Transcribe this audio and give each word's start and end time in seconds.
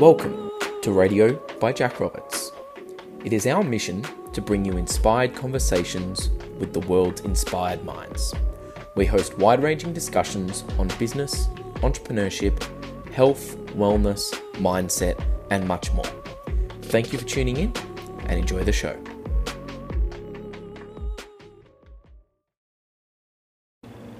Welcome 0.00 0.50
to 0.82 0.92
Radio 0.92 1.36
by 1.58 1.72
Jack 1.72 2.00
Roberts. 2.00 2.52
It 3.24 3.32
is 3.32 3.46
our 3.46 3.64
mission 3.64 4.04
to 4.34 4.42
bring 4.42 4.62
you 4.62 4.76
inspired 4.76 5.34
conversations 5.34 6.28
with 6.58 6.74
the 6.74 6.80
world's 6.80 7.22
inspired 7.22 7.82
minds. 7.82 8.34
We 8.94 9.06
host 9.06 9.38
wide 9.38 9.62
ranging 9.62 9.94
discussions 9.94 10.64
on 10.78 10.88
business, 10.98 11.46
entrepreneurship, 11.76 12.62
health, 13.10 13.56
wellness, 13.68 14.34
mindset, 14.56 15.18
and 15.50 15.66
much 15.66 15.90
more. 15.94 16.04
Thank 16.82 17.14
you 17.14 17.18
for 17.18 17.24
tuning 17.24 17.56
in 17.56 17.72
and 18.26 18.38
enjoy 18.38 18.64
the 18.64 18.72
show. 18.72 19.02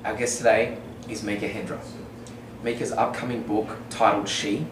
Our 0.06 0.16
guest 0.16 0.38
today 0.38 0.78
is 1.10 1.22
Mika 1.22 1.46
Hendra. 1.46 1.78
Mika's 2.62 2.92
upcoming 2.92 3.42
book, 3.42 3.76
titled 3.90 4.26
She, 4.26 4.66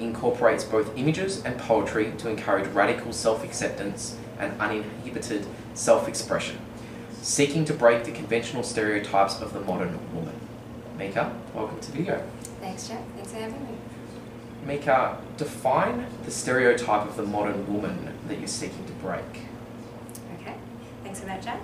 incorporates 0.00 0.64
both 0.64 0.96
images 0.96 1.44
and 1.44 1.58
poetry 1.58 2.12
to 2.18 2.28
encourage 2.28 2.66
radical 2.68 3.12
self 3.12 3.44
acceptance 3.44 4.16
and 4.38 4.58
uninhibited 4.60 5.46
self 5.74 6.08
expression, 6.08 6.58
seeking 7.20 7.64
to 7.66 7.74
break 7.74 8.04
the 8.04 8.12
conventional 8.12 8.62
stereotypes 8.62 9.40
of 9.40 9.52
the 9.52 9.60
modern 9.60 9.98
woman. 10.14 10.34
Mika, 10.98 11.34
welcome 11.54 11.80
to 11.80 11.92
video. 11.92 12.22
Thanks, 12.60 12.88
Jack. 12.88 13.02
Thanks 13.14 13.32
for 13.32 13.38
having 13.38 13.62
me. 13.64 13.72
Mika, 14.66 15.18
define 15.36 16.06
the 16.24 16.30
stereotype 16.30 17.06
of 17.06 17.16
the 17.16 17.22
modern 17.22 17.72
woman 17.72 18.14
that 18.28 18.38
you're 18.38 18.48
seeking 18.48 18.84
to 18.84 18.92
break. 18.94 19.24
Okay, 20.40 20.54
thanks 21.02 21.20
for 21.20 21.26
that, 21.26 21.42
Jack. 21.42 21.60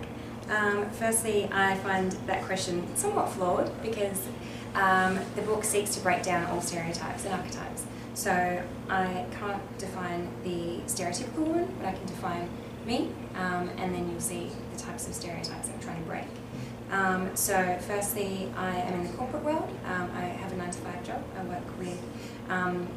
Um, 0.48 0.88
firstly, 0.90 1.48
I 1.52 1.76
find 1.78 2.12
that 2.26 2.44
question 2.44 2.86
somewhat 2.96 3.28
flawed 3.30 3.70
because 3.82 4.26
um, 4.74 5.18
the 5.34 5.42
book 5.42 5.64
seeks 5.64 5.94
to 5.96 6.00
break 6.00 6.22
down 6.22 6.46
all 6.46 6.60
stereotypes 6.60 7.24
and 7.24 7.34
archetypes. 7.34 7.84
So 8.16 8.62
I 8.88 9.26
can't 9.30 9.78
define 9.78 10.30
the 10.42 10.80
stereotypical 10.86 11.46
woman, 11.48 11.74
but 11.78 11.86
I 11.86 11.92
can 11.92 12.06
define 12.06 12.48
me, 12.86 13.10
um, 13.34 13.68
and 13.76 13.94
then 13.94 14.10
you'll 14.10 14.20
see 14.20 14.50
the 14.72 14.78
types 14.78 15.06
of 15.06 15.14
stereotypes 15.14 15.68
I'm 15.68 15.78
trying 15.80 16.02
to 16.02 16.08
break. 16.08 16.24
Um, 16.90 17.36
so 17.36 17.76
firstly, 17.86 18.50
I 18.56 18.74
am 18.74 18.94
in 19.00 19.06
the 19.10 19.12
corporate 19.18 19.44
world. 19.44 19.68
Um, 19.84 20.10
I 20.16 20.22
have 20.22 20.50
a 20.50 20.56
nine 20.56 20.70
to 20.70 20.78
five 20.78 21.04
job. 21.04 21.22
I 21.38 21.44
work 21.44 21.78
with 21.78 22.00
um, 22.48 22.88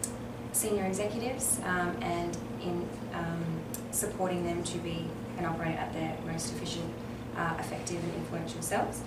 senior 0.54 0.86
executives 0.86 1.60
um, 1.66 1.98
and 2.02 2.38
in 2.64 2.88
um, 3.14 3.44
supporting 3.92 4.46
them 4.46 4.64
to 4.64 4.78
be 4.78 5.06
and 5.38 5.46
operate 5.46 5.76
at 5.76 5.92
their 5.92 6.16
most 6.26 6.54
efficient, 6.56 6.90
uh, 7.40 7.56
effective 7.60 8.04
and 8.04 8.14
influential 8.16 8.62
selves. 8.62 9.02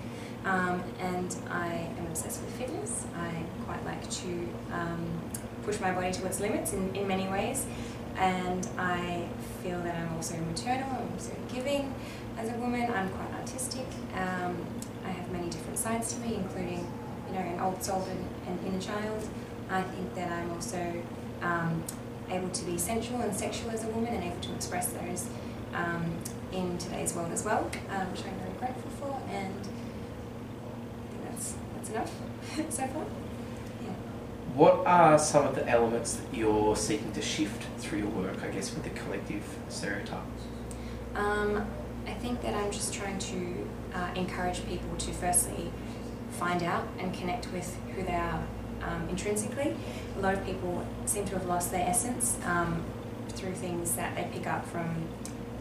Um, 0.45 0.83
and 0.99 1.37
I 1.51 1.89
am 1.99 2.07
obsessed 2.07 2.41
with 2.41 2.53
fitness. 2.55 3.07
I 3.17 3.45
quite 3.65 3.85
like 3.85 4.09
to 4.11 4.49
um, 4.73 5.07
push 5.65 5.79
my 5.81 5.93
body 5.93 6.13
to 6.13 6.27
its 6.27 6.41
limits 6.41 6.73
in, 6.73 6.95
in 6.97 7.07
many 7.07 7.29
ways. 7.29 7.67
And 8.17 8.67
I 8.79 9.29
feel 9.63 9.81
that 9.83 9.95
I'm 9.95 10.15
also 10.17 10.37
maternal, 10.37 10.89
I'm 10.91 11.13
also 11.13 11.35
giving 11.53 11.95
as 12.39 12.49
a 12.49 12.55
woman. 12.55 12.91
I'm 12.93 13.09
quite 13.11 13.33
artistic. 13.41 13.87
Um, 14.15 14.57
I 15.05 15.11
have 15.11 15.31
many 15.31 15.49
different 15.49 15.79
sides 15.79 16.13
to 16.15 16.21
me, 16.21 16.35
including, 16.37 16.87
you 17.29 17.35
know, 17.35 17.41
an 17.41 17.61
old 17.61 17.83
soul 17.83 18.07
and 18.11 18.59
an 18.59 18.67
inner 18.67 18.81
child. 18.81 19.29
I 19.71 19.83
think 19.83 20.15
that 20.15 20.31
I'm 20.31 20.51
also 20.51 21.03
um, 21.43 21.83
able 22.31 22.51
to 22.51 22.65
be 22.65 22.77
sensual 22.79 23.21
and 23.21 23.35
sexual 23.35 23.71
as 23.71 23.85
a 23.85 23.89
woman 23.89 24.15
and 24.15 24.25
able 24.25 24.41
to 24.41 24.55
express 24.55 24.89
those 24.93 25.29
um, 25.75 26.17
in 26.53 26.79
today's 26.79 27.15
world 27.15 27.33
as 27.33 27.45
well, 27.45 27.71
um, 27.91 28.11
which 28.11 28.25
I'm 28.25 28.39
very 28.39 28.53
grateful 28.59 28.91
for. 29.01 29.23
And 29.31 29.61
I 29.61 31.11
think 31.11 31.31
that's 31.31 31.55
that's 31.75 31.91
enough 31.91 32.13
so 32.71 32.87
far. 32.87 33.05
Yeah. 33.83 33.91
What 34.55 34.87
are 34.87 35.19
some 35.19 35.47
of 35.47 35.55
the 35.55 35.69
elements 35.69 36.15
that 36.15 36.37
you're 36.37 36.77
seeking 36.77 37.13
to 37.13 37.23
shift 37.23 37.65
through 37.79 38.01
your 38.01 38.09
work, 38.09 38.43
I 38.43 38.49
guess, 38.49 38.75
with 38.75 38.85
the 38.85 38.91
collective 38.91 39.45
stereotypes? 39.69 40.43
Um, 41.15 41.67
I 42.07 42.15
think 42.15 42.43
that 42.43 42.55
I'm 42.55 42.71
just 42.71 42.93
trying 42.93 43.19
to 43.19 43.69
uh, 43.95 44.11
encourage 44.17 44.67
people 44.67 44.97
to 44.97 45.13
firstly 45.13 45.71
find 46.33 46.63
out 46.63 46.89
and 46.99 47.13
connect 47.13 47.53
with 47.53 47.77
who 47.95 48.03
they 48.03 48.15
are 48.15 48.43
um, 48.83 49.09
intrinsically. 49.09 49.77
A 50.17 50.21
lot 50.21 50.35
of 50.35 50.45
people 50.45 50.87
seem 51.07 51.25
to 51.27 51.35
have 51.35 51.47
lost 51.47 51.71
their 51.71 51.87
essence 51.87 52.39
um, 52.45 52.83
through 53.29 53.53
things 53.53 53.93
that 53.93 54.17
they 54.17 54.29
pick 54.33 54.47
up 54.47 54.67
from 54.67 55.09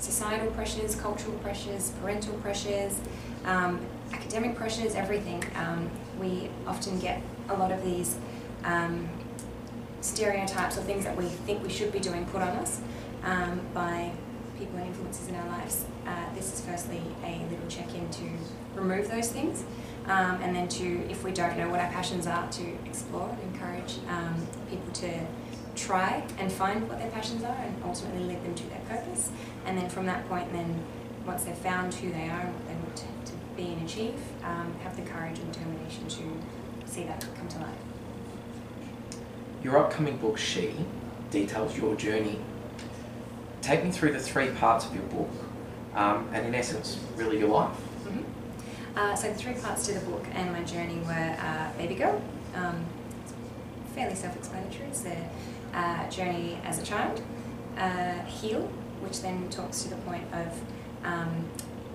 societal 0.02 0.52
pressures, 0.52 0.96
cultural 0.96 1.38
pressures, 1.40 1.92
parental 2.02 2.34
pressures, 2.36 3.00
um, 3.46 3.80
academic 4.12 4.56
pressures, 4.56 4.96
everything. 4.96 5.44
Um, 5.56 5.90
we 6.20 6.50
often 6.68 7.00
get 7.00 7.22
a 7.50 7.54
lot 7.56 7.72
of 7.72 7.84
these 7.84 8.18
um, 8.64 9.08
stereotypes 10.02 10.78
or 10.78 10.82
things 10.82 11.04
that 11.06 11.16
we 11.16 11.26
think 11.26 11.64
we 11.64 11.70
should 11.70 11.92
be 11.92 12.00
doing 12.00 12.26
put 12.26 12.42
on 12.42 12.50
us 12.50 12.82
um, 13.24 13.62
by 13.74 14.12
people 14.58 14.78
and 14.78 14.88
influences 14.88 15.28
in 15.28 15.36
our 15.36 15.48
lives. 15.48 15.86
Uh, 16.06 16.34
this 16.36 16.52
is 16.54 16.62
firstly 16.66 17.02
a 17.24 17.46
little 17.50 17.68
check-in 17.70 18.10
to 18.10 18.24
remove 18.76 19.10
those 19.10 19.32
things 19.32 19.64
um, 20.06 20.40
and 20.42 20.56
then 20.56 20.68
to, 20.68 21.08
if 21.10 21.24
we 21.24 21.32
don't 21.32 21.58
know 21.58 21.70
what 21.70 21.80
our 21.80 21.92
passions 21.92 22.26
are, 22.26 22.50
to 22.52 22.64
explore 22.86 23.30
and 23.30 23.54
encourage 23.54 23.98
people 24.70 24.92
to 24.94 25.10
try 25.76 26.24
and 26.38 26.52
find 26.52 26.88
what 26.88 27.00
their 27.00 27.10
passions 27.12 27.44
are 27.44 27.56
and 27.56 27.76
ultimately 27.84 28.24
lead 28.24 28.44
them 28.44 28.54
to 28.56 28.64
their 28.70 28.82
purpose. 28.90 29.32
And 29.66 29.78
then 29.78 29.90
from 29.90 30.06
that 30.08 30.28
point, 30.28 30.52
then 30.52 30.84
once 31.26 31.44
they've 31.44 31.56
found 31.56 31.94
who 31.94 32.10
they 32.12 32.30
are 32.30 32.42
and 32.42 32.54
what 32.54 32.68
they 32.68 32.74
want 32.74 32.96
to, 32.98 33.32
to 33.32 33.38
be 33.56 33.74
and 33.74 33.88
achieve, 33.88 34.16
um, 34.44 34.74
have 34.84 34.96
the 34.96 35.04
courage 35.04 35.40
and 35.40 35.52
determination 35.52 36.08
to 36.08 36.24
see 36.92 37.04
that 37.04 37.26
come 37.38 37.48
to 37.48 37.60
life. 37.60 37.70
Your 39.64 39.78
upcoming 39.78 40.18
book, 40.18 40.38
She, 40.38 40.74
details 41.30 41.78
your 41.78 41.96
journey. 41.96 42.40
Take 43.62 43.84
me 43.84 43.92
through 43.92 44.14
the 44.14 44.20
three 44.20 44.50
parts 44.50 44.86
of 44.86 44.96
your 44.96 45.04
book, 45.04 45.30
um, 45.96 46.28
and 46.34 46.48
in 46.48 46.56
essence, 46.56 47.00
really 47.16 47.38
your 47.38 47.50
life. 47.50 47.78
Mhm. 48.06 48.24
Uh, 48.98 49.16
so 49.16 49.30
the 49.30 49.36
three 49.36 49.54
parts 49.54 49.86
to 49.86 49.94
the 49.94 50.00
book 50.02 50.26
and 50.34 50.52
my 50.52 50.64
journey 50.64 51.00
were 51.06 51.36
uh, 51.40 51.72
Baby 51.78 51.96
Girl, 51.96 52.20
um, 52.56 52.84
fairly 53.94 54.16
self-explanatory. 54.16 54.88
It's 54.90 55.02
the 55.02 55.16
uh, 55.74 56.10
journey 56.10 56.58
as 56.66 56.80
a 56.80 56.84
child, 56.84 57.22
uh, 57.78 58.24
Heal, 58.26 58.68
which 59.02 59.22
then 59.22 59.50
talks 59.50 59.84
to 59.84 59.90
the 59.90 59.96
point 59.98 60.24
of 60.34 60.60
um, 61.04 61.50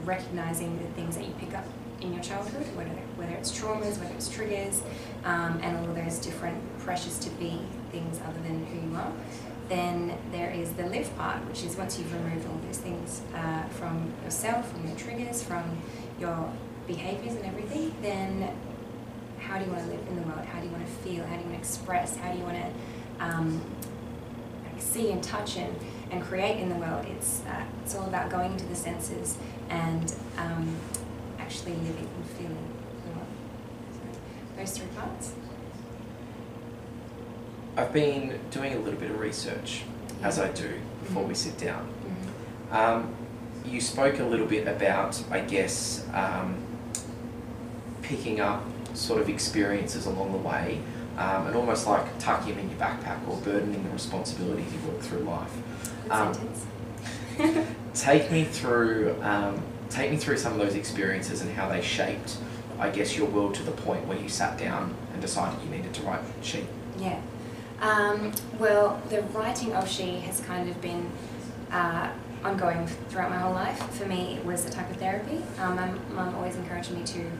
recognizing 0.04 0.78
the 0.78 0.88
things 0.94 1.16
that 1.16 1.24
you 1.24 1.32
pick 1.38 1.54
up 1.54 1.64
in 2.00 2.12
your 2.12 2.22
childhood, 2.22 2.66
whether, 2.76 2.90
whether 3.16 3.32
it's 3.32 3.58
traumas, 3.58 3.98
whether 3.98 4.14
it's 4.14 4.28
triggers, 4.28 4.82
um, 5.24 5.58
and 5.62 5.76
all 5.76 5.94
those 5.94 6.18
different 6.18 6.56
pressures 6.80 7.18
to 7.18 7.30
be 7.30 7.60
things 7.90 8.20
other 8.26 8.40
than 8.42 8.66
who 8.66 8.88
you 8.88 8.96
are. 8.96 9.12
Then 9.68 10.16
there 10.30 10.50
is 10.50 10.72
the 10.72 10.86
live 10.86 11.14
part, 11.16 11.38
which 11.48 11.64
is 11.64 11.76
once 11.76 11.98
you've 11.98 12.12
removed 12.12 12.46
all 12.46 12.60
those 12.66 12.78
things 12.78 13.22
uh, 13.34 13.64
from 13.68 14.12
yourself, 14.22 14.70
from 14.70 14.86
your 14.86 14.96
triggers, 14.96 15.42
from 15.42 15.64
your 16.20 16.52
behaviors 16.86 17.34
and 17.34 17.46
everything, 17.46 17.94
then 18.02 18.54
how 19.40 19.58
do 19.58 19.64
you 19.64 19.70
want 19.70 19.84
to 19.84 19.90
live 19.90 20.06
in 20.08 20.16
the 20.16 20.22
world? 20.22 20.44
How 20.44 20.60
do 20.60 20.66
you 20.66 20.72
want 20.72 20.86
to 20.86 20.92
feel? 20.92 21.24
How 21.24 21.34
do 21.36 21.42
you 21.42 21.48
want 21.48 21.54
to 21.54 21.58
express? 21.58 22.16
How 22.16 22.32
do 22.32 22.38
you 22.38 22.44
want 22.44 22.56
to 22.56 23.24
um, 23.24 23.62
see 24.78 25.10
and 25.10 25.22
touch 25.22 25.56
and, 25.56 25.74
and 26.10 26.22
create 26.22 26.58
in 26.60 26.68
the 26.68 26.74
world? 26.76 27.04
It's, 27.06 27.42
uh, 27.46 27.62
it's 27.82 27.94
all 27.94 28.06
about 28.06 28.30
going 28.30 28.52
into 28.52 28.66
the 28.66 28.76
senses 28.76 29.36
and 29.68 30.14
um, 30.38 30.76
actually 31.38 31.72
living 31.72 32.08
and 32.16 32.26
feeling 32.30 32.68
the 33.04 33.10
world. 33.16 33.28
So 33.92 34.20
those 34.58 34.78
three 34.78 34.88
parts. 34.96 35.32
I've 37.76 37.92
been 37.92 38.38
doing 38.50 38.74
a 38.74 38.78
little 38.78 38.98
bit 38.98 39.10
of 39.10 39.20
research, 39.20 39.82
as 40.22 40.38
I 40.38 40.48
do 40.52 40.72
before 41.02 41.24
we 41.24 41.34
sit 41.34 41.58
down. 41.58 41.86
Mhm. 42.70 42.74
Um, 42.74 43.14
you 43.64 43.80
spoke 43.80 44.18
a 44.18 44.24
little 44.24 44.46
bit 44.46 44.66
about, 44.66 45.22
I 45.30 45.40
guess, 45.40 46.04
um, 46.14 46.56
picking 48.02 48.40
up 48.40 48.62
sort 48.94 49.20
of 49.20 49.28
experiences 49.28 50.06
along 50.06 50.32
the 50.32 50.38
way 50.38 50.80
um, 51.18 51.46
and 51.48 51.56
almost 51.56 51.86
like 51.86 52.18
tucking 52.18 52.54
them 52.54 52.64
in 52.64 52.70
your 52.70 52.78
backpack 52.78 53.18
or 53.28 53.36
burdening 53.38 53.82
the 53.82 53.90
responsibilities 53.90 54.66
you 54.72 54.90
work 54.90 55.00
through 55.00 55.20
life. 55.20 55.52
Um, 56.10 56.34
sentence. 56.34 56.66
Take 57.94 58.30
me 58.30 58.44
through, 58.44 59.16
um, 59.22 59.62
take 59.88 60.10
me 60.10 60.16
through 60.16 60.36
some 60.36 60.52
of 60.52 60.58
those 60.58 60.74
experiences 60.74 61.40
and 61.40 61.50
how 61.52 61.68
they 61.68 61.80
shaped, 61.80 62.36
I 62.78 62.90
guess, 62.90 63.16
your 63.16 63.26
world 63.26 63.54
to 63.54 63.62
the 63.62 63.72
point 63.72 64.06
where 64.06 64.18
you 64.18 64.28
sat 64.28 64.58
down 64.58 64.94
and 65.12 65.22
decided 65.22 65.62
you 65.64 65.70
needed 65.70 65.94
to 65.94 66.02
write 66.02 66.20
She. 66.42 66.66
Yeah. 66.98 67.18
Um, 67.80 68.32
well, 68.58 69.00
the 69.08 69.22
writing 69.22 69.72
of 69.74 69.88
She 69.88 70.18
has 70.20 70.40
kind 70.40 70.68
of 70.68 70.80
been 70.80 71.10
uh, 71.70 72.10
ongoing 72.42 72.86
throughout 73.08 73.30
my 73.30 73.38
whole 73.38 73.54
life. 73.54 73.78
For 73.94 74.06
me, 74.06 74.36
it 74.36 74.44
was 74.44 74.66
a 74.66 74.70
type 74.70 74.90
of 74.90 74.96
therapy. 74.96 75.42
Um, 75.58 75.76
my 75.76 75.88
mum 76.14 76.34
always 76.34 76.56
encouraged 76.56 76.90
me 76.90 77.02
to 77.04 77.30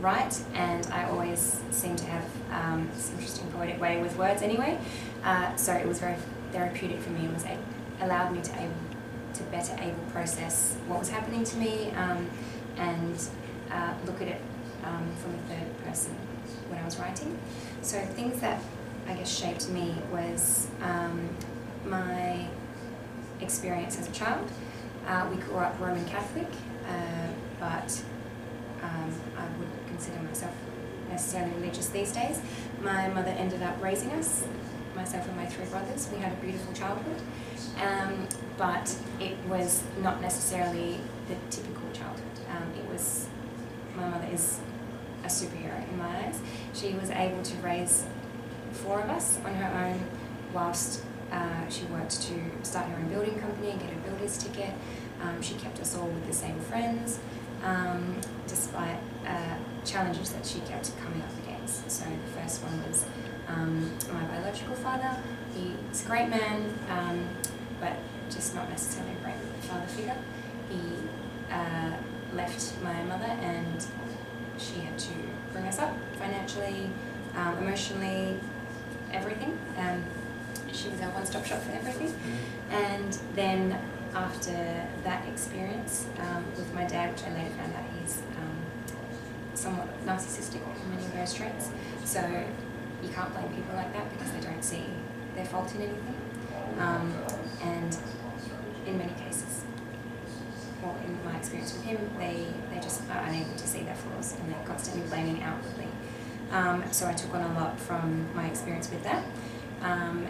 write, 0.00 0.38
and 0.54 0.86
I 0.88 1.04
always 1.08 1.60
seem 1.70 1.96
to 1.96 2.04
have 2.06 2.24
um, 2.50 2.88
this 2.94 3.10
interesting 3.12 3.48
poetic 3.52 3.80
way 3.80 4.00
with 4.00 4.16
words 4.16 4.42
anyway. 4.42 4.78
Uh, 5.24 5.54
so 5.56 5.72
it 5.72 5.86
was 5.86 5.98
very 5.98 6.16
therapeutic 6.52 7.00
for 7.00 7.10
me. 7.10 7.26
It 7.26 7.32
was 7.32 7.44
a, 7.44 7.58
allowed 8.00 8.32
me 8.32 8.40
to 8.42 8.52
able 8.60 8.74
to 9.34 9.42
better 9.44 9.76
able 9.80 10.02
process 10.12 10.76
what 10.86 10.98
was 10.98 11.10
happening 11.10 11.44
to 11.44 11.56
me 11.56 11.90
um, 11.92 12.28
and 12.76 13.28
uh, 13.70 13.92
look 14.06 14.20
at 14.22 14.28
it 14.28 14.40
um, 14.84 15.14
from 15.16 15.34
a 15.34 15.38
third 15.48 15.84
person 15.84 16.14
when 16.68 16.80
I 16.80 16.84
was 16.84 16.98
writing. 16.98 17.38
So 17.82 17.98
things 18.00 18.40
that 18.40 18.60
I 19.08 19.14
guess, 19.14 19.36
shaped 19.36 19.68
me 19.68 19.94
was 20.10 20.66
um, 20.82 21.28
my 21.84 22.46
experience 23.40 23.98
as 23.98 24.08
a 24.08 24.12
child. 24.12 24.50
Uh, 25.06 25.28
we 25.30 25.36
grew 25.36 25.58
up 25.58 25.78
Roman 25.78 26.04
Catholic, 26.06 26.48
uh, 26.88 27.28
but 27.60 28.02
um, 28.82 29.12
I 29.36 29.46
wouldn't 29.58 29.86
consider 29.86 30.20
myself 30.22 30.52
necessarily 31.08 31.52
religious 31.54 31.88
these 31.88 32.10
days. 32.10 32.40
My 32.82 33.08
mother 33.08 33.30
ended 33.30 33.62
up 33.62 33.80
raising 33.80 34.10
us, 34.12 34.44
myself 34.96 35.28
and 35.28 35.36
my 35.36 35.46
three 35.46 35.66
brothers. 35.66 36.08
We 36.12 36.18
had 36.18 36.32
a 36.32 36.36
beautiful 36.36 36.72
childhood, 36.72 37.20
um, 37.76 38.28
but 38.56 38.94
it 39.20 39.36
was 39.48 39.82
not 40.02 40.20
necessarily 40.20 40.98
the 41.28 41.34
typical 41.50 41.88
childhood. 41.92 42.22
Um, 42.50 42.72
it 42.78 42.90
was, 42.90 43.28
my 43.96 44.08
mother 44.08 44.28
is 44.32 44.60
a 45.24 45.28
superhero 45.28 45.88
in 45.90 45.98
my 45.98 46.26
eyes. 46.26 46.40
She 46.72 46.94
was 46.94 47.10
able 47.10 47.42
to 47.42 47.56
raise 47.58 48.04
four 48.72 49.00
of 49.00 49.10
us 49.10 49.38
on 49.44 49.54
her 49.54 49.86
own 49.86 50.00
whilst 50.52 51.02
uh, 51.32 51.68
she 51.68 51.84
worked 51.86 52.22
to 52.22 52.34
start 52.62 52.86
her 52.86 52.96
own 52.96 53.08
building 53.08 53.38
company 53.38 53.70
and 53.70 53.80
get 53.80 53.92
a 53.92 53.96
builder's 53.96 54.38
ticket. 54.38 54.70
Um, 55.22 55.42
she 55.42 55.54
kept 55.54 55.80
us 55.80 55.96
all 55.96 56.06
with 56.06 56.26
the 56.26 56.32
same 56.32 56.58
friends, 56.60 57.18
um, 57.64 58.16
despite 58.46 58.98
uh, 59.26 59.56
challenges 59.84 60.30
that 60.32 60.46
she 60.46 60.60
kept 60.60 60.92
coming 60.98 61.22
up 61.22 61.30
against. 61.44 61.90
So 61.90 62.04
the 62.04 62.40
first 62.40 62.62
one 62.62 62.86
was 62.88 63.04
um, 63.48 63.90
my 64.12 64.24
biological 64.24 64.76
father. 64.76 65.16
He's 65.54 66.04
a 66.04 66.06
great 66.06 66.28
man, 66.28 66.78
um, 66.90 67.28
but 67.80 67.96
just 68.30 68.54
not 68.54 68.68
necessarily 68.68 69.12
a 69.12 69.24
great 69.24 69.34
father 69.62 69.86
figure. 69.86 70.16
He 70.68 70.80
uh, 71.52 71.92
left 72.34 72.74
my 72.82 73.02
mother 73.04 73.24
and 73.40 73.86
she 74.58 74.80
had 74.80 74.98
to 74.98 75.12
bring 75.52 75.66
us 75.66 75.78
up 75.78 75.94
financially, 76.18 76.90
um, 77.36 77.58
emotionally, 77.58 78.38
everything. 79.12 79.58
Um, 79.78 80.02
she 80.72 80.88
was 80.88 81.00
our 81.00 81.10
one-stop 81.10 81.44
shop 81.46 81.60
for 81.62 81.72
everything. 81.72 82.12
And 82.70 83.18
then 83.34 83.78
after 84.14 84.86
that 85.04 85.26
experience 85.28 86.06
um, 86.18 86.44
with 86.56 86.72
my 86.74 86.84
dad, 86.84 87.12
which 87.12 87.24
I 87.24 87.32
later 87.34 87.54
found 87.54 87.74
out 87.74 87.84
he's 88.00 88.18
um, 88.38 88.56
somewhat 89.54 89.88
narcissistic 90.06 90.60
in 90.82 90.90
many 90.90 91.04
of 91.04 91.14
those 91.14 91.34
traits. 91.34 91.70
So 92.04 92.20
you 93.02 93.08
can't 93.10 93.32
blame 93.32 93.48
people 93.48 93.76
like 93.76 93.92
that 93.92 94.10
because 94.10 94.32
they 94.32 94.40
don't 94.40 94.62
see 94.64 94.84
their 95.34 95.44
fault 95.44 95.74
in 95.74 95.82
anything. 95.82 96.14
And 97.66 97.96
in 98.86 98.98
many 98.98 99.12
cases, 99.14 99.64
well, 100.82 100.96
in 101.04 101.18
my 101.24 101.36
experience 101.36 101.72
with 101.72 101.82
him, 101.82 101.98
they, 102.18 102.46
they 102.72 102.80
just 102.80 103.02
are 103.10 103.22
unable 103.24 103.54
to 103.56 103.66
see 103.66 103.82
their 103.82 103.94
flaws 103.94 104.36
and 104.38 104.52
they're 104.52 104.66
constantly 104.66 105.02
blaming 105.08 105.42
outwardly. 105.42 105.88
Um, 106.52 106.84
so 106.92 107.08
I 107.08 107.12
took 107.12 107.34
on 107.34 107.42
a 107.42 107.54
lot 107.60 107.78
from 107.80 108.28
my 108.34 108.46
experience 108.46 108.90
with 108.90 109.02
that. 109.02 109.24
Um, 109.82 110.26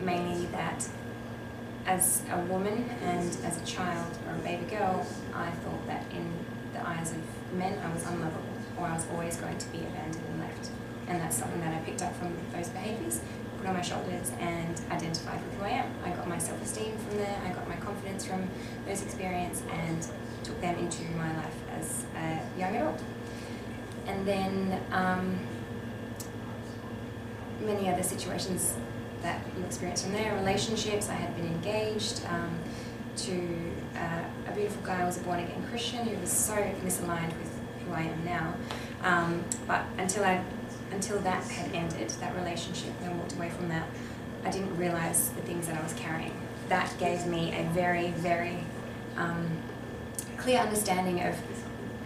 mainly 0.00 0.46
that 0.46 0.88
as 1.86 2.22
a 2.30 2.38
woman 2.42 2.88
and 3.02 3.36
as 3.44 3.60
a 3.60 3.64
child 3.64 4.18
or 4.26 4.34
a 4.34 4.38
baby 4.38 4.66
girl, 4.66 5.06
I 5.34 5.50
thought 5.50 5.86
that 5.86 6.04
in 6.12 6.32
the 6.72 6.86
eyes 6.86 7.12
of 7.12 7.18
men 7.54 7.78
I 7.78 7.92
was 7.92 8.04
unlovable 8.06 8.42
or 8.78 8.86
I 8.86 8.94
was 8.94 9.06
always 9.12 9.36
going 9.36 9.58
to 9.58 9.68
be 9.68 9.78
abandoned 9.78 10.24
and 10.30 10.40
left. 10.40 10.70
And 11.08 11.20
that's 11.20 11.36
something 11.36 11.60
that 11.60 11.72
I 11.74 11.78
picked 11.84 12.02
up 12.02 12.14
from 12.16 12.36
those 12.52 12.68
behaviours, 12.68 13.20
on 13.66 13.74
my 13.74 13.82
shoulders 13.82 14.32
and 14.40 14.80
identified 14.90 15.42
with 15.44 15.54
who 15.58 15.64
I 15.64 15.70
am. 15.70 15.92
I 16.04 16.10
got 16.10 16.28
my 16.28 16.38
self-esteem 16.38 16.96
from 16.96 17.18
there, 17.18 17.40
I 17.44 17.50
got 17.50 17.68
my 17.68 17.76
confidence 17.76 18.24
from 18.24 18.48
those 18.86 19.02
experiences 19.02 19.62
and 19.70 20.06
took 20.44 20.60
them 20.60 20.78
into 20.78 21.02
my 21.12 21.34
life 21.36 21.56
as 21.78 22.04
a 22.16 22.58
young 22.58 22.76
adult. 22.76 23.02
And 24.06 24.26
then 24.26 24.80
um, 24.92 25.38
many 27.60 27.90
other 27.90 28.02
situations 28.02 28.74
that 29.22 29.40
you 29.58 29.64
experience 29.64 30.02
from 30.02 30.12
there, 30.12 30.34
relationships, 30.36 31.08
I 31.08 31.14
had 31.14 31.34
been 31.36 31.46
engaged 31.46 32.22
um, 32.26 32.58
to 33.16 33.72
uh, 33.96 34.50
a 34.50 34.54
beautiful 34.54 34.82
guy, 34.82 35.02
I 35.02 35.04
was 35.04 35.16
a 35.16 35.20
born 35.20 35.40
again 35.40 35.64
Christian 35.68 36.06
who 36.06 36.16
was 36.20 36.30
so 36.30 36.54
misaligned 36.84 37.36
with 37.38 37.50
who 37.84 37.92
I 37.92 38.02
am 38.02 38.24
now. 38.24 38.54
Um, 39.02 39.44
but 39.66 39.84
until 39.98 40.24
I, 40.24 40.42
until 40.92 41.18
that 41.20 41.44
had 41.44 41.74
ended, 41.74 42.10
that 42.20 42.34
relationship, 42.36 42.92
and 43.02 43.10
I 43.10 43.14
walked 43.14 43.34
away 43.34 43.50
from 43.50 43.68
that, 43.68 43.86
I 44.44 44.50
didn't 44.50 44.76
realize 44.76 45.30
the 45.30 45.42
things 45.42 45.66
that 45.66 45.78
I 45.78 45.82
was 45.82 45.92
carrying. 45.94 46.32
That 46.68 46.92
gave 46.98 47.26
me 47.26 47.54
a 47.56 47.64
very, 47.72 48.10
very 48.12 48.58
um, 49.16 49.48
clear 50.36 50.58
understanding 50.60 51.20
of 51.22 51.36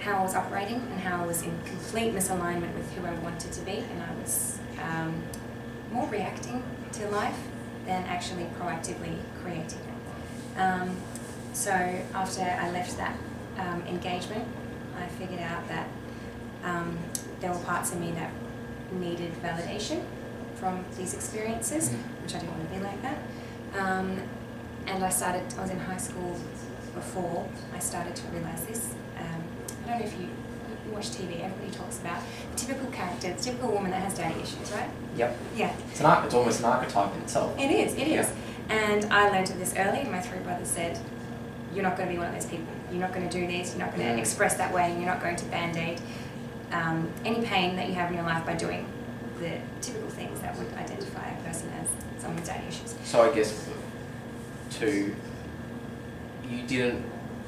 how 0.00 0.19
I 0.19 0.23
was 0.23 0.35
operating 0.35 0.77
and 0.77 1.00
how 1.00 1.23
I 1.23 1.27
was 1.27 1.43
in 1.43 1.59
complete 1.65 2.15
misalignment 2.15 2.75
with 2.75 2.91
who 2.94 3.05
I 3.06 3.12
wanted 3.15 3.53
to 3.53 3.61
be, 3.62 3.85
and 3.93 4.03
I 4.03 4.15
was 4.23 4.59
um, 4.83 5.23
more 5.93 6.09
reacting 6.09 6.62
to 6.93 7.09
life 7.11 7.37
than 7.87 8.05
actually 8.05 8.47
proactively 8.59 9.19
creating 9.43 9.79
it. 9.79 10.59
Um, 10.59 10.97
so 11.53 11.73
after 11.73 12.43
I 12.43 12.71
left 12.71 12.97
that 12.97 13.17
um, 13.59 13.83
engagement, 13.87 14.47
I 14.97 15.06
figured 15.06 15.41
out 15.41 15.69
that 15.69 15.88
um, 16.65 16.99
there 17.41 17.53
were 17.53 17.59
parts 17.59 17.93
of 17.93 18.00
me 18.00 18.12
that 18.12 18.31
needed 18.93 19.33
validation 19.43 20.03
from 20.57 20.85
these 20.97 21.15
experiences, 21.15 21.91
Mm. 21.91 22.23
which 22.23 22.35
I 22.35 22.39
didn't 22.39 22.53
want 22.57 22.69
to 22.71 22.79
be 22.79 22.85
like 22.85 23.01
that. 23.03 23.19
Um, 23.79 24.21
and 24.87 25.03
I 25.05 25.09
started, 25.09 25.43
I 25.59 25.63
was 25.63 25.71
in 25.71 25.79
high 25.79 25.97
school 25.97 26.37
before 26.95 27.47
I 27.75 27.79
started 27.79 28.17
to 28.17 28.23
realise 28.29 28.63
this. 28.63 28.91
Um, 29.19 29.43
I 29.87 29.91
don't 29.91 30.01
know 30.01 30.07
if 30.07 30.13
you, 30.21 30.27
you 30.87 30.93
watch 30.93 31.11
TV, 31.11 31.43
everybody 31.43 31.71
talks 31.71 31.99
about 32.01 32.21
the 32.53 32.57
typical 32.59 32.91
character, 32.91 33.33
the 33.33 33.41
typical 33.43 33.71
woman 33.71 33.91
that 33.93 34.03
has 34.03 34.15
daddy 34.15 34.41
issues, 34.41 34.71
right? 34.73 34.89
Yep. 35.17 35.37
Yeah, 35.57 35.73
It's 35.91 36.01
an 36.01 36.25
it's 36.25 36.35
almost 36.35 36.61
an 36.61 36.67
archetype 36.67 37.15
in 37.15 37.23
itself. 37.23 37.59
it 37.59 37.71
is, 37.71 37.95
it 37.95 38.09
is. 38.09 38.27
Yeah. 38.29 38.77
And 38.77 39.05
I 39.13 39.29
learned 39.31 39.51
of 39.51 39.59
this 39.59 39.75
early, 39.77 40.05
my 40.05 40.21
three 40.21 40.39
brothers 40.41 40.69
said, 40.69 40.99
You're 41.75 41.83
not 41.85 41.97
going 41.97 42.09
to 42.09 42.13
be 42.15 42.19
one 42.19 42.29
of 42.29 42.35
those 42.35 42.47
people. 42.47 42.67
You're 42.91 43.01
not 43.01 43.13
going 43.15 43.29
to 43.29 43.41
do 43.41 43.47
this, 43.47 43.71
you're 43.77 43.85
not 43.87 43.95
going 43.95 44.07
to 44.09 44.15
Mm. 44.15 44.19
express 44.19 44.55
that 44.55 44.73
way, 44.75 44.91
and 44.91 45.01
you're 45.01 45.11
not 45.11 45.21
going 45.23 45.37
to 45.37 45.45
band 45.47 45.77
aid 45.77 46.01
um, 46.73 47.09
any 47.25 47.43
pain 47.45 47.77
that 47.77 47.89
you 47.89 47.95
have 47.95 48.11
in 48.11 48.17
your 48.17 48.25
life 48.25 48.45
by 48.47 48.55
doing 48.55 48.87
the 49.41 49.59
typical 49.81 50.09
things 50.11 50.41
that 50.41 50.57
would 50.59 50.73
identify 50.75 51.29
a 51.31 51.43
person 51.43 51.71
as 51.81 51.89
someone 52.21 52.37
with 52.37 52.47
daddy 52.47 52.67
issues. 52.69 52.95
So 53.05 53.23
I 53.31 53.35
guess 53.35 53.69
to 54.79 55.15
you 56.49 56.63
didn't 56.67 57.05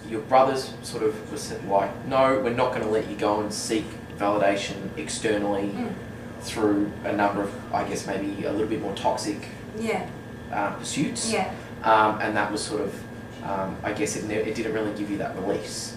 your 0.09 0.21
brothers 0.23 0.75
sort 0.83 1.03
of 1.03 1.31
were 1.31 1.39
said 1.39 1.65
like 1.69 2.07
no 2.07 2.41
we're 2.43 2.51
not 2.53 2.71
going 2.73 2.83
to 2.83 2.89
let 2.89 3.09
you 3.09 3.17
go 3.17 3.41
and 3.41 3.53
seek 3.53 3.85
validation 4.19 4.77
externally 4.97 5.69
Mm. 5.73 5.93
through 6.41 6.91
a 7.05 7.13
number 7.13 7.43
of 7.43 7.75
I 7.75 7.85
guess 7.85 8.07
maybe 8.07 8.45
a 8.45 8.51
little 8.53 8.67
bit 8.67 8.81
more 8.81 8.95
toxic 8.95 9.37
Yeah, 9.79 10.07
uh, 10.53 10.73
pursuits 10.75 11.33
yeah, 11.33 11.53
um, 11.85 12.21
and 12.21 12.37
that 12.37 12.51
was 12.51 12.61
sort 12.63 12.81
of 12.83 12.95
um, 13.45 13.77
I 13.85 13.93
guess 13.93 14.17
it, 14.17 14.29
it 14.31 14.55
didn't 14.55 14.73
really 14.73 14.93
give 14.99 15.09
you 15.11 15.19
that 15.19 15.37
release 15.37 15.97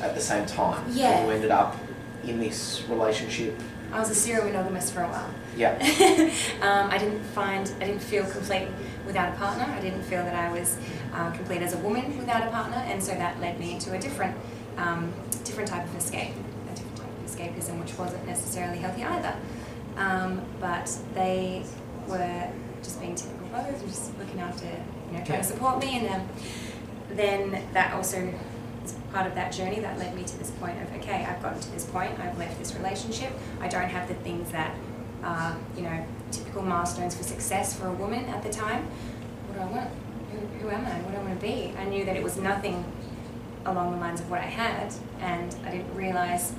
at 0.00 0.14
the 0.14 0.20
same 0.20 0.46
time 0.46 0.84
Yeah. 0.90 1.10
and 1.18 1.26
you 1.26 1.32
ended 1.34 1.50
up 1.50 1.76
in 2.24 2.38
this 2.40 2.82
relationship 2.88 3.54
I 3.92 3.98
was 3.98 4.10
a 4.10 4.14
serial 4.14 4.44
monogamist 4.44 4.92
for 4.92 5.00
a 5.02 5.08
while. 5.08 5.30
yeah 5.56 5.72
um, 6.62 6.90
I 6.90 6.96
didn't 6.98 7.24
find, 7.24 7.72
I 7.80 7.86
didn't 7.86 8.02
feel 8.02 8.24
complete 8.24 8.68
without 9.04 9.34
a 9.34 9.36
partner. 9.36 9.64
I 9.64 9.80
didn't 9.80 10.02
feel 10.04 10.22
that 10.22 10.34
I 10.36 10.52
was 10.52 10.76
uh, 11.12 11.32
complete 11.32 11.60
as 11.62 11.74
a 11.74 11.78
woman 11.78 12.16
without 12.16 12.46
a 12.46 12.50
partner, 12.50 12.76
and 12.76 13.02
so 13.02 13.12
that 13.14 13.40
led 13.40 13.58
me 13.58 13.72
into 13.72 13.92
a 13.92 13.98
different, 13.98 14.36
um, 14.76 15.12
different 15.42 15.68
type 15.68 15.84
of 15.84 15.96
escape, 15.96 16.34
a 16.70 16.74
different 16.76 16.96
type 16.98 17.08
of 17.08 17.24
escapism, 17.26 17.80
which 17.80 17.98
wasn't 17.98 18.24
necessarily 18.26 18.78
healthy 18.78 19.02
either. 19.02 19.34
Um, 19.96 20.40
but 20.60 20.96
they 21.14 21.64
were 22.06 22.48
just 22.84 23.00
being 23.00 23.16
typical 23.16 23.48
brothers, 23.48 23.80
and 23.80 23.88
just 23.90 24.16
looking 24.20 24.38
after, 24.38 24.66
you 24.66 25.18
know, 25.18 25.24
trying 25.24 25.30
Yeah. 25.30 25.36
to 25.38 25.44
support 25.44 25.80
me, 25.80 25.98
and 25.98 26.08
um, 26.14 26.28
then 27.16 27.60
that 27.72 27.92
also 27.94 28.32
is 28.84 28.94
part 29.12 29.26
of 29.26 29.34
that 29.34 29.52
journey 29.52 29.80
that 29.80 29.98
led 29.98 30.14
me 30.14 30.24
to 30.24 30.38
this 30.38 30.50
point 30.52 30.80
of 30.82 30.92
okay, 30.96 31.24
I've 31.24 31.42
gotten 31.42 31.60
to 31.60 31.70
this 31.72 31.84
point, 31.86 32.18
I've 32.18 32.38
left 32.38 32.58
this 32.58 32.74
relationship, 32.74 33.32
I 33.60 33.68
don't 33.68 33.88
have 33.88 34.08
the 34.08 34.14
things 34.14 34.50
that 34.52 34.74
are, 35.22 35.56
you 35.76 35.82
know, 35.82 36.04
typical 36.30 36.62
milestones 36.62 37.14
for 37.14 37.22
success 37.22 37.78
for 37.78 37.86
a 37.86 37.92
woman 37.92 38.24
at 38.26 38.42
the 38.42 38.50
time. 38.50 38.84
What 39.46 39.56
do 39.56 39.60
I 39.60 39.66
want? 39.66 39.90
Who, 40.32 40.38
who 40.58 40.70
am 40.70 40.86
I? 40.86 41.00
What 41.02 41.12
do 41.12 41.18
I 41.18 41.22
want 41.22 41.40
to 41.40 41.46
be? 41.46 41.74
I 41.78 41.84
knew 41.84 42.04
that 42.04 42.16
it 42.16 42.22
was 42.22 42.36
nothing 42.36 42.84
along 43.66 43.92
the 43.92 43.98
lines 43.98 44.20
of 44.20 44.30
what 44.30 44.40
I 44.40 44.46
had, 44.46 44.92
and 45.20 45.54
I 45.66 45.70
didn't 45.72 45.94
realize 45.94 46.52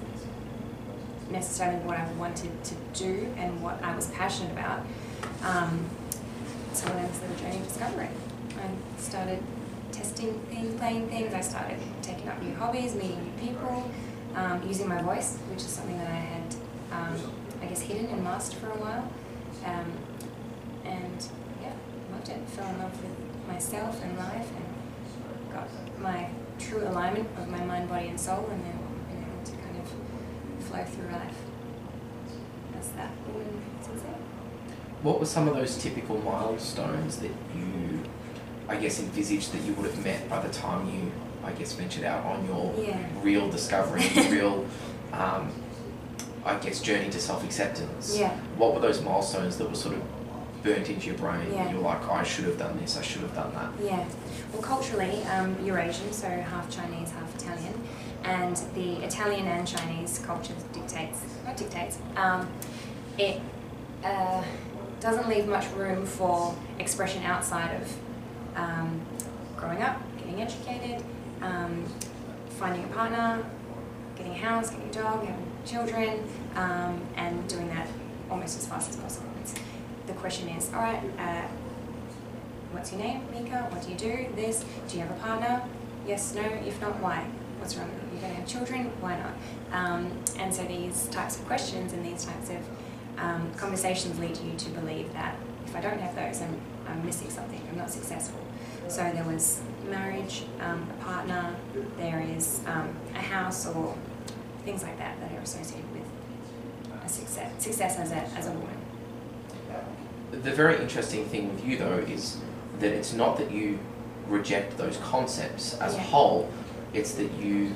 necessarily 1.32 1.80
what 1.80 1.98
I 1.98 2.12
wanted 2.13 2.51
to 2.63 2.75
do 2.94 3.34
and 3.38 3.62
what 3.62 3.82
I 3.82 3.96
was 3.96 4.08
passionate 4.08 4.51
about. 4.51 4.82
Um, 5.44 5.86
so 6.74 6.92
on 6.92 7.01
this 7.04 7.22
little 7.22 7.36
journey 7.38 7.58
of 7.58 7.68
discovery. 7.68 8.10
I 8.58 9.01
started 9.01 9.42
testing 9.91 10.33
things, 10.50 10.79
playing 10.79 11.10
things. 11.10 11.33
I 11.33 11.41
started 11.41 11.77
taking 12.01 12.27
up 12.27 12.41
new 12.41 12.53
hobbies, 12.55 12.95
meeting 12.95 13.21
new 13.24 13.48
people, 13.48 13.89
um, 14.36 14.62
using 14.67 14.88
my 14.88 15.01
voice, 15.01 15.38
which 15.50 15.60
is 15.60 15.67
something 15.67 15.98
that 15.98 16.10
I 16.10 16.21
had, 16.33 16.55
um, 16.91 17.33
I 17.62 17.65
guess, 17.65 17.81
hidden 17.81 18.07
and 18.07 18.24
masked 18.24 18.55
for 18.55 18.67
a 18.67 18.77
while. 18.77 19.12
Um, 19.65 19.91
and 20.86 21.27
yeah, 21.62 21.74
loved 22.12 22.29
it. 22.29 22.39
Fell 22.50 22.67
in 22.69 22.79
love 22.79 23.01
with 23.01 23.48
myself 23.48 24.03
and 24.03 24.17
life, 24.17 24.50
and 24.50 25.53
got 25.53 25.69
my 26.00 26.29
true 26.60 26.88
alignment 26.88 27.27
of 27.38 27.48
my 27.50 27.63
mind, 27.63 27.89
body, 27.89 28.07
and 28.07 28.19
soul, 28.19 28.48
and 28.51 28.63
then 28.63 28.79
been 29.10 29.25
able 29.29 29.43
to 29.43 29.51
kind 29.51 29.77
of 29.77 30.65
flow 30.65 30.83
through 30.83 31.12
life 31.12 31.38
as 32.79 32.89
that 32.93 33.12
what 35.03 35.19
were 35.19 35.25
some 35.25 35.48
of 35.48 35.55
those 35.55 35.77
typical 35.77 36.19
milestones 36.19 37.17
that 37.17 37.31
you, 37.55 37.65
I 38.72 38.78
guess, 38.78 39.01
envisaged 39.01 39.51
that 39.51 39.62
you 39.63 39.74
would 39.74 39.86
have 39.86 40.04
met 40.04 40.30
by 40.30 40.40
the 40.40 40.48
time 40.54 40.88
you, 40.88 41.12
I 41.44 41.51
guess, 41.51 41.74
ventured 41.74 42.06
out 42.06 42.25
on 42.25 42.46
your 42.46 42.74
Yeah. 42.82 42.98
real 43.22 43.50
discovery, 43.50 44.08
your 44.16 44.30
real, 44.32 44.66
um, 45.12 45.51
I 46.46 46.56
guess, 46.56 46.80
journey 46.80 47.10
to 47.10 47.20
self 47.20 47.44
acceptance? 47.44 48.18
Yeah. 48.18 48.34
What 48.56 48.74
were 48.74 48.80
those 48.80 49.01
milestones 49.01 49.58
that 49.58 49.68
were 49.70 49.75
sort 49.75 49.96
of 49.96 50.01
burnt 50.63 50.90
into 50.90 51.08
your 51.08 51.18
brain? 51.18 51.51
Yeah. 51.51 51.70
You 51.70 51.78
were 51.78 51.82
like, 51.84 52.08
I 52.10 52.24
should 52.24 52.46
have 52.46 52.58
done 52.58 52.80
this, 52.80 52.98
I 52.98 53.01
should 53.01 53.22
have 53.24 53.36
done 53.36 53.54
that. 53.56 53.72
Yeah. 53.84 54.06
Well, 54.54 54.62
culturally, 54.62 55.22
um, 55.24 55.58
Eurasian, 55.66 56.13
so 56.13 56.30
half 56.30 56.70
Chinese, 56.70 57.12
half 57.12 57.36
Italian, 57.36 57.74
and 58.24 58.56
the 58.74 59.04
Italian 59.04 59.48
and 59.48 59.68
Chinese 59.68 60.20
culture 60.25 60.54
dictates, 60.72 61.20
not 61.46 61.58
dictates, 61.58 61.98
um, 62.16 62.48
it 63.18 63.42
uh, 64.06 64.42
doesn't 65.01 65.28
leave 65.28 65.46
much 65.48 65.70
room 65.72 66.06
for 66.06 66.56
expression 66.80 67.24
outside 67.24 67.75
of 67.82 67.94
um, 68.55 69.01
growing 69.55 69.81
up, 69.81 70.01
getting 70.17 70.41
educated, 70.41 71.03
um, 71.41 71.86
finding 72.50 72.84
a 72.84 72.88
partner, 72.88 73.43
getting 74.15 74.34
a 74.34 74.38
house, 74.38 74.70
getting 74.70 74.89
a 74.89 74.93
dog, 74.93 75.25
having 75.25 75.48
children, 75.65 76.24
um, 76.55 77.01
and 77.15 77.48
doing 77.48 77.67
that 77.70 77.88
almost 78.29 78.58
as 78.58 78.67
fast 78.67 78.89
as 78.89 78.96
possible. 78.98 79.29
It's, 79.41 79.53
the 80.08 80.13
question 80.13 80.48
is, 80.50 80.72
all 80.74 80.81
right, 80.81 81.01
uh, 81.20 81.48
what's 82.72 82.91
your 82.91 83.01
name, 83.01 83.22
Mika? 83.31 83.67
What 83.70 83.84
do 83.84 83.91
you 83.91 83.98
do? 83.98 84.27
This. 84.36 84.65
Do 84.88 84.98
you 84.98 85.03
have 85.03 85.12
a 85.12 85.20
partner? 85.20 85.62
Yes, 86.08 86.34
no. 86.34 86.41
If 86.41 86.81
not, 86.81 87.00
why? 87.00 87.25
What's 87.60 87.75
wrong 87.75 87.89
with 87.89 88.03
you? 88.03 88.10
You're 88.13 88.22
going 88.22 88.34
to 88.34 88.39
have 88.39 88.50
children? 88.50 88.91
Why 89.00 89.17
not? 89.20 89.34
Um, 89.72 90.12
and 90.39 90.53
so 90.53 90.63
these 90.63 91.08
types 91.08 91.38
of 91.38 91.46
questions 91.46 91.93
and 91.93 92.03
these 92.03 92.25
types 92.25 92.50
of 92.50 92.58
um, 93.17 93.51
conversations 93.55 94.17
lead 94.20 94.38
you 94.38 94.53
to 94.58 94.70
believe 94.72 95.13
that 95.13 95.36
if 95.65 95.75
I 95.75 95.81
don't 95.81 96.00
have 96.00 96.15
those, 96.15 96.41
I'm, 96.41 96.60
I'm 96.88 97.05
missing 97.05 97.29
something. 97.29 97.61
I'm 97.69 97.77
not 97.77 97.89
successful. 97.89 98.39
So 98.88 99.09
there 99.13 99.23
was 99.23 99.61
marriage, 99.89 100.43
um, 100.59 100.88
a 101.00 101.03
partner. 101.03 101.55
There 101.97 102.21
is 102.21 102.61
um, 102.67 102.89
a 103.15 103.19
house 103.21 103.67
or 103.67 103.95
things 104.65 104.83
like 104.83 104.97
that 104.97 105.19
that 105.21 105.31
are 105.31 105.41
associated 105.41 105.89
with 105.93 106.03
a 107.03 107.09
success, 107.09 107.51
success 107.63 107.97
as 107.97 108.11
a, 108.11 108.17
as 108.38 108.47
a 108.47 108.51
woman. 108.51 108.77
The 110.31 110.51
very 110.51 110.79
interesting 110.81 111.25
thing 111.25 111.53
with 111.53 111.65
you, 111.65 111.77
though, 111.77 111.97
is 112.00 112.38
that 112.79 112.91
it's 112.91 113.13
not 113.13 113.38
that 113.38 113.51
you 113.51 113.79
reject 114.27 114.77
those 114.77 114.97
concepts 114.97 115.77
as 115.79 115.95
a 115.95 116.00
whole, 116.00 116.50
it's 116.93 117.13
that 117.15 117.31
you, 117.33 117.75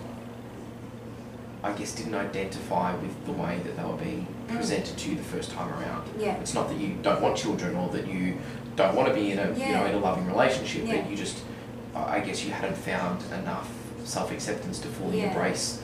I 1.63 1.73
guess, 1.73 1.93
didn't 1.95 2.15
identify 2.15 2.95
with 2.95 3.25
the 3.25 3.33
way 3.33 3.59
that 3.65 3.75
they 3.77 3.83
were 3.83 3.97
being 3.97 4.27
Mm. 4.45 4.57
presented 4.57 4.95
to 4.95 5.09
you 5.09 5.15
the 5.15 5.23
first 5.23 5.49
time 5.49 5.69
around. 5.73 6.07
Yeah. 6.19 6.35
It's 6.35 6.53
not 6.53 6.69
that 6.69 6.77
you 6.77 6.95
don't 7.01 7.19
want 7.19 7.35
children 7.35 7.75
or 7.75 7.89
that 7.89 8.05
you 8.07 8.37
don't 8.75 8.95
want 8.95 9.07
to 9.07 9.13
be 9.13 9.31
in 9.31 9.39
a 9.39 9.49
you 9.53 9.71
know 9.71 9.85
in 9.85 9.95
a 9.95 9.99
loving 9.99 10.25
relationship, 10.27 10.83
Yeah. 10.85 11.01
but 11.01 11.09
you 11.09 11.15
just, 11.17 11.39
I 11.95 12.19
guess, 12.19 12.43
you 12.43 12.51
hadn't 12.51 12.75
found 12.77 13.23
enough 13.31 13.69
self 14.03 14.31
acceptance 14.31 14.79
to 14.79 14.87
fully 14.87 15.19
Yeah. 15.21 15.27
embrace 15.27 15.81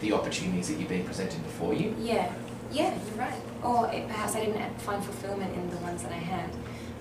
the 0.00 0.12
opportunities 0.12 0.68
that 0.68 0.78
you've 0.78 0.88
been 0.88 1.04
presented 1.04 1.42
before 1.44 1.74
you. 1.74 1.94
Yeah, 2.00 2.28
yeah, 2.72 2.92
you're 3.06 3.24
right. 3.24 3.40
Or 3.62 3.88
it, 3.92 4.08
perhaps 4.08 4.34
I 4.34 4.44
didn't 4.44 4.80
find 4.80 5.02
fulfillment 5.04 5.54
in 5.54 5.70
the 5.70 5.76
ones 5.76 6.02
that 6.02 6.10
I 6.12 6.16
had. 6.16 6.50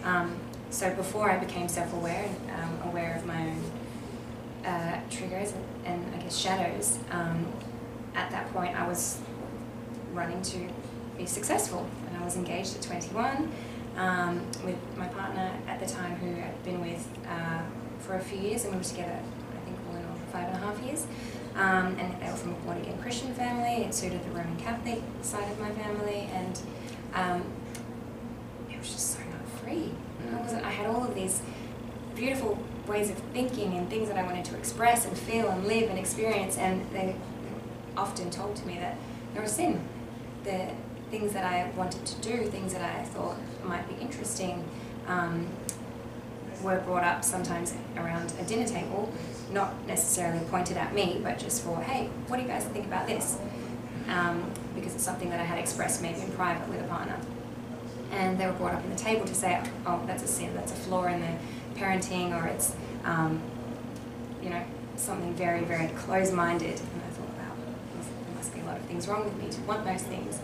Um, 0.03 0.35
so 0.69 0.93
before 0.93 1.29
I 1.31 1.37
became 1.37 1.67
self-aware 1.67 2.23
and 2.25 2.51
um, 2.83 2.89
aware 2.89 3.15
of 3.17 3.25
my 3.25 3.41
own 3.49 3.63
uh, 4.65 4.99
triggers 5.09 5.53
and, 5.53 5.65
and 5.85 6.15
I 6.15 6.19
guess 6.23 6.37
shadows, 6.37 6.99
um, 7.11 7.47
at 8.15 8.29
that 8.31 8.51
point 8.53 8.79
I 8.79 8.87
was 8.87 9.19
running 10.13 10.41
to 10.43 10.69
be 11.17 11.25
successful, 11.25 11.87
and 12.07 12.17
I 12.21 12.23
was 12.25 12.35
engaged 12.35 12.75
at 12.75 12.81
21 12.83 13.51
um, 13.97 14.41
with 14.63 14.77
my 14.97 15.07
partner 15.07 15.51
at 15.67 15.79
the 15.79 15.85
time, 15.85 16.15
who 16.15 16.41
I'd 16.41 16.63
been 16.63 16.81
with 16.81 17.07
uh, 17.27 17.61
for 17.99 18.15
a 18.15 18.19
few 18.19 18.39
years, 18.39 18.63
and 18.63 18.73
we 18.73 18.77
were 18.79 18.83
together, 18.83 19.19
I 19.19 19.65
think, 19.65 19.77
all 19.89 19.95
in 19.95 20.05
all, 20.05 20.15
five 20.31 20.47
and 20.47 20.55
a 20.55 20.59
half 20.59 20.81
years. 20.81 21.05
Um, 21.55 21.97
and 21.99 22.21
they 22.21 22.27
were 22.27 22.37
from 22.37 22.51
a 22.51 22.55
born 22.55 22.77
again 22.77 22.97
Christian 23.01 23.33
family. 23.33 23.83
It 23.83 23.93
suited 23.93 24.23
the 24.23 24.29
Roman 24.29 24.57
Catholic 24.57 25.01
side 25.21 25.51
of 25.51 25.59
my 25.59 25.71
family, 25.71 26.29
and 26.33 26.59
um, 27.13 27.43
it 28.69 28.79
was 28.79 28.89
just 28.89 29.15
so 29.15 29.19
not 29.19 29.45
free. 29.61 29.91
I 30.31 30.39
wasn't. 30.39 30.65
I 30.65 30.69
had 30.69 30.87
all 30.87 31.03
of 31.03 31.13
these 31.13 31.41
beautiful 32.15 32.57
ways 32.87 33.09
of 33.09 33.17
thinking 33.33 33.73
and 33.77 33.89
things 33.89 34.07
that 34.07 34.17
I 34.17 34.23
wanted 34.23 34.45
to 34.45 34.57
express 34.57 35.05
and 35.05 35.17
feel 35.17 35.49
and 35.49 35.67
live 35.67 35.89
and 35.89 35.99
experience, 35.99 36.57
and 36.57 36.89
they 36.91 37.15
often 37.97 38.29
told 38.31 38.55
to 38.55 38.65
me 38.65 38.75
that 38.75 38.95
there 39.33 39.41
was 39.41 39.51
sin. 39.51 39.81
The 40.43 40.69
things 41.11 41.33
that 41.33 41.43
I 41.43 41.69
wanted 41.77 42.05
to 42.05 42.15
do, 42.21 42.45
things 42.45 42.73
that 42.73 42.81
I 42.81 43.03
thought 43.03 43.35
might 43.65 43.87
be 43.87 44.01
interesting, 44.01 44.63
um, 45.07 45.47
were 46.63 46.79
brought 46.79 47.03
up 47.03 47.23
sometimes 47.23 47.73
around 47.97 48.33
a 48.39 48.43
dinner 48.43 48.67
table, 48.67 49.11
not 49.51 49.73
necessarily 49.87 50.43
pointed 50.45 50.77
at 50.77 50.95
me, 50.95 51.19
but 51.21 51.37
just 51.37 51.63
for, 51.63 51.81
hey, 51.81 52.09
what 52.27 52.37
do 52.37 52.43
you 52.43 52.47
guys 52.47 52.63
think 52.65 52.85
about 52.85 53.07
this? 53.07 53.37
Um, 54.07 54.51
because 54.75 54.95
it's 54.95 55.03
something 55.03 55.29
that 55.29 55.39
I 55.39 55.43
had 55.43 55.59
expressed 55.59 56.01
maybe 56.01 56.21
in 56.21 56.31
private 56.31 56.67
with 56.69 56.81
a 56.81 56.87
partner. 56.87 57.19
And 58.11 58.37
they 58.39 58.45
were 58.45 58.53
brought 58.53 58.73
up 58.73 58.83
in 58.83 58.89
the 58.89 58.95
table 58.95 59.25
to 59.25 59.35
say, 59.35 59.61
oh, 59.85 60.03
that's 60.05 60.23
a 60.23 60.27
sin, 60.27 60.53
that's 60.53 60.71
a 60.71 60.75
flaw 60.75 61.05
in 61.05 61.21
the 61.21 61.79
parenting, 61.79 62.35
or 62.35 62.47
it's, 62.47 62.75
um, 63.03 63.41
you 64.43 64.49
know, 64.49 64.63
something 64.95 65.33
very, 65.33 65.63
very 65.63 65.87
close-minded. 65.89 66.79
And 66.79 67.01
I 67.07 67.09
thought, 67.09 67.29
wow, 67.29 67.55
there 68.25 68.35
must 68.35 68.53
be 68.53 68.61
a 68.61 68.65
lot 68.65 68.77
of 68.77 68.83
things 68.83 69.07
wrong 69.07 69.23
with 69.23 69.35
me 69.41 69.49
to 69.49 69.61
want 69.61 69.85
those 69.85 70.03
things. 70.03 70.39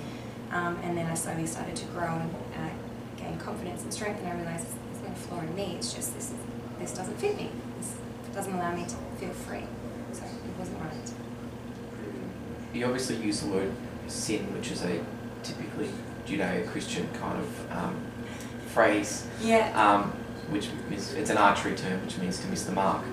Um, 0.52 0.78
and 0.84 0.98
then 0.98 1.06
I 1.08 1.14
slowly 1.14 1.46
started 1.46 1.76
to 1.76 1.86
grow 1.88 2.08
and 2.08 2.34
uh, 2.56 2.70
gain 3.18 3.38
confidence 3.38 3.84
and 3.84 3.94
strength, 3.94 4.20
and 4.22 4.30
I 4.30 4.36
realized 4.36 4.68
there's 4.68 5.04
no 5.10 5.14
flaw 5.16 5.40
in 5.42 5.54
me. 5.56 5.76
It's 5.78 5.94
just 5.94 6.14
this, 6.16 6.34
this 6.80 6.92
doesn't 6.94 7.18
fit 7.20 7.36
me. 7.38 7.50
This 7.80 7.94
doesn't 8.34 8.54
allow 8.54 8.74
me 8.76 8.84
to 8.86 8.96
feel 9.20 9.30
free. 9.34 9.64
So 10.14 10.24
it 10.24 10.60
wasn't 10.60 10.80
right. 10.80 11.12
You 12.74 12.86
obviously 12.86 13.18
use 13.18 13.42
the 13.42 13.50
word 13.52 13.72
sin, 14.08 14.54
which 14.54 14.72
is 14.72 14.84
a 14.84 15.04
typically 15.44 15.90
Judeo-Christian 16.28 17.08
kind 17.20 17.40
of 17.40 17.72
um, 17.72 17.96
phrase, 18.68 19.26
Yeah. 19.42 19.72
um, 19.76 20.12
which 20.50 20.70
is 20.92 21.14
it's 21.14 21.30
an 21.30 21.38
archery 21.38 21.76
term, 21.76 22.02
which 22.06 22.18
means 22.18 22.40
to 22.40 22.48
miss 22.48 22.64
the 22.64 22.72
mark. 22.72 23.04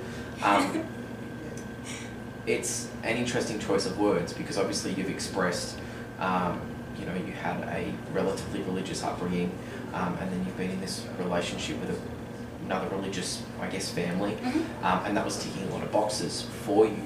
Um, 0.42 0.84
it's 2.46 2.88
an 3.02 3.16
interesting 3.16 3.58
choice 3.58 3.86
of 3.86 3.98
words 3.98 4.32
because 4.32 4.58
obviously 4.58 4.92
you've 4.92 5.10
expressed, 5.10 5.78
um, 6.20 6.60
you 6.98 7.06
know, 7.06 7.14
you 7.14 7.32
had 7.32 7.56
a 7.68 7.92
relatively 8.12 8.62
religious 8.62 9.02
upbringing, 9.02 9.50
um, 9.92 10.16
and 10.20 10.30
then 10.30 10.44
you've 10.44 10.56
been 10.56 10.70
in 10.70 10.80
this 10.80 11.06
relationship 11.18 11.78
with 11.80 11.90
a, 11.90 12.64
another 12.64 12.88
religious, 12.94 13.42
I 13.60 13.68
guess, 13.68 13.90
family, 13.90 14.32
Mhm. 14.42 14.64
um, 14.84 15.04
and 15.04 15.16
that 15.16 15.24
was 15.24 15.42
ticking 15.42 15.68
a 15.68 15.72
lot 15.72 15.82
of 15.82 15.92
boxes 15.92 16.42
for 16.64 16.86
you. 16.86 16.96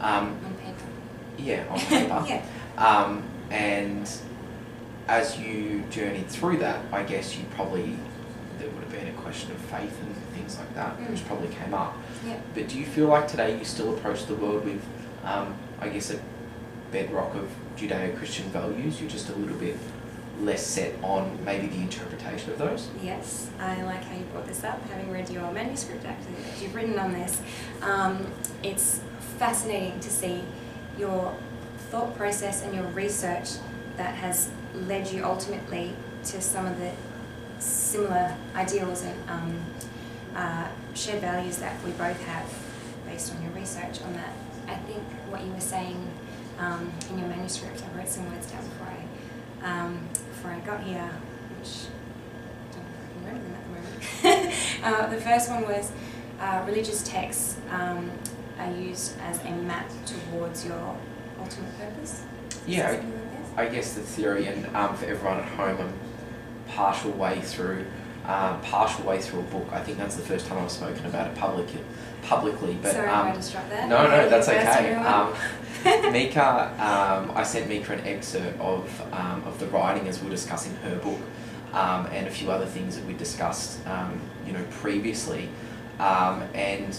Um, 0.00 0.36
On 0.44 0.54
paper. 0.54 0.84
yeah, 1.38 1.64
on 1.70 1.78
paper. 1.94 2.24
yeah. 2.28 2.42
Um, 2.78 3.22
and 3.50 4.08
as 5.08 5.38
you 5.38 5.82
journeyed 5.90 6.28
through 6.28 6.58
that, 6.58 6.80
I 6.92 7.02
guess 7.02 7.36
you 7.36 7.44
probably 7.54 7.96
there 8.58 8.68
would 8.70 8.82
have 8.82 8.90
been 8.92 9.06
a 9.08 9.12
question 9.20 9.50
of 9.52 9.58
faith 9.58 9.94
and 10.02 10.14
things 10.34 10.56
like 10.58 10.74
that, 10.74 10.98
which 11.10 11.20
Mm. 11.20 11.26
probably 11.26 11.48
came 11.48 11.74
up. 11.74 11.94
Yeah. 12.26 12.36
But 12.54 12.68
do 12.68 12.78
you 12.78 12.86
feel 12.86 13.06
like 13.08 13.28
today 13.28 13.56
you 13.58 13.64
still 13.64 13.94
approach 13.94 14.24
the 14.26 14.34
world 14.34 14.64
with, 14.64 14.82
um, 15.24 15.54
I 15.80 15.88
guess, 15.88 16.10
a 16.10 16.18
bedrock 16.90 17.34
of 17.34 17.48
Judeo-Christian 17.76 18.46
values? 18.50 19.00
You're 19.00 19.10
just 19.10 19.28
a 19.28 19.34
little 19.34 19.56
bit 19.58 19.76
less 20.40 20.66
set 20.66 20.94
on 21.02 21.38
maybe 21.44 21.66
the 21.66 21.80
interpretation 21.80 22.52
of 22.52 22.58
those. 22.58 22.88
Yes, 23.02 23.50
I 23.58 23.82
like 23.82 24.04
how 24.04 24.16
you 24.16 24.24
brought 24.24 24.46
this 24.46 24.64
up, 24.64 24.82
having 24.90 25.10
read 25.10 25.30
your 25.30 25.50
manuscript 25.52 26.04
actually 26.04 26.34
that 26.42 26.60
you've 26.60 26.74
written 26.74 26.98
on 26.98 27.12
this. 27.12 27.40
Um, 27.82 28.26
it's 28.62 29.00
fascinating 29.38 29.98
to 30.00 30.10
see 30.10 30.42
your 30.98 31.34
thought 31.90 32.16
process 32.16 32.62
and 32.62 32.74
your 32.74 32.84
research 32.88 33.50
that 33.96 34.14
has 34.14 34.50
led 34.74 35.10
you 35.10 35.24
ultimately 35.24 35.94
to 36.24 36.40
some 36.40 36.66
of 36.66 36.78
the 36.78 36.92
similar 37.58 38.36
ideals 38.54 39.02
and 39.02 39.30
um, 39.30 39.60
uh, 40.34 40.68
shared 40.94 41.20
values 41.20 41.56
that 41.58 41.82
we 41.82 41.90
both 41.92 42.22
have 42.26 42.52
based 43.06 43.34
on 43.34 43.42
your 43.42 43.52
research 43.52 44.02
on 44.02 44.12
that. 44.14 44.32
I 44.66 44.74
think 44.74 45.02
what 45.30 45.42
you 45.42 45.52
were 45.52 45.60
saying 45.60 46.10
um, 46.58 46.92
in 47.10 47.18
your 47.18 47.28
manuscript, 47.28 47.82
I 47.82 47.98
wrote 47.98 48.08
some 48.08 48.30
words 48.32 48.50
down 48.50 48.62
before 48.64 48.88
I, 48.88 49.66
um, 49.68 50.08
before 50.30 50.50
I 50.50 50.60
got 50.60 50.82
here, 50.82 51.10
which 51.58 51.86
I 52.70 52.74
don't 52.74 52.84
know 52.84 52.92
if 52.92 53.04
I 53.04 53.12
can 53.12 53.24
remember 53.24 53.48
them 53.48 53.54
at 53.54 53.64
the 53.64 54.28
moment. 54.28 54.54
uh, 54.84 55.06
the 55.14 55.20
first 55.20 55.50
one 55.50 55.62
was 55.62 55.92
uh, 56.40 56.62
religious 56.66 57.02
texts 57.02 57.56
um, 57.70 58.10
are 58.58 58.72
used 58.72 59.18
as 59.20 59.42
a 59.44 59.50
map 59.50 59.90
towards 60.06 60.64
your 60.64 60.96
ultimate 61.40 61.78
purpose. 61.78 62.22
Yeah, 62.66 62.90
like? 62.90 63.02
I 63.56 63.72
guess 63.72 63.94
the 63.94 64.02
theory, 64.02 64.46
and 64.46 64.66
um, 64.76 64.96
for 64.96 65.06
everyone 65.06 65.38
at 65.38 65.48
home, 65.48 65.78
I'm 65.80 65.92
partial 66.68 67.12
way 67.12 67.40
through, 67.40 67.86
uh, 68.24 68.58
partial 68.58 69.04
way 69.04 69.20
through 69.20 69.40
a 69.40 69.44
book. 69.44 69.68
I 69.72 69.80
think 69.80 69.98
that's 69.98 70.16
the 70.16 70.22
first 70.22 70.46
time 70.46 70.58
I've 70.62 70.70
spoken 70.70 71.06
about 71.06 71.28
it 71.28 71.36
publicly. 71.36 71.80
Publicly, 72.22 72.76
but 72.82 72.92
Sorry 72.92 73.08
um, 73.08 73.28
I 73.28 73.32
that. 73.34 73.88
no, 73.88 74.02
no, 74.08 74.28
that's 74.28 74.48
okay. 74.48 74.94
Um, 74.94 75.32
Mika, 76.12 76.70
um, 76.78 77.36
I 77.36 77.42
sent 77.42 77.68
Mika 77.68 77.92
an 77.92 78.00
excerpt 78.00 78.58
of 78.60 79.02
um, 79.12 79.42
of 79.44 79.58
the 79.58 79.66
writing 79.66 80.08
as 80.08 80.20
we 80.20 80.26
were 80.26 80.34
discussing 80.34 80.74
her 80.76 80.96
book, 80.96 81.20
um, 81.72 82.06
and 82.06 82.26
a 82.26 82.30
few 82.30 82.50
other 82.50 82.66
things 82.66 82.96
that 82.96 83.04
we 83.06 83.14
discussed, 83.14 83.86
um, 83.86 84.20
you 84.46 84.52
know, 84.52 84.64
previously. 84.70 85.48
Um, 85.98 86.42
and 86.54 86.94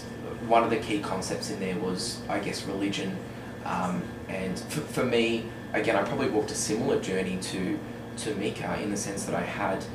one 0.47 0.63
of 0.63 0.69
the 0.69 0.77
key 0.77 0.99
concepts 0.99 1.51
in 1.51 1.59
there 1.59 1.75
was, 1.77 2.19
I 2.29 2.39
guess, 2.39 2.63
religion. 2.65 3.17
Um, 3.65 4.01
and 4.29 4.57
for, 4.57 4.81
for 4.81 5.05
me, 5.05 5.45
again, 5.73 5.95
I 5.95 6.03
probably 6.03 6.29
walked 6.29 6.51
a 6.51 6.55
similar 6.55 6.99
journey 6.99 7.37
to 7.41 7.79
to 8.17 8.35
Mika 8.35 8.79
in 8.81 8.89
the 8.89 8.97
sense 8.97 9.25
that 9.25 9.35
I 9.35 9.43
had 9.43 9.85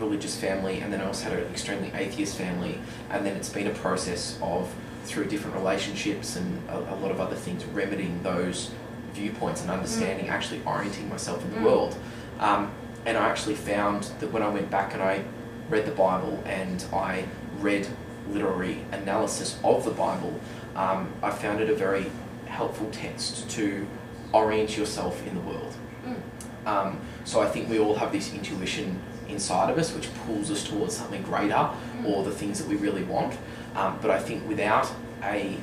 religious 0.00 0.36
family, 0.36 0.80
and 0.80 0.92
then 0.92 1.00
I 1.00 1.06
also 1.06 1.30
had 1.30 1.38
an 1.38 1.50
extremely 1.50 1.92
atheist 1.94 2.36
family, 2.36 2.80
and 3.10 3.24
then 3.24 3.36
it's 3.36 3.50
been 3.50 3.66
a 3.66 3.74
process 3.74 4.38
of 4.42 4.74
through 5.04 5.26
different 5.26 5.56
relationships 5.56 6.36
and 6.36 6.68
a, 6.68 6.78
a 6.94 6.96
lot 6.96 7.10
of 7.10 7.20
other 7.20 7.36
things 7.36 7.64
remedying 7.66 8.22
those 8.22 8.70
viewpoints 9.12 9.62
and 9.62 9.70
understanding, 9.70 10.26
mm. 10.26 10.30
actually 10.30 10.62
orienting 10.64 11.08
myself 11.08 11.44
in 11.44 11.50
the 11.50 11.58
mm. 11.58 11.64
world. 11.64 11.96
Um, 12.38 12.72
and 13.06 13.16
I 13.16 13.28
actually 13.28 13.54
found 13.54 14.04
that 14.20 14.30
when 14.32 14.42
I 14.42 14.48
went 14.48 14.70
back 14.70 14.94
and 14.94 15.02
I 15.02 15.24
read 15.68 15.86
the 15.86 15.92
Bible 15.92 16.42
and 16.46 16.84
I 16.92 17.24
read 17.58 17.86
literary 18.28 18.78
analysis 18.92 19.58
of 19.64 19.84
the 19.84 19.90
Bible, 19.90 20.38
um, 20.76 21.12
I 21.22 21.30
found 21.30 21.60
it 21.60 21.70
a 21.70 21.74
very 21.74 22.10
helpful 22.46 22.88
text 22.90 23.48
to 23.50 23.86
orient 24.32 24.76
yourself 24.76 25.26
in 25.26 25.34
the 25.34 25.40
world. 25.40 25.74
Mm. 26.04 26.66
Um, 26.66 27.00
so 27.24 27.40
I 27.40 27.48
think 27.48 27.68
we 27.68 27.78
all 27.78 27.94
have 27.94 28.12
this 28.12 28.32
intuition 28.32 29.00
inside 29.28 29.70
of 29.70 29.78
us 29.78 29.94
which 29.94 30.12
pulls 30.26 30.50
us 30.50 30.66
towards 30.66 30.96
something 30.96 31.22
greater 31.22 31.54
mm. 31.54 32.04
or 32.04 32.24
the 32.24 32.30
things 32.30 32.58
that 32.58 32.68
we 32.68 32.76
really 32.76 33.04
want. 33.04 33.36
Um, 33.74 33.98
but 34.02 34.10
I 34.10 34.18
think 34.18 34.48
without 34.48 34.90
a 35.22 35.56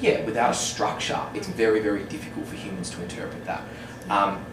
yeah, 0.00 0.24
without 0.24 0.50
a 0.50 0.54
structure, 0.54 1.20
it's 1.32 1.48
mm. 1.48 1.54
very, 1.54 1.80
very 1.80 2.04
difficult 2.04 2.46
for 2.46 2.56
humans 2.56 2.90
to 2.90 3.02
interpret 3.02 3.44
that. 3.44 3.62
Um, 4.10 4.44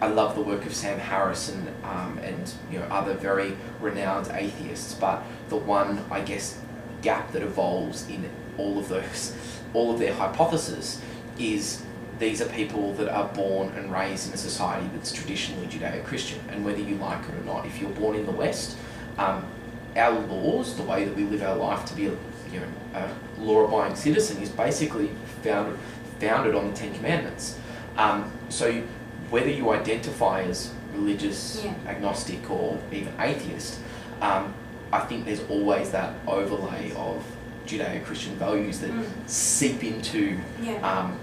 I 0.00 0.06
love 0.06 0.36
the 0.36 0.42
work 0.42 0.64
of 0.66 0.74
Sam 0.74 0.98
Harris 0.98 1.48
and, 1.48 1.68
um, 1.82 2.18
and 2.22 2.52
you 2.70 2.78
know 2.78 2.84
other 2.86 3.14
very 3.14 3.56
renowned 3.80 4.28
atheists, 4.32 4.94
but 4.94 5.22
the 5.48 5.56
one 5.56 6.04
I 6.10 6.20
guess 6.20 6.60
gap 7.02 7.32
that 7.32 7.42
evolves 7.42 8.08
in 8.08 8.28
all 8.58 8.78
of 8.78 8.88
those, 8.88 9.34
all 9.72 9.92
of 9.92 9.98
their 9.98 10.14
hypotheses, 10.14 11.00
is 11.38 11.82
these 12.18 12.42
are 12.42 12.46
people 12.46 12.92
that 12.94 13.08
are 13.08 13.28
born 13.28 13.68
and 13.76 13.92
raised 13.92 14.28
in 14.28 14.34
a 14.34 14.36
society 14.36 14.88
that's 14.94 15.12
traditionally 15.12 15.66
Judeo-Christian, 15.66 16.40
and 16.50 16.64
whether 16.64 16.80
you 16.80 16.96
like 16.96 17.22
it 17.28 17.34
or 17.34 17.44
not, 17.44 17.66
if 17.66 17.80
you're 17.80 17.90
born 17.90 18.16
in 18.16 18.26
the 18.26 18.32
West, 18.32 18.76
um, 19.18 19.44
our 19.96 20.18
laws, 20.18 20.76
the 20.76 20.82
way 20.82 21.04
that 21.04 21.14
we 21.14 21.24
live 21.24 21.42
our 21.42 21.56
life 21.56 21.84
to 21.86 21.94
be 21.94 22.06
a, 22.06 22.10
you 22.52 22.60
know, 22.60 22.66
a 22.94 23.40
law-abiding 23.40 23.96
citizen, 23.96 24.42
is 24.42 24.50
basically 24.50 25.10
founded 25.42 25.78
founded 26.20 26.54
on 26.54 26.70
the 26.70 26.76
Ten 26.76 26.92
Commandments. 26.94 27.58
Um, 27.96 28.32
so 28.48 28.82
whether 29.30 29.50
you 29.50 29.70
identify 29.70 30.42
as 30.42 30.72
religious, 30.92 31.62
yeah. 31.64 31.74
agnostic, 31.86 32.50
or 32.50 32.80
even 32.90 33.12
atheist, 33.20 33.78
um, 34.20 34.52
I 34.92 35.00
think 35.00 35.26
there's 35.26 35.42
always 35.48 35.90
that 35.92 36.14
overlay 36.26 36.92
of 36.96 37.24
Judeo-Christian 37.66 38.34
values 38.36 38.80
that 38.80 38.90
mm. 38.90 39.06
seep 39.26 39.84
into 39.84 40.38
yeah. 40.60 40.74
um, 40.80 41.18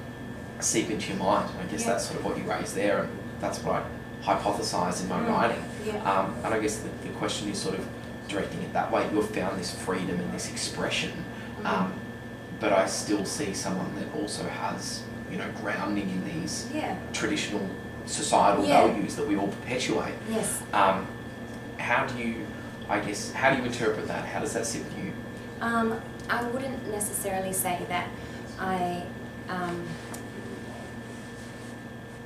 seep 0.60 0.90
into 0.90 1.10
your 1.10 1.18
mind. 1.18 1.50
I 1.60 1.66
guess 1.72 1.82
yeah. 1.82 1.92
that's 1.92 2.06
sort 2.06 2.20
of 2.20 2.26
what 2.26 2.38
you 2.38 2.44
raised 2.44 2.76
there, 2.76 3.04
and 3.04 3.10
that's 3.40 3.60
what 3.64 3.76
I 3.76 3.86
hypothesised 4.26 5.04
in 5.04 5.10
my 5.10 5.20
mm. 5.20 5.30
writing. 5.30 5.64
Um, 6.04 6.36
and 6.44 6.54
I 6.54 6.60
guess 6.60 6.78
the, 6.78 6.90
the, 7.08 7.14
question 7.16 7.48
is 7.50 7.60
sort 7.60 7.78
of 7.78 7.88
directing 8.28 8.62
it 8.62 8.74
that 8.74 8.92
way. 8.92 9.08
You've 9.12 9.30
found 9.30 9.60
this 9.60 9.74
freedom 9.74 10.20
and 10.20 10.34
this 10.34 10.50
expression, 10.52 11.12
mm. 11.62 11.66
Um, 11.66 11.94
but 12.60 12.72
I 12.74 12.86
still 12.86 13.26
see 13.26 13.54
someone 13.54 13.94
that 13.96 14.14
also 14.16 14.44
has 14.44 15.04
you 15.32 15.38
know 15.38 15.50
grounding 15.62 16.10
in 16.10 16.24
these 16.26 16.70
traditional 17.14 17.68
societal 18.06 18.66
yeah. 18.66 18.88
values 18.88 19.16
that 19.16 19.28
we 19.28 19.36
all 19.36 19.48
perpetuate. 19.48 20.14
Yes. 20.30 20.62
Um, 20.74 21.08
how 21.78 22.06
do 22.06 22.18
you, 22.18 22.46
I 22.88 23.00
guess, 23.00 23.32
how 23.32 23.52
do 23.52 23.58
you 23.58 23.66
interpret 23.66 24.08
that? 24.08 24.26
How 24.26 24.40
does 24.40 24.54
that 24.54 24.66
sit 24.66 24.84
with 24.84 24.98
you? 24.98 25.12
Um, 25.62 26.00
I 26.30 26.44
wouldn't 26.44 26.90
necessarily 26.90 27.54
say 27.54 27.86
that 27.90 28.08
I 28.60 29.04
um, 29.50 29.84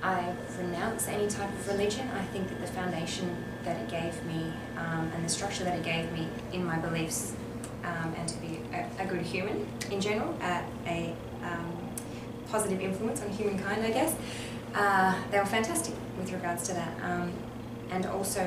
I 0.02 0.34
renounce 0.58 1.08
any 1.08 1.28
type 1.28 1.50
of 1.50 1.68
religion. 1.68 2.10
I 2.16 2.24
think 2.26 2.50
that 2.50 2.62
the 2.62 2.68
foundation 2.68 3.36
that 3.63 3.78
it 3.82 3.89
gave 3.89 4.24
me 4.26 4.52
um, 4.78 5.12
and 5.13 5.24
the 5.24 5.30
structure 5.30 5.63
that 5.63 5.78
it 5.78 5.84
gave 5.84 6.12
me 6.12 6.28
in 6.54 6.65
my 6.65 6.78
beliefs 6.78 7.34
um, 7.84 8.13
and 8.17 8.28
to 8.28 8.38
be 8.38 8.60
a, 8.74 9.04
a, 9.04 9.06
good 9.06 9.22
human 9.22 9.67
in 9.91 10.02
general, 10.02 10.36
uh, 10.41 10.62
a 10.86 11.15
um, 11.43 11.72
positive 12.52 12.82
influence 12.82 13.22
on 13.22 13.30
humankind, 13.30 13.86
I 13.86 13.91
guess, 13.91 14.15
uh, 14.76 15.15
they 15.32 15.39
were 15.39 15.45
fantastic 15.45 15.95
with 16.17 16.32
regards 16.32 16.63
to 16.63 16.74
that. 16.74 16.93
Um, 17.02 17.32
and 17.91 18.06
also, 18.06 18.41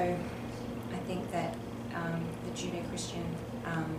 I 0.92 0.96
think 1.06 1.30
that 1.32 1.54
um, 1.94 2.24
the 2.44 2.50
Judeo-Christian, 2.50 3.24
um, 3.66 3.98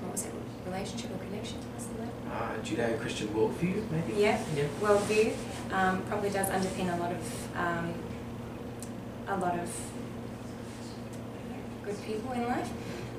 what 0.00 0.12
was 0.12 0.26
it, 0.26 0.32
relationship 0.66 1.10
or 1.14 1.18
connection? 1.24 1.58
Word? 1.98 2.08
Uh, 2.30 2.58
Judeo-Christian 2.62 3.28
worldview, 3.28 3.90
maybe? 3.90 4.20
Yeah, 4.20 4.42
yeah. 4.56 4.64
worldview 4.80 5.34
um, 5.72 6.02
probably 6.02 6.30
does 6.30 6.48
underpin 6.48 6.94
a 6.94 6.96
lot 6.98 7.12
of 7.12 7.56
um, 7.56 7.94
a 9.32 9.40
lot 9.40 9.58
of 9.58 9.74
good 11.84 12.02
people 12.04 12.32
in 12.32 12.44
life. 12.44 12.70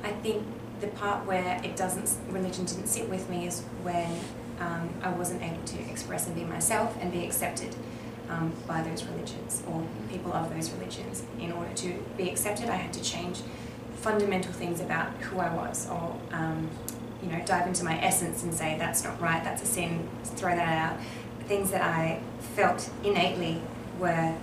I 0.03 0.09
think 0.09 0.43
the 0.81 0.87
part 0.87 1.25
where 1.25 1.61
it 1.63 1.75
doesn't, 1.75 2.11
religion 2.31 2.65
didn't 2.65 2.87
sit 2.87 3.09
with 3.09 3.29
me 3.29 3.47
is 3.47 3.61
when 3.83 4.19
um, 4.59 4.89
I 5.01 5.09
wasn't 5.09 5.41
able 5.41 5.63
to 5.63 5.79
express 5.89 6.27
and 6.27 6.35
be 6.35 6.43
myself 6.43 6.95
and 7.01 7.11
be 7.11 7.25
accepted 7.25 7.75
um, 8.29 8.53
by 8.67 8.81
those 8.81 9.03
religions 9.05 9.63
or 9.67 9.85
people 10.09 10.33
of 10.33 10.53
those 10.53 10.71
religions. 10.71 11.23
In 11.39 11.51
order 11.51 11.73
to 11.75 11.93
be 12.17 12.29
accepted, 12.29 12.69
I 12.69 12.75
had 12.75 12.93
to 12.93 13.03
change 13.03 13.41
fundamental 13.95 14.51
things 14.51 14.81
about 14.81 15.11
who 15.21 15.39
I 15.39 15.53
was, 15.53 15.89
or 15.89 16.19
um, 16.31 16.69
you 17.21 17.29
know, 17.31 17.41
dive 17.45 17.67
into 17.67 17.85
my 17.85 17.99
essence 18.01 18.43
and 18.43 18.53
say 18.53 18.75
that's 18.77 19.03
not 19.03 19.19
right, 19.21 19.43
that's 19.43 19.63
a 19.63 19.65
sin, 19.65 20.07
throw 20.23 20.55
that 20.55 20.91
out. 20.91 20.99
Things 21.47 21.71
that 21.71 21.81
I 21.81 22.21
felt 22.55 22.89
innately 23.03 23.61
were, 23.99 24.35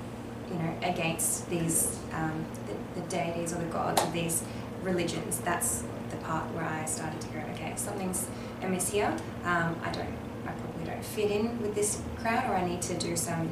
you 0.51 0.59
know, 0.59 0.75
against 0.83 1.49
these 1.49 1.99
um, 2.13 2.45
the, 2.67 3.01
the 3.01 3.07
deities 3.09 3.53
or 3.53 3.59
the 3.59 3.67
gods 3.67 4.03
of 4.03 4.13
these 4.13 4.43
religions. 4.83 5.39
That's 5.41 5.85
the 6.11 6.17
part 6.19 6.45
where 6.55 6.65
I 6.65 6.85
started 6.87 7.21
to 7.21 7.29
go, 7.29 7.39
okay, 7.55 7.73
something's 7.77 8.27
amiss 8.63 8.91
here. 8.91 9.15
Um, 9.45 9.77
I 9.85 9.91
don't, 9.93 10.13
I 10.47 10.53
probably 10.53 10.85
don't 10.85 11.05
fit 11.05 11.31
in 11.31 11.61
with 11.63 11.75
this 11.75 12.03
crowd, 12.19 12.51
or 12.51 12.55
I 12.55 12.67
need 12.67 12.83
to 12.83 12.95
do 12.99 13.17
some 13.17 13.49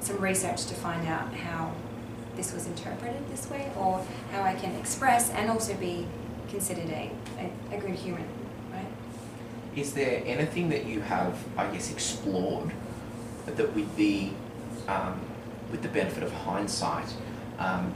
some 0.00 0.18
research 0.18 0.66
to 0.66 0.74
find 0.74 1.06
out 1.08 1.34
how 1.34 1.72
this 2.36 2.52
was 2.52 2.66
interpreted 2.66 3.28
this 3.30 3.50
way 3.50 3.70
or 3.76 4.04
how 4.30 4.42
I 4.42 4.54
can 4.54 4.74
express 4.76 5.30
and 5.30 5.50
also 5.50 5.74
be 5.74 6.06
considered 6.48 6.88
a, 6.88 7.10
a, 7.38 7.76
a 7.76 7.80
good 7.80 7.96
human, 7.96 8.24
right? 8.72 8.86
Is 9.74 9.92
there 9.92 10.22
anything 10.24 10.68
that 10.68 10.86
you 10.86 11.00
have, 11.00 11.36
I 11.56 11.66
guess, 11.72 11.90
explored 11.90 12.70
that 13.46 13.74
would 13.74 13.96
be 13.96 14.32
um, 14.86 15.20
with 15.70 15.82
the 15.82 15.88
benefit 15.88 16.22
of 16.22 16.32
hindsight, 16.32 17.12
um, 17.58 17.94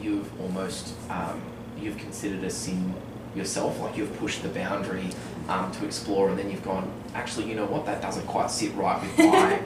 you've 0.00 0.28
almost, 0.40 0.94
um, 1.10 1.42
you've 1.80 1.96
considered 1.96 2.44
a 2.44 2.50
sin 2.50 2.94
yourself, 3.34 3.80
like 3.80 3.96
you've 3.96 4.16
pushed 4.18 4.42
the 4.42 4.48
boundary 4.48 5.08
um, 5.48 5.72
to 5.72 5.86
explore 5.86 6.28
and 6.28 6.38
then 6.38 6.50
you've 6.50 6.64
gone, 6.64 6.90
actually, 7.14 7.48
you 7.48 7.54
know 7.54 7.64
what, 7.64 7.86
that 7.86 8.02
doesn't 8.02 8.26
quite 8.26 8.50
sit 8.50 8.74
right 8.74 9.00
with 9.00 9.18
my 9.18 9.60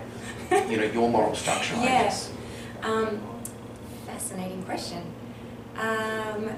you 0.69 0.77
know, 0.77 0.85
your 0.85 1.11
moral 1.11 1.35
structure, 1.35 1.75
yeah. 1.75 1.83
I 1.83 1.87
guess? 1.87 2.33
Um, 2.83 3.21
fascinating 4.07 4.63
question. 4.63 5.03
Um, 5.79 6.51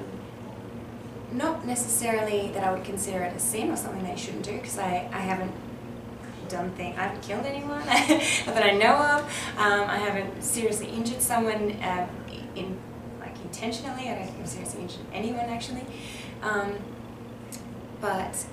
not 1.32 1.66
necessarily 1.66 2.50
that 2.52 2.64
I 2.64 2.72
would 2.72 2.84
consider 2.84 3.22
it 3.22 3.36
a 3.36 3.38
sin 3.38 3.70
or 3.70 3.76
something 3.76 4.02
that 4.02 4.12
you 4.12 4.18
shouldn't 4.18 4.44
do, 4.44 4.52
because 4.52 4.78
I, 4.78 5.08
I 5.12 5.20
haven't 5.20 5.52
done 6.48 6.70
thing. 6.72 6.94
I 6.98 7.02
haven't 7.04 7.22
killed 7.22 7.44
anyone 7.44 7.84
that 7.86 8.62
I 8.62 8.72
know 8.72 8.96
of. 8.96 9.20
Um, 9.58 9.88
I 9.88 9.98
haven't 9.98 10.42
seriously 10.42 10.88
injured 10.88 11.22
someone 11.22 11.72
uh, 11.82 12.08
in 12.54 12.78
like 13.20 13.36
intentionally. 13.42 14.08
I 14.08 14.14
don't 14.16 14.26
think 14.26 14.40
I've 14.40 14.48
seriously 14.48 14.82
injured 14.82 15.00
anyone 15.12 15.46
actually. 15.46 15.84
Um, 16.42 16.74
but 18.00 18.44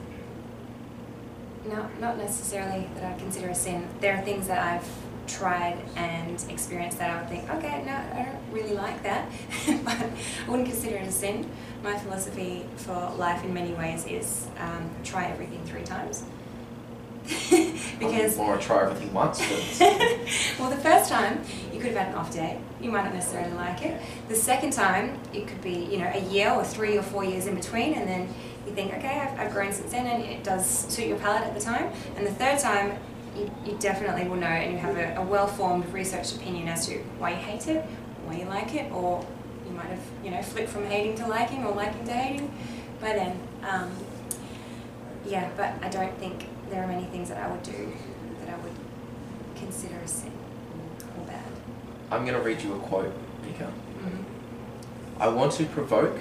not 1.66 2.00
not 2.00 2.18
necessarily 2.18 2.88
that 2.96 3.04
I 3.14 3.18
consider 3.18 3.50
a 3.50 3.56
sin. 3.56 3.88
There 4.02 4.16
are 4.16 4.22
things 4.22 4.48
that 4.48 4.60
I've 4.60 4.88
tried 5.28 5.78
and 5.96 6.44
experienced 6.50 7.00
that, 7.00 7.10
I 7.10 7.20
would 7.20 7.30
think, 7.30 7.50
okay, 7.50 7.84
no, 7.86 7.94
I 7.94 8.26
don't 8.26 8.54
really 8.54 8.76
like 8.76 9.02
that, 9.04 9.30
but 9.84 9.96
I 9.96 10.12
wouldn't 10.48 10.68
consider 10.70 10.98
it 10.98 11.08
a 11.08 11.12
sin. 11.12 11.50
My 11.84 11.98
philosophy 11.98 12.66
for 12.78 13.12
life 13.18 13.44
in 13.44 13.54
many 13.54 13.74
ways 13.74 14.06
is 14.06 14.48
um, 14.60 14.90
try 15.04 15.26
everything 15.26 15.64
three 15.66 15.84
times. 15.84 16.24
because 18.00 18.38
or 18.38 18.58
try 18.58 18.84
everything 18.84 19.14
once. 19.14 19.40
well, 20.60 20.70
the 20.70 20.78
first 20.78 21.10
time 21.10 21.42
you 21.74 21.80
could 21.80 21.92
have 21.92 22.06
had 22.06 22.08
an 22.10 22.16
off 22.16 22.32
day. 22.32 22.60
You 22.82 22.92
might 22.92 23.06
not 23.06 23.14
necessarily 23.14 23.54
like 23.54 23.82
it. 23.84 24.00
The 24.28 24.36
second 24.36 24.74
time 24.74 25.20
it 25.34 25.48
could 25.48 25.62
be 25.62 25.86
you 25.86 25.98
know 25.98 26.12
a 26.14 26.22
year 26.26 26.52
or 26.52 26.64
three 26.64 26.98
or 26.98 27.04
four 27.04 27.24
years 27.24 27.48
in 27.48 27.56
between, 27.56 27.94
and 27.94 28.08
then 28.08 28.34
you 28.66 28.74
think, 28.74 28.94
okay, 28.94 29.20
I've, 29.20 29.40
I've 29.40 29.52
grown 29.54 29.72
since 29.72 29.92
then, 29.92 30.06
and 30.06 30.24
it 30.24 30.44
does 30.44 30.68
suit 30.68 31.08
your 31.08 31.18
palate 31.20 31.44
at 31.44 31.54
the 31.54 31.62
time. 31.62 31.92
And 32.16 32.26
the 32.26 32.34
third 32.34 32.60
time 32.60 32.98
you, 33.36 33.52
you 33.66 33.78
definitely 33.80 34.28
will 34.28 34.38
know 34.38 34.48
and 34.48 34.72
you 34.72 34.78
have 34.80 34.98
a, 34.98 35.16
a 35.16 35.24
well-formed 35.24 35.92
researched 35.94 36.36
opinion 36.36 36.68
as 36.68 36.88
to 36.88 36.98
why 37.20 37.32
you 37.32 37.38
hate 37.38 37.68
it, 37.68 37.84
why 38.26 38.38
you 38.38 38.46
like 38.46 38.74
it, 38.74 38.92
or 38.92 39.26
you 39.68 39.72
might 39.74 39.88
have, 39.88 40.00
you 40.24 40.32
know, 40.32 40.42
flipped 40.42 40.70
from 40.70 40.86
hating 40.86 41.16
to 41.18 41.28
liking 41.28 41.66
or 41.66 41.74
liking 41.74 42.06
to 42.06 42.14
hating 42.14 42.54
by 43.02 43.14
then. 43.14 43.40
Um, 43.64 43.92
yeah, 45.26 45.50
but 45.58 45.74
I 45.82 45.90
don't 45.90 46.16
think 46.18 46.46
there 46.70 46.84
are 46.84 46.88
many 46.88 47.06
things 47.06 47.30
that 47.30 47.38
I 47.38 47.50
would 47.52 47.64
do 47.64 47.94
that 48.40 48.50
I 48.50 48.58
would 48.58 48.74
consider 49.56 49.96
a 49.98 50.08
sin 50.08 50.32
or 51.18 51.26
bad. 51.26 51.44
I'm 52.12 52.26
going 52.26 52.38
to 52.38 52.44
read 52.44 52.62
you 52.62 52.74
a 52.74 52.80
quote, 52.80 53.14
Mika. 53.44 53.66
Mm-hmm. 53.66 55.22
I 55.22 55.28
want 55.28 55.54
to 55.54 55.66
provoke 55.66 56.20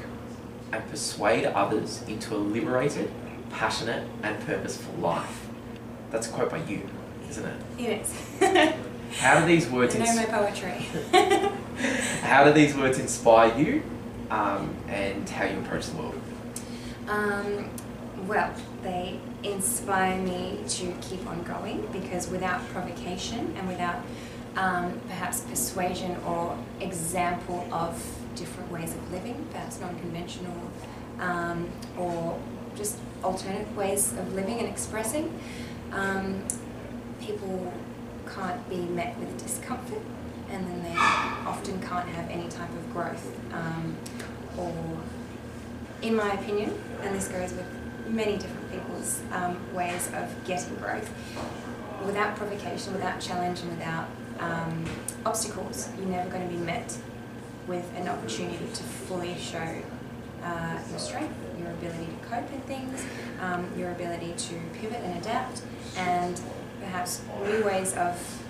and 0.72 0.88
persuade 0.90 1.44
others 1.44 2.02
into 2.08 2.34
a 2.34 2.38
liberated, 2.38 3.10
passionate, 3.50 4.08
and 4.22 4.40
purposeful 4.44 4.94
life. 4.94 5.48
That's 6.10 6.28
a 6.28 6.32
quote 6.32 6.50
by 6.50 6.58
you, 6.64 6.88
isn't 7.28 7.44
it? 7.44 7.60
It 7.78 8.00
is. 8.00 8.74
How 9.18 9.40
do 9.40 9.46
these 9.46 9.68
words 9.68 9.94
I 9.94 9.98
know 10.00 10.14
my 10.16 10.24
poetry. 10.24 10.86
how 12.22 12.44
do 12.44 12.52
these 12.52 12.74
words 12.76 12.98
inspire 12.98 13.56
you, 13.56 13.82
um, 14.30 14.74
and 14.88 15.28
how 15.28 15.44
you 15.44 15.58
approach 15.58 15.86
the 15.86 15.96
world? 15.96 16.20
Um, 17.08 17.70
well, 18.26 18.52
they 18.82 19.20
inspire 19.44 20.20
me 20.20 20.58
to 20.66 20.92
keep 21.00 21.26
on 21.26 21.42
going 21.42 21.86
because 21.92 22.28
without 22.28 22.66
provocation 22.68 23.54
and 23.58 23.68
without 23.68 24.02
um, 24.56 25.00
perhaps 25.08 25.40
persuasion 25.42 26.16
or 26.24 26.56
example 26.80 27.66
of 27.72 28.02
different 28.34 28.70
ways 28.70 28.94
of 28.94 29.12
living, 29.12 29.46
perhaps 29.52 29.80
non 29.80 29.98
conventional 30.00 30.70
um, 31.20 31.68
or 31.98 32.38
just 32.74 32.98
alternative 33.22 33.76
ways 33.76 34.12
of 34.12 34.34
living 34.34 34.58
and 34.58 34.68
expressing, 34.68 35.38
um, 35.92 36.42
people 37.20 37.72
can't 38.34 38.68
be 38.68 38.78
met 38.78 39.16
with 39.18 39.36
discomfort 39.38 40.02
and 40.50 40.66
then 40.66 40.82
they 40.82 40.96
often 40.98 41.80
can't 41.80 42.08
have 42.08 42.28
any 42.30 42.48
type 42.48 42.70
of 42.70 42.92
growth 42.92 43.34
um, 43.52 43.96
or 44.56 44.72
in 46.02 46.14
my 46.14 46.32
opinion, 46.34 46.78
and 47.02 47.14
this 47.14 47.28
goes 47.28 47.52
with 47.54 47.66
many 48.08 48.36
different 48.36 48.63
people's 48.74 49.20
um, 49.32 49.56
ways 49.74 50.10
of 50.14 50.32
getting 50.44 50.74
growth, 50.76 51.10
without 52.04 52.36
provocation, 52.36 52.92
without 52.92 53.20
challenge, 53.20 53.60
and 53.60 53.70
without 53.70 54.08
um, 54.40 54.84
obstacles, 55.24 55.88
you're 55.98 56.08
never 56.08 56.28
going 56.28 56.46
to 56.46 56.54
be 56.54 56.60
met 56.60 56.96
with 57.66 57.88
an 57.96 58.08
opportunity 58.08 58.66
to 58.74 58.82
fully 58.82 59.36
show 59.38 59.82
uh, 60.42 60.78
your 60.90 60.98
strength, 60.98 61.34
your 61.58 61.70
ability 61.70 62.06
to 62.06 62.28
cope 62.28 62.50
with 62.50 62.62
things, 62.64 63.04
um, 63.40 63.66
your 63.78 63.90
ability 63.92 64.34
to 64.36 64.54
pivot 64.74 65.00
and 65.00 65.18
adapt, 65.18 65.62
and 65.96 66.40
perhaps 66.80 67.22
new 67.44 67.64
ways 67.64 67.94
of 67.96 68.42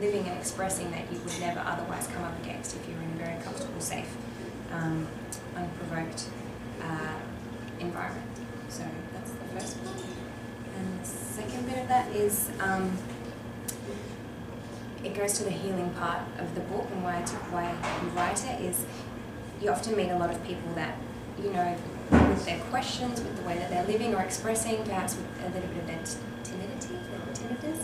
living 0.00 0.26
and 0.26 0.38
expressing 0.38 0.90
that 0.90 1.10
you 1.12 1.18
would 1.18 1.40
never 1.40 1.60
otherwise 1.60 2.06
come 2.08 2.24
up 2.24 2.42
against 2.42 2.76
if 2.76 2.88
you 2.88 2.94
were 2.94 3.02
in 3.02 3.10
a 3.10 3.24
very 3.24 3.42
comfortable, 3.42 3.80
safe, 3.80 4.16
um, 4.72 5.06
unprovoked 5.56 6.24
uh, 6.82 7.18
environment. 7.80 8.37
So 8.68 8.84
that's 9.12 9.30
the 9.30 9.44
first 9.58 9.84
part. 9.84 9.96
And 10.76 11.00
the 11.00 11.06
second 11.06 11.66
bit 11.66 11.78
of 11.78 11.88
that 11.88 12.14
is 12.14 12.50
um, 12.60 12.96
it 15.04 15.14
goes 15.14 15.32
to 15.38 15.44
the 15.44 15.50
healing 15.50 15.90
part 15.90 16.20
of 16.38 16.54
the 16.54 16.60
book 16.62 16.86
and 16.92 17.02
why, 17.02 17.18
I 17.18 17.22
took, 17.22 17.40
why 17.52 17.70
you 18.02 18.08
write 18.10 18.44
it 18.44 18.60
is 18.60 18.84
you 19.60 19.70
often 19.70 19.96
meet 19.96 20.10
a 20.10 20.18
lot 20.18 20.30
of 20.30 20.42
people 20.44 20.72
that, 20.74 20.96
you 21.42 21.50
know, 21.50 21.76
with 22.10 22.44
their 22.44 22.60
questions, 22.70 23.20
with 23.20 23.36
the 23.36 23.42
way 23.42 23.58
that 23.58 23.70
they're 23.70 23.86
living 23.86 24.14
or 24.14 24.22
expressing, 24.22 24.82
perhaps 24.84 25.16
with 25.16 25.26
a 25.42 25.48
little 25.48 25.68
bit 25.68 25.78
of 25.78 25.86
their 25.86 26.00
timidity, 26.44 26.98
their 27.10 27.34
timidness, 27.34 27.80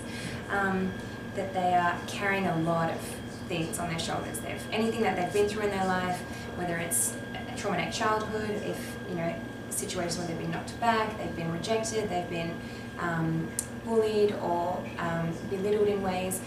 um, 0.51 0.92
that 1.35 1.53
they 1.53 1.75
are 1.75 1.99
carrying 2.07 2.47
a 2.47 2.57
lot 2.59 2.90
of 2.90 3.01
things 3.49 3.79
on 3.79 3.88
their 3.88 3.99
shoulders. 3.99 4.38
They've 4.40 4.62
anything 4.73 5.03
that 5.03 5.16
they've 5.16 5.33
been 5.33 5.49
through 5.49 5.64
in 5.64 5.70
their 5.70 5.87
life, 5.87 6.20
whether 6.57 6.77
it's 6.77 7.16
a 7.35 7.59
traumatic 7.59 7.92
childhood, 7.92 8.51
if 8.64 8.97
you 9.09 9.16
know 9.16 9.35
situations 9.70 10.18
where 10.18 10.27
they've 10.27 10.38
been 10.38 10.50
knocked 10.50 10.79
back, 10.81 11.16
they've 11.18 11.37
been 11.37 11.53
rejected, 11.53 12.09
they've 12.09 12.31
been 12.31 12.55
um, 12.98 13.48
bullied 13.85 14.33
or 14.42 14.83
um, 14.98 15.33
belittled 15.50 15.88
in 15.88 16.03
ways. 16.03 16.40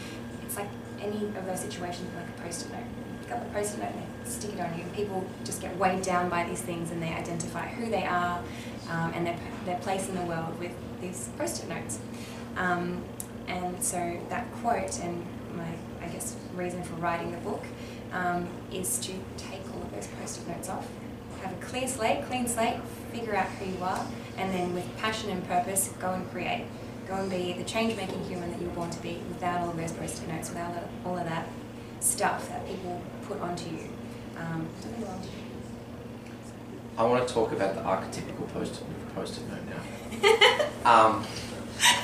It's 0.43 0.55
like 0.55 0.69
any 0.99 1.25
of 1.27 1.45
those 1.45 1.59
situations, 1.59 2.09
like 2.15 2.27
a 2.27 2.41
post-it 2.41 2.71
note. 2.71 2.83
Pick 3.23 3.31
up 3.35 3.41
a 3.41 3.49
post-it 3.53 3.79
note 3.79 3.91
and 3.93 4.27
stick 4.27 4.53
it 4.53 4.59
on 4.59 4.77
you. 4.77 4.85
People 4.93 5.25
just 5.43 5.61
get 5.61 5.75
weighed 5.77 6.01
down 6.01 6.29
by 6.29 6.45
these 6.45 6.61
things, 6.61 6.91
and 6.91 7.01
they 7.01 7.09
identify 7.09 7.67
who 7.67 7.89
they 7.89 8.05
are 8.05 8.41
um, 8.89 9.11
and 9.13 9.27
their 9.27 9.37
their 9.65 9.77
place 9.79 10.07
in 10.09 10.15
the 10.15 10.21
world 10.21 10.57
with 10.59 10.71
these 11.01 11.29
post-it 11.37 11.69
notes. 11.69 11.99
Um, 12.55 13.03
and 13.47 13.81
so 13.83 14.19
that 14.29 14.51
quote 14.61 14.99
and 14.99 15.25
my, 15.55 15.67
I 16.01 16.07
guess, 16.09 16.35
reason 16.55 16.83
for 16.83 16.95
writing 16.95 17.31
the 17.31 17.37
book 17.37 17.63
um, 18.13 18.47
is 18.71 18.99
to 18.99 19.13
take 19.37 19.61
all 19.73 19.81
of 19.81 19.91
those 19.91 20.07
post-it 20.19 20.47
notes 20.47 20.69
off, 20.69 20.87
have 21.41 21.51
a 21.51 21.65
clear 21.65 21.87
slate, 21.87 22.25
clean 22.25 22.47
slate, 22.47 22.79
figure 23.11 23.35
out 23.35 23.47
who 23.47 23.71
you 23.71 23.83
are, 23.83 24.05
and 24.37 24.53
then 24.53 24.73
with 24.73 24.85
passion 24.97 25.29
and 25.29 25.45
purpose, 25.47 25.93
go 25.99 26.13
and 26.13 26.29
create. 26.31 26.65
Go 27.07 27.15
and 27.15 27.29
be 27.29 27.53
the 27.53 27.63
change-making 27.63 28.23
human 28.25 28.51
that 28.51 28.59
you 28.61 28.67
were 28.67 28.73
born 28.73 28.89
to 28.89 29.01
be 29.01 29.19
without 29.29 29.61
all 29.61 29.69
of 29.69 29.77
those 29.77 29.93
post-it 29.93 30.27
notes, 30.27 30.49
without 30.49 30.73
all 31.05 31.17
of- 31.17 31.25
that 31.25 31.47
stuff 31.99 32.49
that 32.49 32.67
people 32.67 33.01
put 33.27 33.39
onto 33.41 33.69
you. 33.69 33.89
Um, 34.37 34.67
to 34.81 34.87
you. 34.99 35.07
I 36.97 37.03
want 37.03 37.27
to 37.27 37.33
talk 37.33 37.51
about 37.51 37.75
the 37.75 37.81
archetypical 37.81 38.51
post 38.53 38.81
post-it 39.15 39.43
note 39.49 39.65
now. 39.69 40.65
Um, 40.85 41.25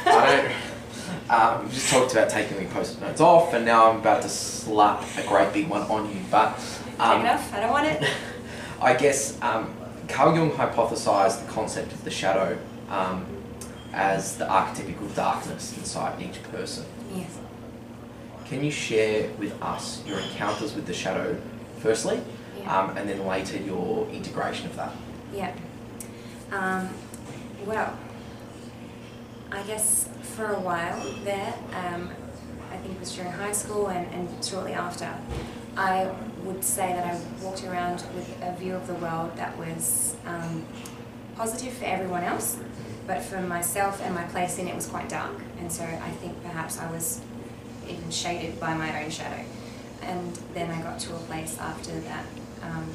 I 0.05 0.51
don't. 1.29 1.31
Um, 1.31 1.65
we 1.65 1.71
just 1.71 1.89
talked 1.89 2.11
about 2.11 2.29
taking 2.29 2.57
the 2.59 2.65
post-it 2.73 2.99
notes 2.99 3.21
off, 3.21 3.53
and 3.53 3.63
now 3.63 3.89
I'm 3.89 3.99
about 3.99 4.21
to 4.23 4.29
slap 4.29 5.03
a 5.17 5.25
great 5.25 5.53
big 5.53 5.69
one 5.69 5.83
on 5.83 6.09
you. 6.09 6.19
But 6.29 6.57
Take 6.57 6.99
um, 6.99 7.25
it 7.25 7.29
off. 7.29 7.53
I 7.53 7.59
don't 7.61 7.71
want 7.71 7.87
it. 7.87 8.03
I 8.83 8.93
guess 8.95 9.41
um, 9.41 9.73
Carl 10.09 10.35
Jung 10.35 10.51
hypothesized 10.51 11.45
the 11.45 11.51
concept 11.51 11.93
of 11.93 12.03
the 12.03 12.11
shadow 12.11 12.57
um, 12.89 13.25
as 13.93 14.35
the 14.37 14.43
archetypical 14.43 15.13
darkness 15.15 15.77
inside 15.77 16.21
each 16.21 16.43
person. 16.43 16.85
Yes. 17.15 17.37
Can 18.45 18.61
you 18.61 18.71
share 18.71 19.29
with 19.39 19.59
us 19.63 20.03
your 20.05 20.19
encounters 20.19 20.75
with 20.75 20.85
the 20.85 20.93
shadow, 20.93 21.39
firstly, 21.79 22.19
Yeah. 22.59 22.77
um, 22.81 22.97
and 22.97 23.07
then 23.07 23.25
later 23.25 23.57
your 23.57 24.05
integration 24.09 24.65
of 24.65 24.75
that? 24.75 24.91
Yeah. 25.33 25.53
Um, 26.51 26.89
well, 27.65 27.97
I 29.49 29.63
guess 29.63 30.09
for 30.35 30.47
a 30.53 30.59
while 30.59 30.99
there, 31.23 31.53
um, 31.73 32.09
I 32.69 32.77
think 32.77 32.95
it 32.95 32.99
was 32.99 33.15
during 33.15 33.31
high 33.31 33.53
school 33.53 33.87
and, 33.87 34.13
and 34.13 34.43
shortly 34.43 34.73
after, 34.73 35.09
I 35.77 36.11
would 36.43 36.63
say 36.63 36.93
that 36.93 37.05
I 37.05 37.19
walked 37.43 37.63
around 37.63 38.03
with 38.15 38.37
a 38.41 38.55
view 38.57 38.75
of 38.75 38.87
the 38.87 38.95
world 38.95 39.35
that 39.37 39.57
was 39.57 40.15
um, 40.25 40.65
positive 41.35 41.73
for 41.73 41.85
everyone 41.85 42.23
else, 42.23 42.57
but 43.07 43.21
for 43.21 43.41
myself 43.41 44.01
and 44.03 44.13
my 44.13 44.23
place 44.25 44.57
in 44.57 44.67
it 44.67 44.75
was 44.75 44.87
quite 44.87 45.09
dark. 45.09 45.35
And 45.59 45.71
so 45.71 45.83
I 45.83 46.09
think 46.11 46.41
perhaps 46.43 46.79
I 46.79 46.91
was 46.91 47.21
even 47.87 48.09
shaded 48.11 48.59
by 48.59 48.73
my 48.73 49.03
own 49.03 49.09
shadow. 49.09 49.43
And 50.01 50.37
then 50.53 50.69
I 50.69 50.81
got 50.81 50.99
to 50.99 51.15
a 51.15 51.19
place 51.19 51.57
after 51.57 51.99
that, 52.01 52.25
um, 52.61 52.89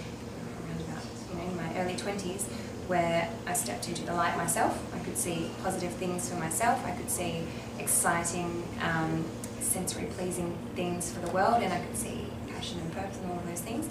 around 0.64 0.80
about, 0.88 1.02
you 1.30 1.38
know, 1.38 1.50
in 1.50 1.56
my 1.56 1.80
early 1.80 1.94
20s, 1.94 2.44
where 2.86 3.30
I 3.46 3.52
stepped 3.52 3.88
into 3.88 4.02
the 4.04 4.14
light 4.14 4.36
myself. 4.36 4.78
I 4.94 4.98
could 5.00 5.16
see 5.16 5.50
positive 5.62 5.92
things 5.92 6.28
for 6.28 6.36
myself. 6.36 6.84
I 6.86 6.92
could 6.92 7.10
see 7.10 7.44
exciting, 7.78 8.66
um, 8.82 9.24
sensory 9.60 10.06
pleasing 10.16 10.56
things 10.74 11.12
for 11.12 11.20
the 11.20 11.30
world, 11.32 11.62
and 11.62 11.72
I 11.72 11.80
could 11.80 11.96
see 11.96 12.27
passion 12.58 12.80
and 12.80 12.92
purpose 12.92 13.18
and 13.18 13.30
all 13.30 13.38
of 13.38 13.46
those 13.46 13.60
things. 13.60 13.88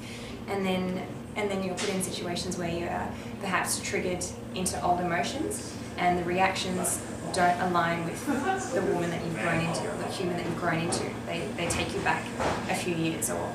And 0.50 0.66
then, 0.66 1.06
and 1.36 1.50
then 1.50 1.64
you're 1.64 1.76
put 1.76 1.90
in 1.90 2.04
situations 2.04 2.58
where 2.58 2.70
you 2.70 2.86
are 2.86 3.10
perhaps 3.40 3.80
triggered 3.82 4.26
into 4.56 4.82
old 4.84 5.00
emotions, 5.00 5.76
and 5.98 6.20
the 6.20 6.24
reactions 6.24 7.02
don't 7.34 7.60
align 7.62 8.04
with 8.06 8.26
the 8.74 8.82
woman 8.94 9.10
that 9.10 9.24
you've 9.24 9.40
grown 9.40 9.62
into, 9.62 9.84
the 9.84 10.12
human 10.12 10.38
that 10.38 10.46
you've 10.46 10.60
grown 10.60 10.80
into. 10.80 11.06
They, 11.26 11.48
they 11.56 11.68
take 11.68 11.94
you 11.94 12.00
back 12.02 12.24
a 12.70 12.76
few 12.76 12.96
years, 12.96 13.30
or 13.30 13.54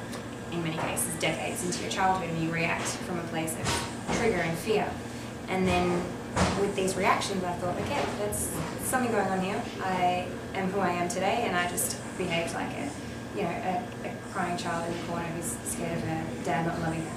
in 0.52 0.62
many 0.62 0.76
cases, 0.76 1.14
decades 1.18 1.64
into 1.64 1.82
your 1.82 1.90
childhood, 1.90 2.30
and 2.30 2.42
you 2.42 2.50
react 2.50 2.86
from 3.06 3.18
a 3.18 3.22
place 3.24 3.54
of 3.58 4.16
trigger 4.18 4.40
and 4.40 4.56
fear. 4.58 4.88
And 5.48 5.66
then 5.66 6.02
with 6.60 6.74
these 6.76 6.96
reactions, 6.96 7.44
I 7.44 7.52
thought, 7.54 7.76
okay, 7.80 8.02
there's 8.18 8.50
something 8.80 9.10
going 9.10 9.28
on 9.28 9.40
here. 9.40 9.60
I 9.82 10.26
am 10.54 10.70
who 10.70 10.80
I 10.80 10.90
am 10.90 11.08
today, 11.08 11.44
and 11.46 11.56
I 11.56 11.68
just 11.68 11.96
behaved 12.18 12.54
like 12.54 12.70
a, 12.70 12.90
you 13.36 13.42
know, 13.44 13.82
a 14.01 14.01
crying 14.32 14.56
child 14.56 14.88
in 14.88 14.98
the 14.98 15.06
corner 15.06 15.24
who's 15.26 15.56
scared 15.70 15.98
of 15.98 16.04
her 16.04 16.24
dad 16.44 16.66
not 16.66 16.80
loving 16.80 17.02
her. 17.02 17.16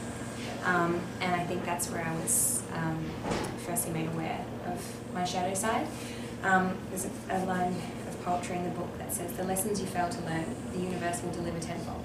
Um, 0.65 0.99
and 1.21 1.33
I 1.33 1.43
think 1.45 1.63
that's 1.63 1.89
where 1.89 2.03
I 2.03 2.13
was 2.15 2.63
um, 2.73 3.05
firstly 3.65 3.93
made 3.93 4.07
aware 4.07 4.43
of 4.67 5.13
my 5.13 5.23
shadow 5.23 5.53
side. 5.53 5.87
Um, 6.43 6.77
there's 6.89 7.05
a, 7.05 7.09
a 7.29 7.39
line 7.45 7.75
of 8.07 8.21
poetry 8.23 8.57
in 8.57 8.63
the 8.63 8.71
book 8.71 8.97
that 8.97 9.13
says, 9.13 9.31
"The 9.33 9.43
lessons 9.43 9.79
you 9.79 9.87
fail 9.87 10.09
to 10.09 10.21
learn, 10.21 10.45
the 10.73 10.79
universe 10.79 11.21
will 11.23 11.31
deliver 11.31 11.59
tenfold." 11.59 12.03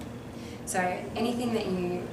So 0.67 0.79
anything 1.17 1.55
that 1.55 1.67
you 1.67 2.07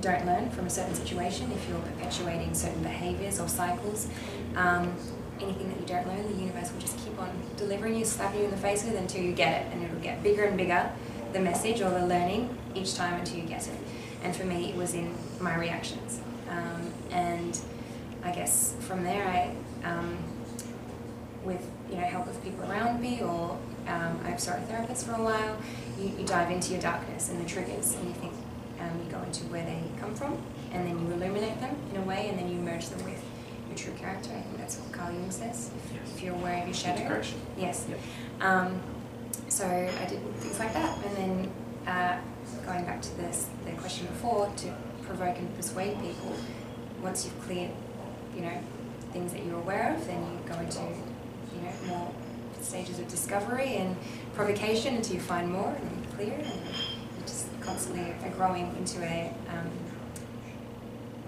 don't 0.00 0.26
learn 0.26 0.50
from 0.50 0.66
a 0.66 0.70
certain 0.70 0.94
situation, 0.94 1.52
if 1.52 1.68
you're 1.68 1.78
perpetuating 1.78 2.54
certain 2.54 2.82
behaviours 2.82 3.38
or 3.38 3.48
cycles, 3.48 4.08
um, 4.56 4.94
anything 5.40 5.68
that 5.68 5.78
you 5.78 5.86
don't 5.86 6.06
learn, 6.08 6.26
the 6.32 6.38
universe 6.38 6.72
will 6.72 6.80
just 6.80 6.98
keep 6.98 7.18
on 7.20 7.30
delivering 7.56 7.94
you, 7.94 8.04
slapping 8.04 8.40
you 8.40 8.44
in 8.46 8.50
the 8.50 8.56
face 8.56 8.84
with 8.84 8.96
until 8.96 9.22
you 9.22 9.32
get 9.32 9.62
it, 9.62 9.72
and 9.72 9.84
it'll 9.84 10.00
get 10.00 10.22
bigger 10.22 10.44
and 10.44 10.56
bigger 10.56 10.90
the 11.32 11.40
message 11.40 11.80
or 11.80 11.90
the 11.90 12.06
learning 12.06 12.56
each 12.74 12.94
time 12.94 13.14
until 13.18 13.36
you 13.38 13.42
get 13.44 13.66
it. 13.66 13.74
And 14.22 14.34
for 14.34 14.44
me, 14.44 14.70
it 14.70 14.76
was 14.76 14.94
in 14.94 15.14
my 15.40 15.56
reactions. 15.56 16.20
Um, 16.50 16.92
and 17.10 17.58
I 18.22 18.32
guess 18.32 18.74
from 18.80 19.04
there, 19.04 19.24
I, 19.26 19.54
um, 19.88 20.18
with 21.44 21.66
you 21.88 21.96
know 21.96 22.02
help 22.02 22.26
of 22.26 22.42
people 22.44 22.70
around 22.70 23.00
me, 23.00 23.20
or 23.22 23.56
um, 23.88 24.20
I 24.24 24.36
saw 24.36 24.52
a 24.56 24.60
therapist 24.60 25.06
for 25.06 25.12
a 25.14 25.22
while, 25.22 25.56
you, 25.98 26.12
you 26.18 26.26
dive 26.26 26.50
into 26.50 26.72
your 26.72 26.82
darkness 26.82 27.30
and 27.30 27.42
the 27.42 27.48
triggers, 27.48 27.94
and 27.94 28.06
you 28.08 28.12
think 28.14 28.32
um, 28.80 29.00
you 29.04 29.10
go 29.10 29.22
into 29.22 29.44
where 29.44 29.64
they 29.64 29.82
come 29.98 30.14
from, 30.14 30.36
and 30.72 30.86
then 30.86 30.98
you 31.06 31.12
illuminate 31.14 31.58
them 31.60 31.74
in 31.94 32.00
a 32.00 32.04
way, 32.04 32.28
and 32.28 32.38
then 32.38 32.48
you 32.50 32.56
merge 32.56 32.88
them 32.88 33.02
with 33.04 33.22
your 33.68 33.76
true 33.78 33.94
character. 33.94 34.30
I 34.30 34.40
think 34.42 34.58
that's 34.58 34.76
what 34.76 34.92
Carl 34.92 35.12
Jung 35.12 35.30
says. 35.30 35.70
If, 35.76 35.92
Yes. 35.94 36.14
if 36.16 36.22
you're 36.22 36.34
aware 36.34 36.60
of 36.60 36.66
your 36.66 36.74
shadow. 36.74 37.00
Integration. 37.02 37.38
Yes. 37.56 37.86
Yep. 37.88 37.98
So 39.50 39.66
I 39.66 40.04
did 40.06 40.20
things 40.36 40.58
like 40.60 40.72
that, 40.74 40.96
and 41.04 41.16
then 41.16 41.50
uh, 41.86 42.18
going 42.64 42.84
back 42.84 43.02
to 43.02 43.16
this 43.16 43.48
the 43.66 43.72
question 43.72 44.06
before, 44.06 44.50
to 44.58 44.74
provoke 45.02 45.36
and 45.38 45.54
persuade 45.56 46.00
people. 46.00 46.34
Once 47.02 47.24
you've 47.24 47.40
cleared, 47.42 47.70
you 48.34 48.42
know, 48.42 48.58
things 49.12 49.32
that 49.32 49.44
you're 49.44 49.58
aware 49.58 49.92
of, 49.94 50.06
then 50.06 50.22
you 50.22 50.38
go 50.52 50.58
into, 50.60 50.78
you 50.80 51.62
know, 51.62 51.72
more 51.88 52.12
stages 52.60 52.98
of 53.00 53.08
discovery 53.08 53.74
and 53.76 53.96
provocation 54.34 54.94
until 54.96 55.14
you 55.14 55.20
find 55.20 55.50
more 55.50 55.70
and 55.74 56.10
clear, 56.14 56.34
and 56.34 56.44
you 56.46 57.22
just 57.26 57.46
constantly 57.60 58.12
are 58.22 58.30
growing 58.36 58.72
into 58.76 59.02
a 59.02 59.34
um, 59.48 59.70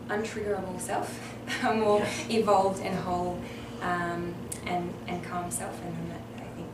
untriggerable 0.09 0.81
self, 0.81 1.35
a 1.65 1.75
more 1.75 1.99
Yes. 2.01 2.27
evolved 2.31 2.81
and 2.85 2.95
whole 3.01 3.41
um, 3.83 4.35
and, 4.67 4.95
and 5.09 5.25
calm 5.25 5.51
self, 5.51 5.77
and 5.85 5.97
then 5.97 6.09
that 6.11 6.45
I 6.45 6.57
think 6.57 6.71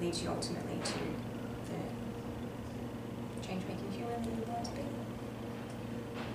leads 0.00 0.22
you 0.22 0.30
ultimately 0.30 0.69
to 0.84 0.98
the 1.68 3.46
change 3.46 3.62
making 3.68 3.92
human 3.92 4.22
that 4.22 4.30
you 4.30 4.52
want 4.52 4.64
to 4.64 4.70
be. 4.72 4.82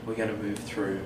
We're 0.05 0.15
going 0.15 0.29
to 0.29 0.37
move 0.43 0.59
through 0.59 1.01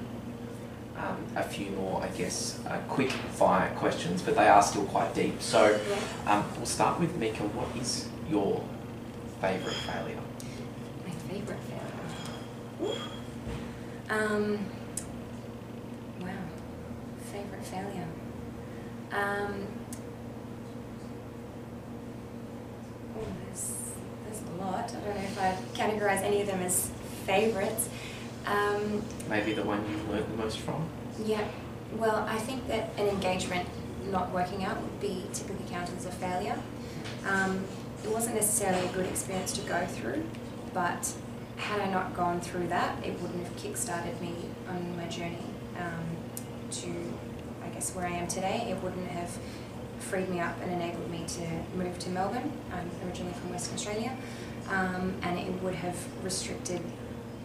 um, 0.98 1.24
a 1.36 1.44
few 1.44 1.70
more, 1.72 2.02
I 2.04 2.08
guess, 2.10 2.60
uh, 2.68 2.78
quick 2.90 3.12
fire 3.12 3.74
questions, 3.76 4.22
but 4.22 4.36
they 4.36 4.48
are 4.48 4.62
still 4.62 4.84
quite 4.86 5.14
deep. 5.16 5.42
So 5.42 5.80
Yeah. 5.90 6.34
um, 6.34 6.46
we'll 6.58 6.66
start 6.66 7.00
with 7.00 7.16
Mika. 7.16 7.44
What 7.44 7.76
is 7.82 8.10
your 8.30 8.62
favourite 9.42 9.76
failure? 9.78 10.20
My 11.06 11.12
favourite 11.12 11.60
failure. 11.62 13.00
Um, 14.10 14.66
wow. 16.20 16.28
Favourite 17.32 17.66
failure. 17.66 18.08
Um, 19.12 19.68
oh, 23.20 23.28
there's, 23.46 23.92
there's 24.26 24.42
a 24.42 24.62
lot. 24.64 24.86
I 24.90 24.94
don't 24.94 25.16
know 25.16 25.22
if 25.22 25.40
I'd 25.42 25.58
categorise 25.74 26.22
any 26.22 26.42
of 26.42 26.48
them 26.48 26.62
as 26.62 26.92
favourites. 27.26 27.90
Um, 28.46 29.04
Maybe 29.30 29.54
the 29.54 29.64
one 29.64 29.84
you've 29.90 30.10
learned 30.10 30.26
the 30.32 30.38
most 30.38 30.60
from? 30.60 30.88
yeah, 31.26 31.46
well, 31.98 32.26
I 32.30 32.38
think 32.38 32.68
that 32.68 32.92
an 32.98 33.08
engagement 33.08 33.68
not 34.12 34.32
working 34.32 34.64
out 34.64 34.82
would 34.82 35.00
be 35.02 35.26
typically 35.34 35.66
counted 35.70 35.98
as 35.98 36.06
a 36.06 36.12
failure. 36.12 36.58
Um, 37.28 37.64
it 38.04 38.10
wasn't 38.10 38.36
necessarily 38.36 38.88
a 38.88 38.92
good 38.92 39.06
experience 39.06 39.52
to 39.54 39.62
go 39.68 39.86
through, 39.86 40.24
but 40.74 41.14
had 41.58 41.82
I 41.82 41.90
not 41.92 42.16
gone 42.16 42.40
through 42.40 42.68
that, 42.70 43.04
it 43.06 43.20
wouldn't 43.22 43.44
have 43.46 43.56
kick-started 43.58 44.20
me 44.22 44.34
on 44.70 44.96
my 44.98 45.06
journey 45.08 45.44
um, 45.78 46.06
to, 46.72 46.88
I 47.64 47.68
guess, 47.70 47.94
where 47.94 48.06
I 48.08 48.12
am 48.12 48.28
today. 48.28 48.68
It 48.70 48.82
wouldn't 48.82 49.08
have 49.10 49.38
freed 50.00 50.30
me 50.30 50.40
up 50.40 50.56
and 50.62 50.72
enabled 50.72 51.10
me 51.12 51.24
to 51.28 51.78
move 51.78 51.98
to 52.00 52.10
Melbourne. 52.10 52.52
I'm 52.72 52.90
originally 53.06 53.34
from 53.34 53.52
Western 53.52 53.76
Australia, 53.76 54.16
um, 54.70 55.16
and 55.22 55.38
it 55.40 55.52
would 55.62 55.76
have 55.76 55.96
restricted 56.24 56.82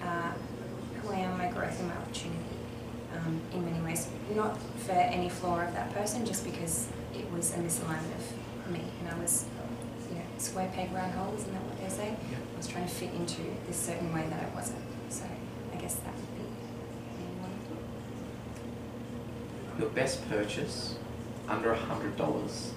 uh, 0.02 0.32
who 1.00 1.10
I 1.10 1.16
am, 1.16 1.38
my 1.38 1.48
growth, 1.48 1.78
and 1.78 1.88
my 1.88 1.96
opportunity 1.96 2.38
um, 3.16 3.40
in 3.52 3.64
many 3.64 3.80
ways. 3.84 4.08
Not 4.34 4.58
for 4.78 4.92
any 4.92 5.28
flaw 5.28 5.60
of 5.60 5.72
that 5.74 5.92
person, 5.94 6.24
just 6.24 6.44
because 6.44 6.88
it 7.14 7.30
was 7.32 7.52
a 7.54 7.58
misalignment 7.58 8.14
of 8.64 8.70
me, 8.70 8.82
and 9.00 9.08
I 9.14 9.18
was, 9.20 9.44
you 10.10 10.16
know, 10.16 10.24
square 10.38 10.70
peg 10.74 10.92
round 10.92 11.12
hole. 11.12 11.34
Isn't 11.34 11.52
that 11.52 11.62
what 11.62 11.80
they 11.80 11.88
say? 11.88 12.10
I 12.10 12.56
was 12.56 12.66
trying 12.66 12.86
to 12.86 12.94
fit 12.94 13.12
into 13.14 13.42
this 13.66 13.76
certain 13.76 14.12
way 14.14 14.26
that 14.28 14.42
I 14.42 14.54
wasn't. 14.54 14.80
So 15.10 15.24
I 15.72 15.76
guess 15.76 15.96
that 15.96 16.14
would 16.14 16.34
be. 16.36 16.44
Your 19.80 19.90
best 19.90 20.28
purchase 20.28 20.96
under 21.48 21.72
a 21.72 21.76
hundred 21.78 22.16
dollars 22.16 22.72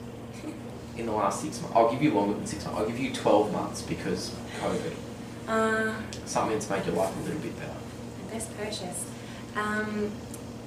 in 0.97 1.05
the 1.05 1.11
last 1.11 1.41
six 1.41 1.61
months. 1.61 1.75
I'll 1.75 1.91
give 1.91 2.01
you 2.01 2.11
longer 2.13 2.33
than 2.35 2.45
six 2.47 2.65
months. 2.65 2.79
I'll 2.79 2.87
give 2.87 2.99
you 2.99 3.13
twelve 3.13 3.51
months 3.51 3.81
because 3.81 4.33
COVID. 4.61 4.93
Uh, 5.47 5.93
Something 6.25 6.53
that's 6.53 6.69
made 6.69 6.85
your 6.85 6.95
life 6.95 7.15
a 7.15 7.19
little 7.21 7.39
bit 7.39 7.57
better. 7.57 7.71
best 8.31 8.55
purchase. 8.57 9.05
Um, 9.55 10.11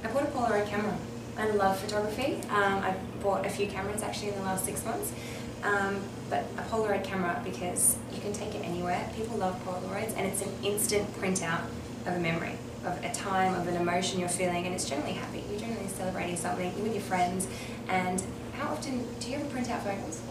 I 0.02 0.08
bought 0.08 0.22
a 0.22 0.26
Polaroid 0.26 0.66
camera. 0.68 0.96
I 1.36 1.50
love 1.50 1.78
photography. 1.78 2.40
Um, 2.50 2.74
I 2.82 2.94
bought 3.22 3.44
a 3.44 3.50
few 3.50 3.66
cameras 3.66 4.02
actually 4.02 4.28
in 4.28 4.36
the 4.36 4.42
last 4.42 4.64
six 4.64 4.84
months. 4.84 5.12
Um, 5.62 6.00
but 6.30 6.44
a 6.56 6.62
Polaroid 6.62 7.04
camera 7.04 7.40
because 7.44 7.98
you 8.14 8.20
can 8.20 8.32
take 8.32 8.54
it 8.54 8.64
anywhere. 8.64 9.06
People 9.14 9.36
love 9.36 9.62
Polaroids 9.66 10.16
and 10.16 10.26
it's 10.26 10.40
an 10.40 10.50
instant 10.64 11.12
printout 11.20 11.62
of 12.06 12.14
a 12.14 12.18
memory, 12.18 12.54
of 12.86 13.04
a 13.04 13.12
time, 13.12 13.54
of 13.54 13.68
an 13.68 13.76
emotion 13.76 14.18
you're 14.20 14.28
feeling, 14.30 14.64
and 14.64 14.74
it's 14.74 14.88
generally 14.88 15.12
happy. 15.12 15.44
Celebrating 16.00 16.34
something, 16.36 16.72
you're 16.76 16.84
with 16.84 16.94
your 16.94 17.02
friends. 17.02 17.46
And 17.86 18.22
how 18.54 18.68
often 18.68 19.04
do 19.20 19.28
you 19.28 19.36
ever 19.36 19.44
print 19.50 19.68
out 19.68 19.82
photos? 19.84 20.22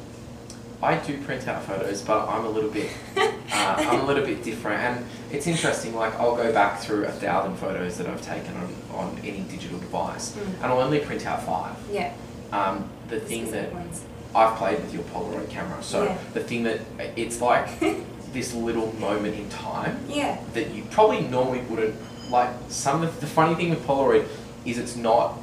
I 0.82 0.96
do 0.96 1.22
print 1.22 1.48
out 1.48 1.62
photos, 1.64 2.02
but 2.02 2.28
I'm 2.28 2.44
a 2.44 2.50
little 2.50 2.72
bit, 2.72 2.90
uh, 3.18 3.30
I'm 3.54 4.00
a 4.00 4.06
little 4.06 4.26
bit 4.26 4.44
different, 4.44 4.80
and 4.82 5.06
it's 5.32 5.46
interesting. 5.46 5.94
Like 5.96 6.16
I'll 6.16 6.36
go 6.36 6.52
back 6.52 6.80
through 6.80 7.06
a 7.06 7.12
thousand 7.12 7.58
photos 7.58 8.00
that 8.00 8.08
I've 8.08 8.24
taken 8.24 8.56
on, 8.58 8.74
on 8.96 9.20
any 9.20 9.42
digital 9.42 9.78
device, 9.78 10.32
Mm. 10.36 10.54
and 10.56 10.64
I'll 10.66 10.80
only 10.80 11.02
print 11.02 11.28
out 11.28 11.44
five. 11.44 11.76
Yeah. 11.92 12.14
Um, 12.52 12.90
the 13.10 13.20
thing 13.20 13.52
that 13.52 13.72
ones. 13.72 14.04
I've 14.34 14.56
played 14.58 14.80
with 14.82 14.92
your 14.92 15.04
Polaroid 15.04 15.50
camera, 15.52 15.84
so 15.84 16.06
Yeah. 16.06 16.18
the 16.34 16.40
thing 16.40 16.64
that 16.64 16.80
it's 17.16 17.42
like 17.42 17.68
this 18.34 18.56
little 18.56 18.92
moment 18.96 19.36
in 19.36 19.48
time 19.50 20.00
Yeah. 20.08 20.40
that 20.56 20.72
you 20.72 20.82
probably 20.90 21.22
normally 21.22 21.62
wouldn't 21.70 21.94
like. 22.32 22.50
Some 22.70 23.04
of 23.04 23.20
the 23.22 23.28
funny 23.28 23.54
thing 23.54 23.70
with 23.70 23.86
Polaroid 23.86 24.26
is 24.66 24.78
it's 24.80 24.96
not, 24.96 25.38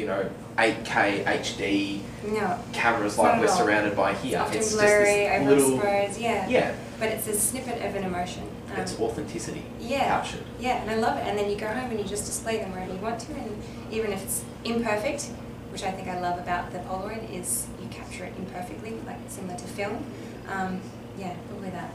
you 0.00 0.06
know, 0.06 0.28
8K 0.56 1.24
HD 1.24 2.00
No. 2.32 2.58
cameras 2.72 3.18
like 3.18 3.38
we're 3.38 3.48
surrounded 3.48 3.94
by 3.94 4.12
It's 4.12 4.22
here. 4.22 4.38
often 4.38 4.56
It's 4.58 4.72
blurry, 4.74 5.26
just 5.28 5.46
little, 5.46 5.76
yeah. 6.18 6.48
yeah, 6.48 6.74
But 6.98 7.10
it's 7.10 7.28
a 7.28 7.38
snippet 7.38 7.82
of 7.84 7.94
an 7.94 8.04
emotion. 8.04 8.44
Um, 8.72 8.80
it's 8.80 8.98
authenticity 8.98 9.62
yeah. 9.78 10.04
captured. 10.06 10.44
Yeah, 10.58 10.80
and 10.80 10.90
I 10.90 10.94
love 10.96 11.18
it. 11.18 11.26
And 11.26 11.38
then 11.38 11.50
you 11.50 11.56
go 11.56 11.66
home 11.66 11.90
and 11.90 12.00
you 12.00 12.06
just 12.06 12.24
display 12.24 12.58
them 12.58 12.72
wherever 12.72 12.92
you 12.92 12.98
want 13.00 13.20
to, 13.20 13.32
and 13.34 13.62
even 13.90 14.12
if 14.12 14.22
it's 14.22 14.42
imperfect, 14.64 15.24
which 15.70 15.82
I 15.82 15.90
think 15.92 16.08
I 16.08 16.18
love 16.18 16.38
about 16.38 16.72
the 16.72 16.78
Polaroid, 16.78 17.30
is 17.30 17.66
you 17.82 17.88
capture 17.88 18.24
it 18.24 18.32
imperfectly, 18.38 18.94
like 19.06 19.18
similar 19.28 19.58
to 19.58 19.64
film. 19.64 20.04
Um, 20.48 20.80
yeah, 21.18 21.34
probably 21.50 21.70
that. 21.70 21.90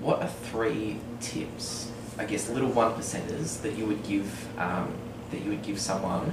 What 0.00 0.20
are 0.20 0.28
three 0.28 0.98
tips, 1.20 1.90
I 2.18 2.24
guess, 2.24 2.50
little 2.50 2.70
one 2.70 2.92
percenters 2.94 3.62
that 3.62 3.78
you 3.78 3.86
would 3.86 4.02
give 4.02 4.48
um, 4.58 4.92
that 5.32 5.42
you 5.42 5.50
would 5.50 5.62
give 5.62 5.80
someone 5.80 6.32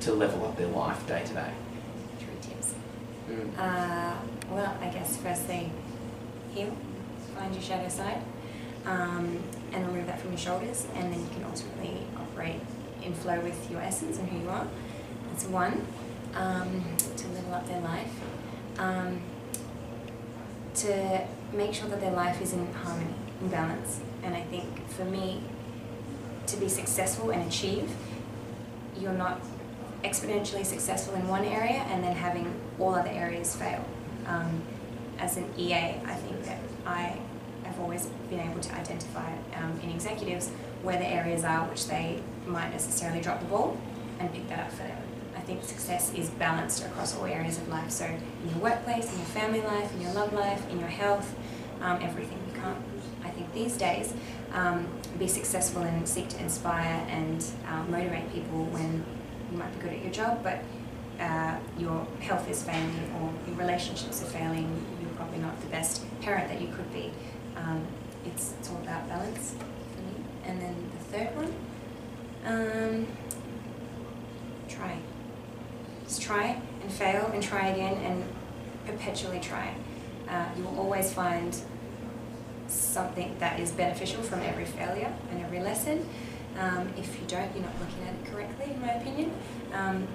to 0.00 0.12
level 0.12 0.44
up 0.44 0.56
their 0.56 0.68
life 0.68 1.06
day 1.06 1.22
to 1.24 1.32
day? 1.32 1.52
Three 2.18 2.36
tips. 2.40 2.74
Mm. 3.30 3.50
Uh, 3.56 4.14
well, 4.50 4.76
I 4.80 4.88
guess 4.88 5.16
firstly, 5.16 5.70
heal, 6.54 6.76
find 7.34 7.54
your 7.54 7.62
shadow 7.62 7.88
side, 7.88 8.22
um, 8.84 9.42
and 9.72 9.86
remove 9.86 10.06
that 10.06 10.20
from 10.20 10.30
your 10.30 10.38
shoulders, 10.38 10.86
and 10.94 11.12
then 11.12 11.20
you 11.20 11.28
can 11.34 11.44
ultimately 11.44 12.02
operate 12.16 12.60
in 13.02 13.14
flow 13.14 13.40
with 13.40 13.70
your 13.70 13.80
essence 13.80 14.18
and 14.18 14.28
who 14.28 14.40
you 14.40 14.48
are. 14.48 14.66
That's 15.30 15.46
one. 15.46 15.86
Um, 16.34 16.84
to 17.16 17.28
level 17.28 17.54
up 17.54 17.66
their 17.66 17.80
life. 17.80 18.12
Um, 18.78 19.20
to 20.74 21.26
make 21.52 21.74
sure 21.74 21.88
that 21.88 22.00
their 22.00 22.12
life 22.12 22.40
is 22.40 22.52
in 22.54 22.72
harmony, 22.72 23.14
in 23.40 23.48
balance. 23.48 24.00
And 24.22 24.34
I 24.34 24.42
think 24.42 24.88
for 24.88 25.04
me, 25.04 25.42
to 26.46 26.56
be 26.56 26.68
successful 26.68 27.30
and 27.30 27.46
achieve, 27.46 27.90
you're 29.02 29.12
not 29.12 29.40
exponentially 30.04 30.64
successful 30.64 31.14
in 31.14 31.26
one 31.28 31.44
area 31.44 31.84
and 31.90 32.02
then 32.02 32.14
having 32.14 32.52
all 32.78 32.94
other 32.94 33.10
areas 33.10 33.54
fail. 33.56 33.84
Um, 34.26 34.62
as 35.18 35.36
an 35.36 35.48
EA, 35.56 35.74
I 36.04 36.14
think 36.14 36.44
that 36.44 36.58
I 36.86 37.18
have 37.64 37.78
always 37.80 38.06
been 38.28 38.40
able 38.40 38.60
to 38.60 38.74
identify 38.74 39.32
um, 39.56 39.78
in 39.82 39.90
executives 39.90 40.50
where 40.82 40.98
the 40.98 41.06
areas 41.06 41.44
are 41.44 41.64
which 41.68 41.86
they 41.86 42.20
might 42.46 42.70
necessarily 42.70 43.20
drop 43.20 43.40
the 43.40 43.46
ball 43.46 43.76
and 44.18 44.32
pick 44.32 44.48
that 44.48 44.58
up 44.58 44.70
for 44.70 44.82
them. 44.82 44.98
I 45.36 45.40
think 45.40 45.64
success 45.64 46.12
is 46.14 46.30
balanced 46.30 46.84
across 46.84 47.16
all 47.16 47.26
areas 47.26 47.58
of 47.58 47.68
life. 47.68 47.90
So 47.90 48.04
in 48.04 48.48
your 48.48 48.58
workplace, 48.58 49.10
in 49.10 49.18
your 49.18 49.26
family 49.28 49.60
life, 49.60 49.92
in 49.94 50.00
your 50.00 50.12
love 50.12 50.32
life, 50.32 50.68
in 50.70 50.78
your 50.78 50.88
health, 50.88 51.34
um, 51.82 51.98
everything. 52.02 52.38
You 52.48 52.60
can't, 52.60 52.78
I 53.24 53.30
think 53.30 53.52
these 53.52 53.76
days, 53.76 54.14
um, 54.52 54.88
be 55.18 55.28
successful 55.28 55.82
and 55.82 56.08
seek 56.08 56.28
to 56.30 56.40
inspire 56.40 57.06
and 57.08 57.44
um, 57.68 57.90
motivate 57.90 58.32
people 58.32 58.64
when 58.66 59.04
you 59.50 59.58
might 59.58 59.72
be 59.74 59.80
good 59.82 59.92
at 59.92 60.02
your 60.02 60.12
job, 60.12 60.42
but 60.42 60.62
uh, 61.20 61.56
your 61.78 62.06
health 62.20 62.48
is 62.48 62.62
failing 62.62 63.12
or 63.20 63.30
your 63.46 63.56
relationships 63.56 64.22
are 64.22 64.26
failing, 64.26 64.84
you're 65.00 65.10
probably 65.10 65.38
not 65.38 65.52
not 65.52 65.60
the 65.60 65.66
best 65.68 66.04
parent 66.20 66.48
that 66.48 66.60
you 66.60 66.68
could 66.68 66.92
be. 66.92 67.10
Um, 67.56 67.86
it's, 68.24 68.54
it's 68.58 68.70
all 68.70 68.78
about 68.78 69.08
balance 69.08 69.54
for 69.94 70.00
me. 70.00 70.24
And 70.44 70.60
then 70.60 70.74
the 70.98 71.04
third 71.04 71.36
one, 71.36 71.52
um, 72.46 73.06
try. 74.68 74.98
Just 76.04 76.22
try 76.22 76.60
and 76.82 76.92
fail 76.92 77.30
and 77.32 77.42
try 77.42 77.68
again 77.68 77.94
and 78.04 78.24
perpetually 78.86 79.40
try. 79.40 79.74
Uh, 80.28 80.46
you 80.56 80.64
will 80.64 80.78
always 80.78 81.12
find 81.12 81.60
something 82.72 83.36
that 83.38 83.60
is 83.60 83.70
beneficial 83.70 84.22
from 84.22 84.40
every 84.40 84.64
failure 84.64 85.12
and 85.30 85.42
every 85.42 85.60
lesson. 85.60 86.08
Um, 86.58 86.92
if 86.96 87.20
you 87.20 87.26
don't, 87.26 87.54
you're 87.54 87.64
not 87.64 87.74
looking 87.80 88.06
at 88.06 88.14
it 88.14 88.30
correctly, 88.30 88.72
in 88.74 88.80
my 88.80 88.92
opinion. 88.92 89.32
Um, 89.72 90.06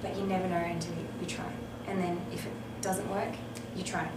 but 0.00 0.16
you 0.16 0.26
never 0.26 0.48
know 0.48 0.56
until 0.56 0.94
you, 0.94 1.06
you 1.20 1.26
try. 1.26 1.50
And 1.86 2.02
then 2.02 2.20
if 2.32 2.44
it 2.44 2.52
doesn't 2.80 3.08
work, 3.10 3.34
you 3.76 3.82
try. 3.82 4.08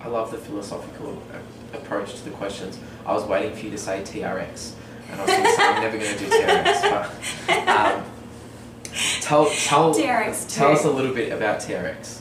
I 0.00 0.08
love 0.08 0.30
the 0.30 0.36
philosophical 0.36 1.22
approach 1.72 2.14
to 2.14 2.24
the 2.24 2.30
questions. 2.30 2.78
I 3.06 3.12
was 3.12 3.24
waiting 3.24 3.56
for 3.56 3.64
you 3.64 3.70
to 3.70 3.78
say 3.78 4.02
TRX, 4.02 4.72
and 5.10 5.20
I 5.20 5.24
was 5.24 5.30
going 5.30 5.44
to 5.44 5.50
say 5.50 5.62
I'm 5.62 5.82
never 5.82 5.98
going 5.98 6.12
to 6.12 6.18
do 6.18 6.30
TRX. 6.30 7.06
But 7.46 7.68
um, 7.68 8.04
tell 9.22 9.46
tell 9.50 9.94
TRX 9.94 10.54
tell 10.54 10.72
us 10.72 10.84
a 10.84 10.90
little 10.90 11.14
bit 11.14 11.32
about 11.32 11.60
TRX. 11.60 12.20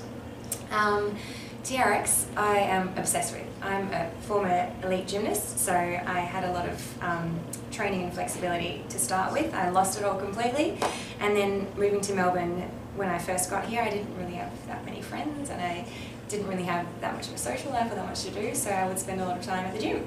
Um, 0.72 1.16
TRX, 1.64 2.26
I 2.38 2.58
am 2.60 2.98
obsessed 2.98 3.34
with. 3.34 3.46
I'm 3.64 3.92
a 3.94 4.10
former 4.22 4.72
elite 4.84 5.08
gymnast, 5.08 5.60
so 5.60 5.74
I 5.74 6.20
had 6.20 6.44
a 6.44 6.52
lot 6.52 6.68
of 6.68 7.04
um, 7.04 7.40
training 7.72 8.04
and 8.04 8.14
flexibility 8.14 8.84
to 8.90 9.00
start 9.00 9.32
with. 9.32 9.54
I 9.54 9.70
lost 9.70 9.98
it 9.98 10.04
all 10.04 10.20
completely, 10.20 10.78
and 11.20 11.36
then 11.36 11.68
moving 11.78 12.02
to 12.02 12.14
Melbourne 12.14 12.70
when 12.96 13.10
I 13.10 13.18
first 13.18 13.50
got 13.50 13.66
here, 13.66 13.82
I 13.82 13.90
didn't 13.90 14.16
really 14.18 14.36
have 14.36 14.52
that 14.68 14.84
many 14.86 15.02
friends, 15.02 15.50
and 15.50 15.62
I 15.62 15.86
didn't 16.28 16.48
really 16.48 16.64
have 16.64 16.86
that 17.02 17.16
much 17.16 17.28
of 17.28 17.34
a 17.34 17.38
social 17.38 17.72
life 17.72 17.92
or 17.92 17.96
that 17.96 18.06
much 18.06 18.24
to 18.24 18.32
do, 18.32 18.54
so 18.54 18.70
I 18.70 18.88
would 18.88 19.00
spend 19.00 19.22
a 19.22 19.26
lot 19.26 19.38
of 19.38 19.44
time 19.44 19.66
at 19.66 19.74
the 19.74 19.80
gym. 19.80 20.06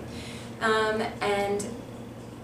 Um, 0.61 1.03
and 1.21 1.67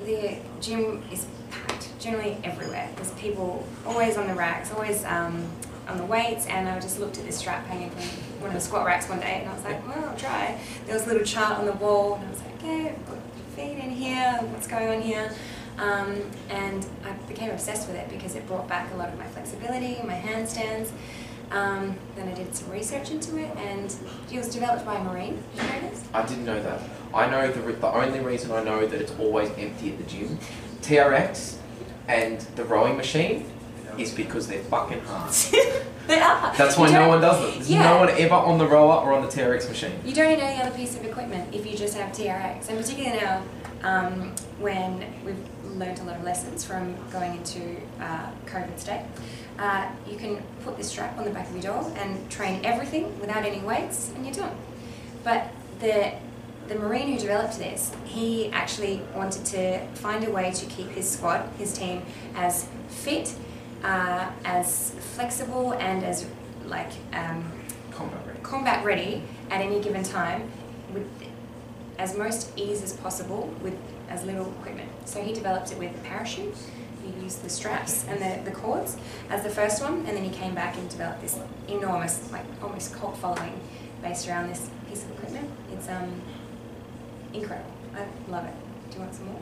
the 0.04 0.38
gym 0.60 1.02
is 1.12 1.26
packed, 1.50 1.88
generally 2.00 2.38
everywhere. 2.42 2.88
There's 2.96 3.12
people 3.12 3.66
always 3.86 4.16
on 4.16 4.26
the 4.28 4.34
racks, 4.34 4.72
always 4.72 5.04
um, 5.04 5.46
on 5.88 5.98
the 5.98 6.04
weights, 6.04 6.46
and 6.46 6.68
I 6.68 6.78
just 6.80 6.98
looked 7.00 7.18
at 7.18 7.24
this 7.24 7.38
strap 7.38 7.66
hanging 7.66 7.90
from 7.90 8.02
one 8.40 8.48
of 8.50 8.54
the 8.54 8.60
squat 8.60 8.86
racks 8.86 9.08
one 9.08 9.20
day, 9.20 9.40
and 9.40 9.48
I 9.50 9.54
was 9.54 9.64
like, 9.64 9.86
well, 9.86 10.08
I'll 10.08 10.16
try. 10.16 10.58
There 10.86 10.94
was 10.94 11.04
a 11.04 11.08
little 11.08 11.24
chart 11.24 11.58
on 11.58 11.66
the 11.66 11.72
wall, 11.72 12.14
and 12.14 12.26
I 12.26 12.30
was 12.30 12.40
like, 12.40 12.54
okay, 12.58 12.94
put 13.06 13.16
your 13.16 13.56
feet 13.56 13.82
in 13.82 13.90
here, 13.90 14.38
what's 14.50 14.66
going 14.66 14.88
on 14.88 15.02
here? 15.02 15.32
Um, 15.78 16.22
and 16.50 16.86
I 17.04 17.12
became 17.28 17.50
obsessed 17.50 17.88
with 17.88 17.96
it 17.96 18.08
because 18.08 18.34
it 18.36 18.46
brought 18.46 18.68
back 18.68 18.92
a 18.92 18.96
lot 18.96 19.08
of 19.08 19.18
my 19.18 19.26
flexibility, 19.26 20.00
my 20.06 20.14
handstands. 20.14 20.90
Um, 21.50 21.96
then 22.16 22.28
I 22.28 22.34
did 22.34 22.54
some 22.54 22.70
research 22.70 23.10
into 23.10 23.36
it, 23.36 23.54
and 23.56 23.94
it 24.30 24.38
was 24.38 24.48
developed 24.48 24.86
by 24.86 25.02
Marine. 25.02 25.42
Did 25.54 25.62
you 25.62 25.68
know 25.70 25.80
this? 25.90 26.04
I 26.14 26.26
didn't 26.26 26.44
know 26.44 26.62
that. 26.62 26.80
I 27.14 27.28
know 27.30 27.52
the 27.52 27.72
the 27.72 27.92
only 27.92 28.20
reason 28.20 28.52
I 28.52 28.62
know 28.64 28.86
that 28.86 29.00
it's 29.00 29.12
always 29.18 29.50
empty 29.58 29.90
at 29.92 29.98
the 29.98 30.04
gym, 30.04 30.38
TRX, 30.80 31.56
and 32.08 32.40
the 32.56 32.64
rowing 32.64 32.96
machine, 32.96 33.51
is 33.98 34.12
because 34.12 34.46
they're 34.48 34.62
fucking 34.64 35.00
hard. 35.02 35.32
they 36.06 36.18
are. 36.20 36.54
That's 36.56 36.76
why 36.76 36.90
no 36.90 37.08
one 37.08 37.20
does 37.20 37.40
them. 37.40 37.50
There's 37.54 37.70
Yeah. 37.70 37.82
no 37.84 37.98
one 37.98 38.08
ever 38.10 38.34
on 38.34 38.58
the 38.58 38.66
rower 38.66 39.02
or 39.04 39.12
on 39.12 39.22
the 39.22 39.28
TRX 39.28 39.68
machine. 39.68 39.92
You 40.04 40.14
don't 40.14 40.28
need 40.28 40.40
any 40.40 40.62
other 40.62 40.74
piece 40.76 40.96
of 40.96 41.04
equipment 41.04 41.54
if 41.54 41.66
you 41.66 41.76
just 41.76 41.96
have 41.96 42.12
TRX, 42.12 42.68
and 42.68 42.78
particularly 42.78 43.18
now 43.20 43.42
um, 43.82 44.34
when 44.58 45.04
we've 45.24 45.36
learned 45.76 45.98
a 46.00 46.04
lot 46.04 46.16
of 46.16 46.24
lessons 46.24 46.64
from 46.64 46.94
going 47.10 47.34
into 47.36 47.76
uh, 48.00 48.30
COVID 48.46 48.78
state. 48.78 49.04
Uh, 49.58 49.88
you 50.08 50.16
can 50.16 50.42
put 50.64 50.76
this 50.76 50.88
strap 50.90 51.16
on 51.18 51.24
the 51.24 51.30
back 51.30 51.48
of 51.48 51.52
your 51.54 51.62
door 51.74 51.92
and 51.98 52.30
train 52.30 52.64
everything 52.64 53.18
without 53.20 53.44
any 53.44 53.60
weights, 53.60 54.10
and 54.14 54.24
you're 54.24 54.34
done. 54.34 54.56
But 55.24 55.48
the 55.80 56.12
the 56.68 56.76
Marine 56.76 57.08
who 57.12 57.18
developed 57.18 57.58
this, 57.58 57.92
he 58.04 58.48
actually 58.52 59.02
wanted 59.16 59.44
to 59.46 59.84
find 59.94 60.24
a 60.24 60.30
way 60.30 60.52
to 60.52 60.64
keep 60.66 60.88
his 60.90 61.10
squad, 61.10 61.48
his 61.58 61.72
team, 61.76 62.02
as 62.36 62.68
fit, 62.88 63.34
uh, 63.82 64.30
as 64.44 64.90
flexible, 65.14 65.72
and 65.74 66.04
as 66.04 66.26
like 66.66 66.90
um, 67.12 67.50
Combat 67.90 68.26
ready. 68.26 68.40
combat 68.42 68.84
ready 68.84 69.22
at 69.50 69.60
any 69.60 69.80
given 69.80 70.02
time 70.02 70.50
with 70.94 71.06
as 71.98 72.16
most 72.16 72.50
ease 72.56 72.82
as 72.82 72.94
possible 72.94 73.52
with 73.62 73.76
as 74.08 74.24
little 74.24 74.48
equipment. 74.60 74.90
So 75.04 75.22
he 75.22 75.32
developed 75.32 75.72
it 75.72 75.78
with 75.78 75.94
a 75.94 75.98
parachute. 76.00 76.54
He 77.04 77.22
used 77.22 77.42
the 77.42 77.50
straps 77.50 78.06
and 78.08 78.20
the, 78.20 78.50
the 78.50 78.56
cords 78.56 78.96
as 79.28 79.42
the 79.42 79.50
first 79.50 79.82
one, 79.82 80.06
and 80.06 80.16
then 80.16 80.24
he 80.24 80.30
came 80.30 80.54
back 80.54 80.76
and 80.76 80.88
developed 80.88 81.20
this 81.20 81.38
enormous, 81.68 82.30
like 82.32 82.44
almost 82.62 82.94
cult 82.94 83.16
following 83.18 83.60
based 84.02 84.28
around 84.28 84.48
this 84.48 84.68
piece 84.88 85.04
of 85.04 85.10
equipment. 85.12 85.50
It's 85.72 85.88
um 85.88 86.22
incredible. 87.34 87.70
I 87.94 88.30
love 88.30 88.44
it. 88.44 88.54
Do 88.90 88.96
you 88.96 89.02
want 89.02 89.14
some 89.14 89.26
more? 89.26 89.40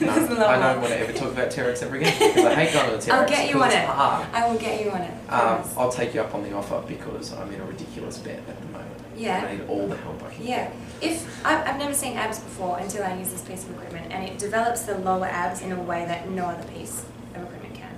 No, 0.00 0.14
this 0.14 0.24
is 0.24 0.30
a 0.30 0.34
lot 0.34 0.50
I 0.50 0.72
don't 0.72 0.80
want 0.82 0.92
to 0.92 0.98
ever 1.00 1.12
talk 1.12 1.32
about 1.32 1.48
TRX 1.50 1.82
ever 1.82 1.96
again 1.96 2.12
because 2.18 2.44
I 2.44 2.54
hate 2.54 2.72
going 2.72 2.90
to 2.90 3.06
the 3.06 3.12
TRX. 3.12 3.14
I'll 3.14 3.28
get 3.28 3.48
you 3.50 3.62
on 3.62 3.70
it. 3.70 3.84
hard. 3.86 4.26
I 4.32 4.48
will 4.50 4.58
get 4.58 4.84
you 4.84 4.90
on 4.90 5.00
it. 5.02 5.10
Um. 5.30 5.62
I'll 5.76 5.92
take 5.92 6.14
you 6.14 6.20
up 6.20 6.34
on 6.34 6.42
the 6.42 6.52
offer 6.54 6.82
because 6.86 7.32
I'm 7.34 7.52
in 7.52 7.60
a 7.60 7.64
ridiculous 7.64 8.18
bet 8.18 8.38
at 8.48 8.60
the 8.60 8.66
moment. 8.66 8.86
Yeah. 9.16 9.46
I 9.46 9.56
need 9.56 9.68
all 9.68 9.86
the 9.86 9.96
help 9.98 10.22
I 10.22 10.32
can 10.34 10.46
Yeah, 10.46 10.70
get. 11.00 11.10
if 11.12 11.44
I, 11.46 11.62
I've 11.70 11.78
never 11.78 11.92
seen 11.94 12.16
abs 12.16 12.38
before 12.38 12.78
until 12.78 13.02
I 13.04 13.16
use 13.18 13.28
this 13.30 13.42
piece 13.42 13.64
of 13.64 13.70
equipment, 13.72 14.10
and 14.12 14.24
it 14.24 14.38
develops 14.38 14.82
the 14.82 14.96
lower 14.98 15.26
abs 15.26 15.60
in 15.60 15.72
a 15.72 15.82
way 15.82 16.06
that 16.06 16.30
no 16.30 16.46
other 16.46 16.66
piece 16.72 17.04
of 17.34 17.42
equipment 17.42 17.74
can. 17.74 17.90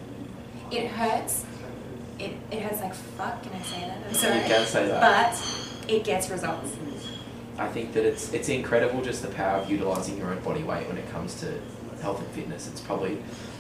It 0.73 0.89
hurts. 0.89 1.45
It, 2.19 2.33
it 2.51 2.61
hurts 2.63 2.81
like 2.81 2.95
fuck. 2.95 3.43
Can 3.43 3.53
I 3.53 3.63
say 3.63 3.81
that? 3.81 3.99
I'm 4.07 4.15
sorry. 4.15 4.37
You 4.39 4.43
can 4.43 4.67
say 4.67 4.87
that. 4.89 5.01
But 5.01 5.91
it 5.91 6.05
gets 6.05 6.29
results. 6.29 6.71
I 7.63 7.69
think 7.69 7.93
that 7.93 8.05
it's 8.05 8.33
it's 8.33 8.49
incredible 8.49 9.03
just 9.03 9.23
the 9.23 9.29
power 9.29 9.59
of 9.59 9.71
utilizing 9.71 10.19
your 10.19 10.29
own 10.29 10.41
body 10.41 10.63
weight 10.63 10.89
when 10.89 10.99
it 10.99 11.11
comes 11.11 11.35
to 11.41 11.61
health 12.01 12.19
and 12.19 12.29
fitness. 12.31 12.67
It's 12.69 12.81
probably, 12.81 13.19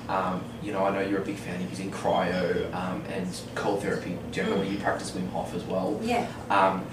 um, 0.08 0.42
you 0.62 0.72
know, 0.72 0.84
I 0.84 0.90
know 0.90 1.08
you're 1.08 1.22
a 1.22 1.24
big 1.24 1.36
fan 1.36 1.62
of 1.62 1.70
using 1.70 1.90
cryo 1.90 2.72
um, 2.74 3.02
and 3.08 3.28
cold 3.54 3.82
therapy. 3.82 4.18
Generally, 4.32 4.68
you 4.68 4.78
practice 4.78 5.12
Wim 5.12 5.30
Hof 5.30 5.54
as 5.54 5.62
well. 5.64 5.98
Yeah. 6.02 6.26
Um, 6.50 6.84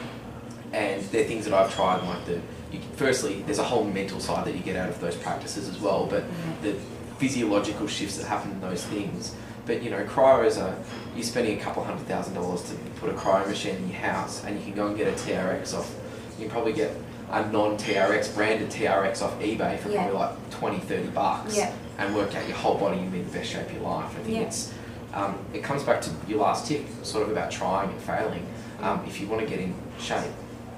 and 0.71 1.01
they're 1.05 1.25
things 1.25 1.45
that 1.45 1.53
I've 1.55 1.73
tried, 1.73 2.03
like 2.03 2.25
the, 2.25 2.39
you, 2.71 2.79
firstly, 2.95 3.41
there's 3.41 3.57
a 3.57 3.63
whole 3.63 3.83
mental 3.83 4.19
side 4.19 4.45
that 4.45 4.53
you 4.53 4.61
get 4.61 4.75
out 4.75 4.89
of 4.89 4.99
those 5.01 5.15
practices 5.15 5.67
as 5.67 5.79
well, 5.79 6.05
but 6.05 6.23
the 6.61 6.75
physiological 7.17 7.87
shifts 7.87 8.17
that 8.17 8.27
happen 8.27 8.51
in 8.51 8.61
those 8.61 8.85
things. 8.85 9.35
But 9.65 9.83
you 9.83 9.89
know, 9.89 10.03
cryos 10.03 10.61
are, 10.61 10.75
you're 11.15 11.23
spending 11.23 11.59
a 11.59 11.61
couple 11.61 11.83
hundred 11.83 12.07
thousand 12.07 12.35
dollars 12.35 12.61
to 12.69 12.75
put 12.99 13.09
a 13.09 13.13
cryo 13.13 13.47
machine 13.47 13.75
in 13.75 13.89
your 13.89 13.99
house, 13.99 14.43
and 14.43 14.57
you 14.57 14.63
can 14.63 14.75
go 14.75 14.87
and 14.87 14.97
get 14.97 15.07
a 15.07 15.11
TRX 15.11 15.77
off, 15.77 15.93
you 16.39 16.45
can 16.45 16.51
probably 16.51 16.73
get 16.73 16.95
a 17.31 17.45
non-TRX 17.51 18.33
branded 18.33 18.69
TRX 18.69 19.21
off 19.21 19.39
eBay 19.39 19.77
for 19.79 19.89
Yeah. 19.89 20.03
probably 20.03 20.19
like 20.19 20.49
20, 20.51 20.79
30 20.79 21.07
bucks 21.09 21.55
Yeah. 21.57 21.71
and 21.97 22.15
work 22.15 22.33
out 22.35 22.47
your 22.47 22.57
whole 22.57 22.75
body 22.77 22.97
and 22.99 23.11
be 23.11 23.19
in 23.19 23.25
the 23.31 23.37
best 23.37 23.51
shape 23.51 23.67
of 23.67 23.73
your 23.73 23.83
life. 23.83 24.09
I 24.17 24.23
think 24.23 24.35
Yeah. 24.35 24.41
it's, 24.41 24.71
um, 25.13 25.35
it 25.53 25.61
comes 25.63 25.83
back 25.83 26.01
to 26.01 26.09
your 26.27 26.39
last 26.39 26.65
tip, 26.67 26.85
sort 27.03 27.23
of 27.25 27.31
about 27.31 27.51
trying 27.51 27.89
and 27.89 27.99
failing. 28.01 28.45
Um, 28.81 29.01
if 29.05 29.19
you 29.21 29.27
want 29.27 29.41
to 29.41 29.47
get 29.47 29.59
in 29.59 29.75
shape, 29.99 30.31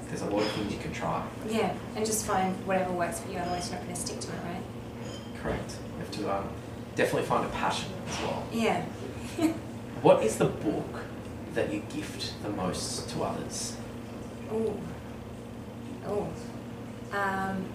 there's 0.09 0.23
a 0.23 0.25
lot 0.25 0.41
of 0.41 0.51
things 0.51 0.73
you 0.73 0.79
can 0.79 0.91
try. 0.91 1.21
Yeah, 1.47 1.71
and 1.95 2.05
just 2.05 2.25
find 2.25 2.55
whatever 2.65 2.91
works 2.91 3.19
for 3.19 3.31
you. 3.31 3.37
Otherwise, 3.37 3.69
you're 3.69 3.77
not 3.77 3.85
going 3.85 3.95
to 3.95 4.01
stick 4.01 4.19
to 4.21 4.27
it, 4.27 4.33
right? 4.43 5.41
Correct. 5.41 5.75
You 5.93 5.99
have 5.99 6.11
to 6.11 6.35
um, 6.37 6.49
definitely 6.95 7.27
find 7.29 7.45
a 7.45 7.49
passion 7.49 7.89
as 8.09 8.21
well. 8.21 8.43
Yeah. 8.51 8.81
What 10.01 10.23
is 10.23 10.37
the 10.37 10.45
book 10.45 11.01
that 11.53 11.71
you 11.71 11.83
gift 11.93 12.33
the 12.41 12.49
most 12.49 13.07
to 13.11 13.21
others? 13.21 13.75
Ooh. 14.51 14.73
Ooh. 16.09 16.27
Um, 17.15 17.65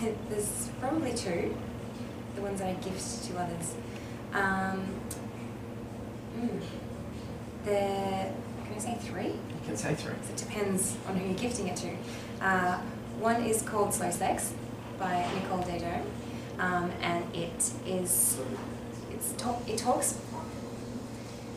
there's 0.30 0.70
probably 0.80 1.12
two. 1.12 1.54
The 2.34 2.42
ones 2.42 2.60
that 2.60 2.68
I 2.68 2.72
gift 2.74 3.24
to 3.24 3.38
others. 3.38 3.74
Um, 4.32 4.88
mm, 6.38 6.60
the 7.64 8.32
can 8.64 8.74
I 8.74 8.78
say 8.78 8.98
three? 9.00 9.26
You 9.26 9.60
can 9.66 9.76
say 9.76 9.94
three. 9.94 10.14
it 10.14 10.36
depends 10.36 10.96
on 11.06 11.16
who 11.16 11.26
you're 11.26 11.38
gifting 11.38 11.68
it 11.68 11.76
to. 11.76 11.94
Uh, 12.40 12.78
one 13.20 13.42
is 13.42 13.60
called 13.62 13.92
Slow 13.92 14.10
Sex 14.10 14.54
by 14.98 15.28
Nicole 15.34 15.62
Daedone, 15.62 16.04
um, 16.58 16.90
and 17.02 17.24
it 17.34 17.70
is 17.86 18.40
it's 19.10 19.32
talk, 19.32 19.60
it 19.68 19.76
talks 19.76 20.18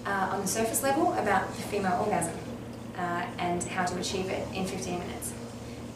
uh, 0.05 0.29
on 0.33 0.41
the 0.41 0.47
surface 0.47 0.83
level 0.83 1.13
about 1.13 1.47
the 1.55 1.61
female 1.63 1.99
orgasm 2.01 2.37
uh, 2.97 3.25
and 3.39 3.63
how 3.63 3.85
to 3.85 3.97
achieve 3.99 4.29
it 4.29 4.47
in 4.53 4.65
15 4.65 4.99
minutes. 4.99 5.33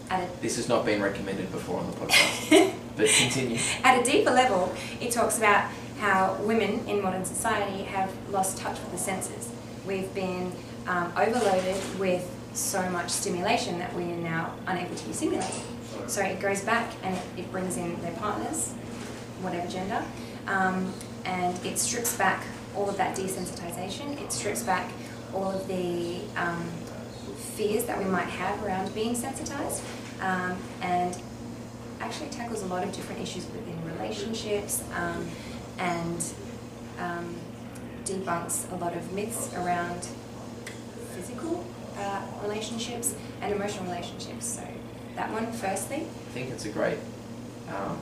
At 0.10 0.24
a 0.24 0.42
This 0.42 0.56
has 0.58 0.68
not 0.68 0.86
been 0.86 1.02
recommended 1.02 1.52
before 1.52 1.80
on 1.80 1.92
the 1.92 1.98
podcast, 1.98 2.74
but 2.98 3.08
continue. 3.08 3.60
At 3.84 4.00
a 4.00 4.04
deeper 4.04 4.32
level, 4.32 4.74
it 5.00 5.12
talks 5.12 5.38
about 5.38 5.70
how 6.00 6.36
women 6.42 6.88
in 6.88 7.02
modern 7.02 7.26
society 7.26 7.84
have 7.84 8.12
lost 8.32 8.58
touch 8.58 8.80
with 8.80 8.92
the 8.92 8.98
senses. 8.98 9.52
We've 9.86 10.14
been 10.16 10.52
um, 10.88 11.12
overloaded 11.16 11.78
with 12.00 12.30
so 12.54 12.90
much 12.90 13.10
stimulation 13.10 13.80
that 13.80 13.94
we 13.94 14.04
are 14.04 14.18
now 14.18 14.54
unable 14.68 14.96
to 14.96 15.06
be 15.06 15.14
stimulated. 15.14 15.62
So 16.08 16.22
it 16.22 16.40
goes 16.40 16.62
back 16.62 16.92
and 17.04 17.16
it, 17.16 17.24
it 17.38 17.52
brings 17.52 17.78
in 17.78 18.02
their 18.02 18.14
partners, 18.14 18.74
whatever 19.42 19.68
gender, 19.68 20.04
um, 20.48 20.94
and 21.26 21.64
it 21.66 21.78
strips 21.78 22.18
back 22.18 22.44
all 22.76 22.90
of 22.90 22.98
that 22.98 23.16
desensitization. 23.16 24.20
It 24.22 24.32
strips 24.32 24.64
back 24.64 24.90
all 25.34 25.52
of 25.52 25.68
the 25.68 26.22
um, 26.36 26.66
fears 27.60 27.84
that 27.84 27.98
we 28.00 28.06
might 28.06 28.30
have 28.30 28.64
around 28.64 28.94
being 28.96 29.14
sensitized, 29.14 29.84
um, 30.22 30.56
and 30.82 31.22
actually 32.00 32.30
tackles 32.30 32.64
a 32.64 32.66
lot 32.68 32.82
of 32.82 32.94
different 32.94 33.22
issues 33.22 33.46
within 33.48 33.78
relationships 33.98 34.82
um, 34.96 35.28
and 35.78 36.34
um, 37.00 37.36
debunks 38.06 38.72
a 38.72 38.76
lot 38.76 38.96
of 38.96 39.12
myths 39.12 39.54
around 39.56 40.08
physical 41.14 41.66
uh, 41.98 42.22
relationships 42.44 43.14
and 43.42 43.54
emotional 43.54 43.84
relationships. 43.84 44.46
So 44.46 44.66
that 45.18 45.30
one, 45.34 45.52
firstly. 45.52 45.98
I 45.98 46.32
think 46.34 46.52
it's 46.52 46.64
a 46.64 46.70
great. 46.70 46.98
Um, 47.68 47.98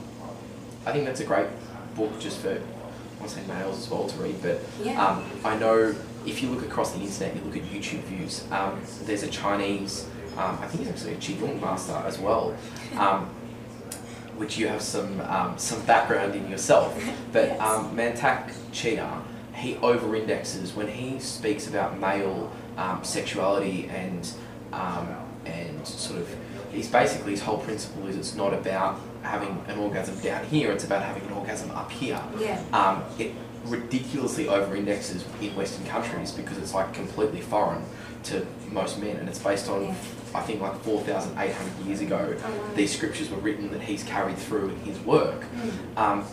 I 0.86 0.92
think 0.92 1.04
that's 1.04 1.20
a 1.20 1.24
great 1.24 1.48
book 1.96 2.20
just 2.20 2.38
for, 2.38 2.50
I 2.50 3.18
want 3.18 3.28
to 3.32 3.40
say 3.40 3.46
males 3.48 3.76
as 3.78 3.90
well 3.90 4.06
to 4.06 4.16
read, 4.22 4.40
but 4.40 4.60
Yeah. 4.80 5.04
um, 5.04 5.24
I 5.44 5.58
know 5.58 5.96
if 6.28 6.42
you 6.42 6.50
look 6.50 6.64
across 6.64 6.92
the 6.92 7.00
internet, 7.00 7.34
you 7.34 7.42
look 7.42 7.56
at 7.56 7.62
YouTube 7.64 8.02
views, 8.02 8.44
um, 8.50 8.80
there's 9.04 9.22
a 9.22 9.28
Chinese, 9.28 10.06
um, 10.36 10.58
I 10.60 10.66
think 10.66 10.84
he's 10.84 10.88
actually 10.90 11.14
a 11.14 11.16
Qigong 11.16 11.60
master 11.60 11.92
as 12.06 12.18
well, 12.18 12.56
um, 12.96 13.26
which 14.36 14.56
you 14.58 14.68
have 14.68 14.82
some 14.82 15.20
um, 15.22 15.58
some 15.58 15.80
background 15.84 16.34
in 16.34 16.48
yourself. 16.50 16.94
But 17.32 17.48
Yes. 17.48 17.60
um, 17.60 17.96
Mantak 17.96 18.52
Chia, 18.72 19.20
he 19.54 19.76
over 19.76 20.14
indexes 20.14 20.74
when 20.74 20.86
he 20.88 21.18
speaks 21.18 21.66
about 21.66 21.98
male 21.98 22.52
um, 22.76 23.02
sexuality 23.02 23.88
and 23.88 24.30
um, 24.72 25.08
and 25.44 25.86
sort 25.86 26.20
of 26.20 26.28
he's 26.70 26.88
basically 26.88 27.32
his 27.32 27.40
whole 27.42 27.58
principle 27.58 28.06
is 28.06 28.16
it's 28.16 28.34
not 28.36 28.52
about 28.52 29.00
having 29.22 29.60
an 29.66 29.78
orgasm 29.78 30.16
down 30.20 30.44
here, 30.46 30.70
it's 30.70 30.84
about 30.84 31.02
having 31.02 31.22
an 31.24 31.32
orgasm 31.32 31.70
up 31.72 31.90
here. 31.90 32.22
Yeah. 32.38 32.62
Um, 32.72 33.02
it 33.18 33.32
ridiculously 33.68 34.48
over 34.48 34.74
indexes 34.76 35.24
in 35.40 35.54
Western 35.56 35.86
countries 35.86 36.32
because 36.32 36.58
it's 36.58 36.74
like 36.74 36.92
completely 36.94 37.40
foreign 37.40 37.82
to 38.24 38.46
most 38.70 38.98
men 39.00 39.16
and 39.16 39.28
it's 39.28 39.38
based 39.38 39.68
on 39.68 39.94
I 40.34 40.42
think 40.42 40.60
like 40.60 40.78
4,800 40.82 41.86
years 41.86 42.00
ago 42.00 42.36
Oh, 42.44 42.70
these 42.74 42.94
scriptures 42.94 43.30
were 43.30 43.38
written 43.38 43.70
that 43.72 43.80
he's 43.80 44.02
carried 44.02 44.36
through 44.36 44.70
in 44.70 44.76
his 44.80 44.98
work. 45.00 45.44
Mm. 45.54 45.98
Um, 45.98 46.24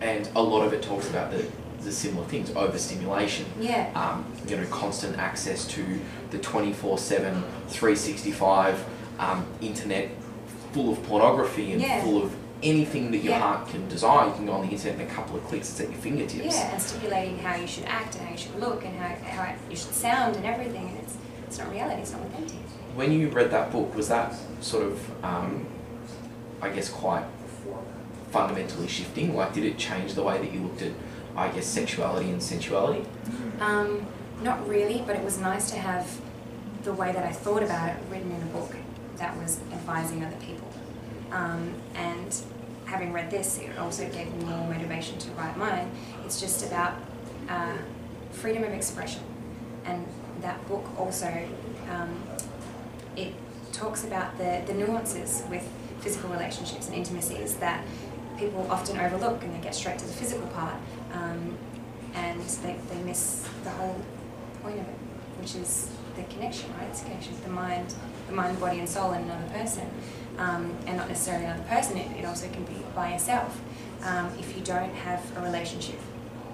and 0.00 0.28
a 0.36 0.42
lot 0.42 0.64
of 0.64 0.72
it 0.72 0.82
talks 0.82 1.08
about 1.10 1.30
the, 1.32 1.44
the 1.82 1.90
similar 1.92 2.26
things, 2.26 2.50
overstimulation, 2.54 3.46
Yeah. 3.58 3.90
um, 3.94 4.24
you 4.46 4.56
know, 4.56 4.64
constant 4.66 5.18
access 5.18 5.66
to 5.68 5.84
the 6.30 6.38
24-7, 6.38 7.42
365 7.68 8.84
um, 9.18 9.44
internet 9.60 10.08
full 10.72 10.92
of 10.92 11.02
pornography 11.04 11.72
and 11.72 11.80
Yeah. 11.82 12.02
full 12.02 12.22
of 12.22 12.34
anything 12.62 13.10
that 13.10 13.18
your 13.18 13.32
Yeah. 13.34 13.40
heart 13.40 13.68
can 13.68 13.88
desire. 13.88 14.26
You 14.28 14.34
can 14.34 14.46
go 14.46 14.52
on 14.52 14.66
the 14.66 14.72
internet 14.72 15.00
in 15.00 15.06
a 15.06 15.10
couple 15.10 15.36
of 15.36 15.44
clicks, 15.46 15.70
it's 15.70 15.80
at 15.80 15.90
your 15.90 15.98
fingertips. 15.98 16.44
Yeah, 16.56 16.72
and 16.72 16.82
stipulating 16.82 17.38
how 17.38 17.54
you 17.56 17.66
should 17.66 17.84
act 17.86 18.16
and 18.16 18.24
how 18.26 18.32
you 18.32 18.38
should 18.38 18.58
look 18.60 18.84
and 18.84 18.98
how, 18.98 19.14
how 19.30 19.54
you 19.70 19.76
should 19.76 19.94
sound 19.94 20.36
and 20.36 20.44
everything. 20.44 20.88
And 20.88 20.98
it's, 20.98 21.16
it's 21.46 21.58
not 21.58 21.70
reality, 21.70 22.02
it's 22.02 22.12
not 22.12 22.20
authentic. 22.22 22.56
When 22.94 23.12
you 23.12 23.28
read 23.28 23.50
that 23.52 23.70
book, 23.72 23.94
was 23.94 24.08
that 24.08 24.34
sort 24.60 24.84
of, 24.84 25.24
um, 25.24 25.66
I 26.60 26.68
guess, 26.70 26.88
quite 26.90 27.24
fundamentally 28.30 28.88
shifting? 28.88 29.34
Like, 29.34 29.52
did 29.54 29.64
it 29.64 29.78
change 29.78 30.14
the 30.14 30.22
way 30.22 30.38
that 30.38 30.52
you 30.52 30.60
looked 30.60 30.82
at, 30.82 30.92
I 31.36 31.48
guess, 31.48 31.66
sexuality 31.66 32.30
and 32.30 32.42
sensuality? 32.42 33.04
Um, 33.60 34.06
not 34.42 34.66
really, 34.68 35.02
but 35.06 35.16
it 35.16 35.24
was 35.24 35.38
nice 35.38 35.70
to 35.70 35.78
have 35.78 36.20
the 36.82 36.92
way 36.92 37.12
that 37.12 37.24
I 37.24 37.32
thought 37.32 37.62
about 37.62 37.90
it 37.90 37.96
written 38.10 38.30
in 38.32 38.42
a 38.42 38.46
book 38.46 38.74
that 39.16 39.36
was 39.36 39.60
advising 39.72 40.24
other 40.24 40.36
people. 40.36 40.66
Um, 41.30 41.74
and 41.94 42.36
having 42.86 43.12
read 43.12 43.30
this, 43.30 43.58
it 43.58 43.78
also 43.78 44.08
gave 44.10 44.32
me 44.34 44.44
more 44.44 44.66
motivation 44.66 45.18
to 45.18 45.30
write 45.32 45.56
mine. 45.56 45.90
It's 46.24 46.40
just 46.40 46.66
about 46.66 46.94
uh, 47.48 47.76
freedom 48.32 48.64
of 48.64 48.72
expression. 48.72 49.22
And 49.84 50.06
that 50.40 50.66
book 50.68 50.84
also, 50.98 51.48
um, 51.90 52.22
it 53.16 53.32
talks 53.72 54.04
about 54.04 54.36
the, 54.38 54.62
the 54.66 54.74
nuances 54.74 55.42
with 55.48 55.66
physical 56.00 56.30
relationships 56.30 56.86
and 56.86 56.96
intimacies 56.96 57.54
that 57.56 57.84
people 58.38 58.66
often 58.70 58.98
overlook 58.98 59.42
and 59.42 59.54
they 59.54 59.60
get 59.60 59.74
straight 59.74 59.98
to 59.98 60.06
the 60.06 60.12
physical 60.12 60.46
part. 60.48 60.74
Um, 61.12 61.56
and 62.14 62.40
they, 62.40 62.76
they 62.90 63.02
miss 63.02 63.46
the 63.62 63.70
whole 63.70 64.00
point 64.62 64.80
of 64.80 64.88
it, 64.88 64.94
which 65.40 65.54
is 65.54 65.90
the 66.20 66.34
connection, 66.34 66.72
right? 66.78 66.88
It's 66.88 67.02
a 67.02 67.04
connection 67.04 67.32
with 67.32 67.44
the 67.44 67.50
mind, 67.50 67.94
the 68.26 68.34
mind, 68.34 68.60
body, 68.60 68.78
and 68.78 68.88
soul 68.88 69.12
in 69.12 69.22
another 69.22 69.48
person, 69.52 69.88
um, 70.38 70.76
and 70.86 70.96
not 70.96 71.08
necessarily 71.08 71.44
another 71.44 71.62
person. 71.64 71.96
It, 71.96 72.18
it 72.18 72.24
also 72.24 72.48
can 72.50 72.64
be 72.64 72.76
by 72.94 73.12
yourself. 73.12 73.60
Um, 74.02 74.30
if 74.38 74.56
you 74.56 74.62
don't 74.62 74.94
have 74.94 75.20
a 75.36 75.42
relationship 75.42 75.98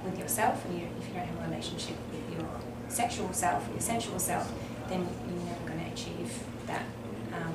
with 0.04 0.18
yourself, 0.18 0.64
and 0.66 0.78
you, 0.78 0.88
if 1.00 1.08
you 1.08 1.14
don't 1.14 1.26
have 1.26 1.38
a 1.40 1.48
relationship 1.48 1.96
with 2.12 2.38
your 2.38 2.48
sexual 2.88 3.32
self, 3.32 3.68
your 3.70 3.80
sensual 3.80 4.18
self, 4.18 4.52
then 4.88 5.06
you're 5.28 5.44
never 5.44 5.66
going 5.66 5.84
to 5.84 5.92
achieve 5.92 6.32
that 6.66 6.82
um, 7.32 7.54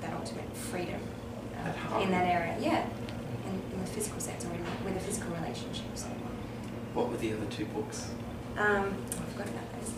that 0.00 0.12
ultimate 0.14 0.54
freedom 0.56 1.00
uh, 1.64 2.00
in 2.00 2.10
that 2.10 2.26
area. 2.26 2.56
Yeah, 2.60 2.86
in, 3.46 3.62
in 3.72 3.80
the 3.80 3.90
physical 3.90 4.20
sense 4.20 4.44
or 4.44 4.52
in, 4.52 4.64
with 4.84 4.96
a 4.96 5.00
physical 5.00 5.34
relationship. 5.34 5.86
So. 5.94 6.08
What 6.94 7.10
were 7.10 7.16
the 7.16 7.34
other 7.34 7.46
two 7.46 7.66
books? 7.66 8.10
Um, 8.56 8.94
I 9.10 9.32
forgot 9.32 9.48
about 9.48 9.72
those. 9.80 9.92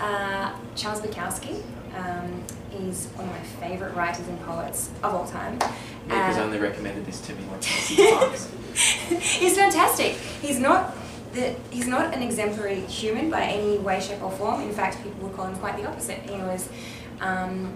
Uh, 0.00 0.52
Charles 0.76 1.00
Bukowski. 1.00 1.62
Um, 1.96 2.42
he's 2.70 3.06
one 3.14 3.26
of 3.28 3.32
my 3.32 3.40
favourite 3.68 3.94
writers 3.94 4.26
and 4.28 4.40
poets 4.42 4.90
of 5.02 5.14
all 5.14 5.26
time. 5.26 5.54
Nick 6.06 6.16
has 6.16 6.36
Uh, 6.36 6.42
only 6.42 6.58
recommended 6.58 7.06
this 7.06 7.20
to 7.22 7.32
me 7.34 7.42
like 7.50 7.60
times. 7.60 8.50
he's 9.20 9.56
fantastic. 9.56 10.14
He's 10.42 10.58
not 10.58 10.94
the, 11.32 11.54
he's 11.70 11.86
not 11.88 12.12
an 12.14 12.22
exemplary 12.22 12.80
human 12.80 13.30
by 13.30 13.42
any 13.42 13.78
way, 13.78 14.00
shape, 14.00 14.22
or 14.22 14.30
form. 14.30 14.60
In 14.62 14.72
fact, 14.72 15.02
people 15.02 15.26
would 15.28 15.36
call 15.36 15.46
him 15.46 15.56
quite 15.56 15.76
the 15.76 15.86
opposite. 15.86 16.18
He 16.28 16.36
was, 16.42 16.68
um, 17.20 17.72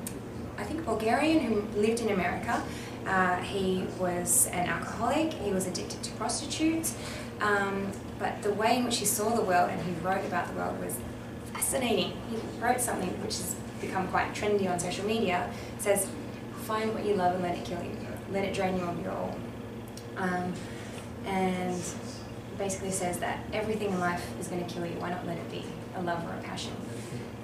I 0.58 0.64
think, 0.64 0.84
Bulgarian 0.84 1.40
who 1.40 1.62
lived 1.80 2.00
in 2.00 2.10
America. 2.10 2.62
Uh, 3.06 3.36
he 3.36 3.86
was 3.98 4.48
an 4.52 4.68
alcoholic. 4.68 5.32
He 5.32 5.52
was 5.52 5.66
addicted 5.66 6.02
to 6.02 6.10
prostitutes. 6.12 6.94
Um, 7.40 7.90
but 8.18 8.42
the 8.42 8.52
way 8.52 8.76
in 8.76 8.84
which 8.84 8.98
he 8.98 9.04
saw 9.04 9.34
the 9.34 9.42
world 9.42 9.70
and 9.70 9.80
he 9.82 9.92
wrote 10.04 10.24
about 10.24 10.48
the 10.48 10.54
world 10.54 10.78
was 10.80 10.96
fascinating. 11.52 12.12
He 12.30 12.36
wrote 12.60 12.80
something 12.80 13.10
which 13.22 13.36
has 13.36 13.54
become 13.80 14.08
quite 14.08 14.34
trendy 14.34 14.70
on 14.70 14.78
social 14.80 15.06
media. 15.06 15.50
It 15.76 15.82
says, 15.82 16.08
"Find 16.64 16.92
what 16.94 17.04
you 17.04 17.14
love 17.14 17.34
and 17.34 17.42
let 17.42 17.56
it 17.56 17.64
kill 17.64 17.82
you. 17.82 17.96
Let 18.30 18.44
it 18.44 18.54
drain 18.54 18.76
you 18.76 18.84
of 18.84 19.02
your 19.02 19.12
all." 19.12 19.36
Um, 20.16 20.52
and 21.26 21.80
basically 22.58 22.90
says 22.90 23.18
that 23.18 23.38
everything 23.52 23.90
in 23.90 24.00
life 24.00 24.24
is 24.40 24.48
going 24.48 24.64
to 24.64 24.72
kill 24.72 24.84
you. 24.84 24.98
Why 24.98 25.10
not 25.10 25.24
let 25.26 25.38
it 25.38 25.50
be 25.50 25.64
a 25.96 26.02
love 26.02 26.24
or 26.24 26.32
a 26.32 26.42
passion? 26.42 26.72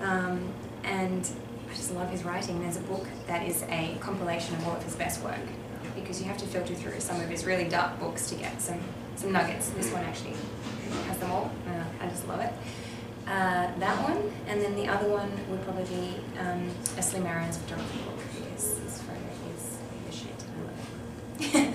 Um, 0.03 0.53
and 0.83 1.27
I 1.71 1.75
just 1.75 1.95
love 1.95 2.11
his 2.11 2.25
writing. 2.25 2.61
There's 2.61 2.77
a 2.77 2.81
book 2.81 3.07
that 3.27 3.47
is 3.47 3.63
a 3.69 3.97
compilation 4.01 4.57
of 4.57 4.67
all 4.67 4.77
of 4.77 4.83
his 4.83 4.97
best 4.97 5.23
work 5.23 5.39
because 5.95 6.21
you 6.21 6.27
have 6.27 6.39
to 6.39 6.47
filter 6.47 6.75
through 6.75 6.99
some 7.01 7.21
of 7.21 7.29
his 7.29 7.47
really 7.47 7.65
dark 7.69 7.99
books 8.01 8.29
to 8.31 8.35
get 8.35 8.61
some, 8.61 8.81
some 9.17 9.33
nuggets. 9.33 9.71
This 9.71 9.93
one 9.93 10.03
actually 10.05 10.35
has 11.07 11.19
them 11.19 11.31
all. 11.31 11.51
Uh, 11.67 11.85
I 12.05 12.09
just 12.09 12.27
love 12.29 12.41
it. 12.41 12.53
Uh, 13.27 13.71
that 13.79 14.03
one, 14.03 14.31
and 14.49 14.61
then 14.61 14.77
the 14.77 14.87
other 14.87 15.09
one 15.09 15.31
would 15.49 15.63
probably 15.65 15.85
be 15.85 16.17
um, 16.39 16.69
Leslie 16.95 17.21
Marin's 17.21 17.57
photography 17.57 17.99
book 18.01 18.19
because 18.19 18.79
his 18.79 19.01
photo 19.01 19.19
is 19.57 19.79
the 20.07 20.13
shit. 20.13 20.45
I 21.41 21.57
love 21.57 21.75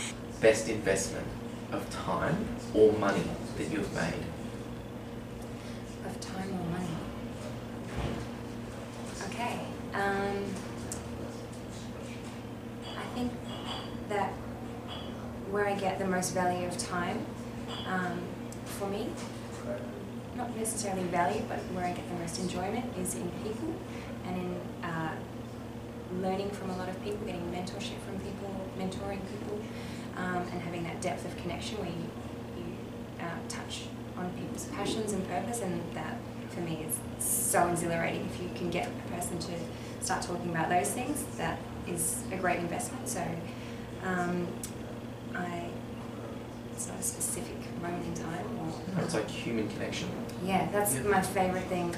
Best 0.40 0.68
investment 0.68 1.26
of 1.72 1.88
time 1.90 2.46
or 2.72 2.92
money 2.94 3.24
that 3.58 3.70
you've 3.70 3.92
made? 3.94 4.24
Of 6.06 6.18
time 6.20 6.48
or 6.48 6.64
money? 6.70 6.88
Okay. 9.26 9.60
Um, 9.92 10.44
I 12.96 13.04
think 13.14 13.32
that 14.08 14.32
where 15.50 15.66
I 15.66 15.74
get 15.74 15.98
the 15.98 16.06
value 16.32 16.66
of 16.66 16.76
time, 16.78 17.24
um, 17.86 18.20
for 18.64 18.88
me, 18.88 19.08
not 20.36 20.56
necessarily 20.56 21.02
value, 21.04 21.42
but 21.48 21.58
where 21.74 21.84
I 21.84 21.92
get 21.92 22.08
the 22.08 22.14
most 22.14 22.38
enjoyment 22.38 22.84
is 22.96 23.14
in 23.14 23.30
people 23.42 23.74
and 24.26 24.36
in 24.36 24.60
uh, 24.84 25.14
learning 26.20 26.50
from 26.50 26.70
a 26.70 26.76
lot 26.76 26.88
of 26.88 27.02
people, 27.02 27.24
getting 27.26 27.42
mentorship 27.52 27.98
from 28.06 28.18
people, 28.20 28.50
mentoring 28.78 29.20
people, 29.30 29.60
um, 30.16 30.42
and 30.52 30.60
having 30.62 30.84
that 30.84 31.00
depth 31.00 31.24
of 31.24 31.36
connection 31.36 31.78
where 31.78 31.88
you, 31.88 32.08
you 32.56 32.76
uh, 33.20 33.38
touch 33.48 33.82
on 34.16 34.30
people's 34.32 34.66
passions 34.66 35.12
and 35.12 35.26
purpose, 35.28 35.60
and 35.60 35.82
that 35.94 36.16
for 36.50 36.60
me 36.60 36.86
is 36.86 36.98
so 37.24 37.68
exhilarating. 37.68 38.26
If 38.26 38.42
you 38.42 38.50
can 38.54 38.70
get 38.70 38.88
a 38.88 39.12
person 39.14 39.38
to 39.38 39.52
start 40.00 40.22
talking 40.22 40.50
about 40.50 40.68
those 40.68 40.90
things, 40.90 41.24
that 41.36 41.58
is 41.86 42.22
a 42.32 42.36
great 42.36 42.58
investment. 42.58 43.08
So, 43.08 43.24
um, 44.04 44.48
it's 46.80 46.88
not 46.88 46.98
a 46.98 47.02
specific 47.02 47.56
moment 47.82 48.06
in 48.06 48.14
time. 48.24 48.46
Or, 48.96 49.02
It's 49.04 49.12
like 49.12 49.28
human 49.28 49.68
connection. 49.68 50.08
yeah, 50.42 50.66
that's 50.72 50.94
Yeah. 50.94 51.02
my 51.02 51.20
favorite 51.20 51.64
thing 51.64 51.94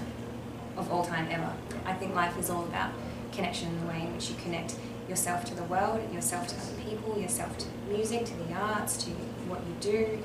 of 0.77 0.91
all 0.91 1.05
time 1.05 1.29
ever. 1.31 1.53
I 1.87 1.93
think 1.93 2.17
life 2.17 2.37
is 2.37 2.51
all 2.51 2.65
about 2.65 2.91
connection 3.31 3.69
in 3.69 3.81
the 3.81 3.87
way 3.87 4.01
in 4.01 4.13
which 4.13 4.29
you 4.31 4.35
connect 4.43 4.75
yourself 5.09 5.45
to 5.45 5.55
the 5.55 5.63
world, 5.65 6.01
yourself 6.13 6.49
to 6.49 6.57
other 6.57 6.75
people, 6.83 7.17
yourself 7.17 7.57
to 7.59 7.67
music, 7.89 8.25
to 8.25 8.35
the 8.35 8.55
arts, 8.55 8.97
to 9.05 9.11
what 9.49 9.61
you 9.69 9.75
do. 9.81 10.19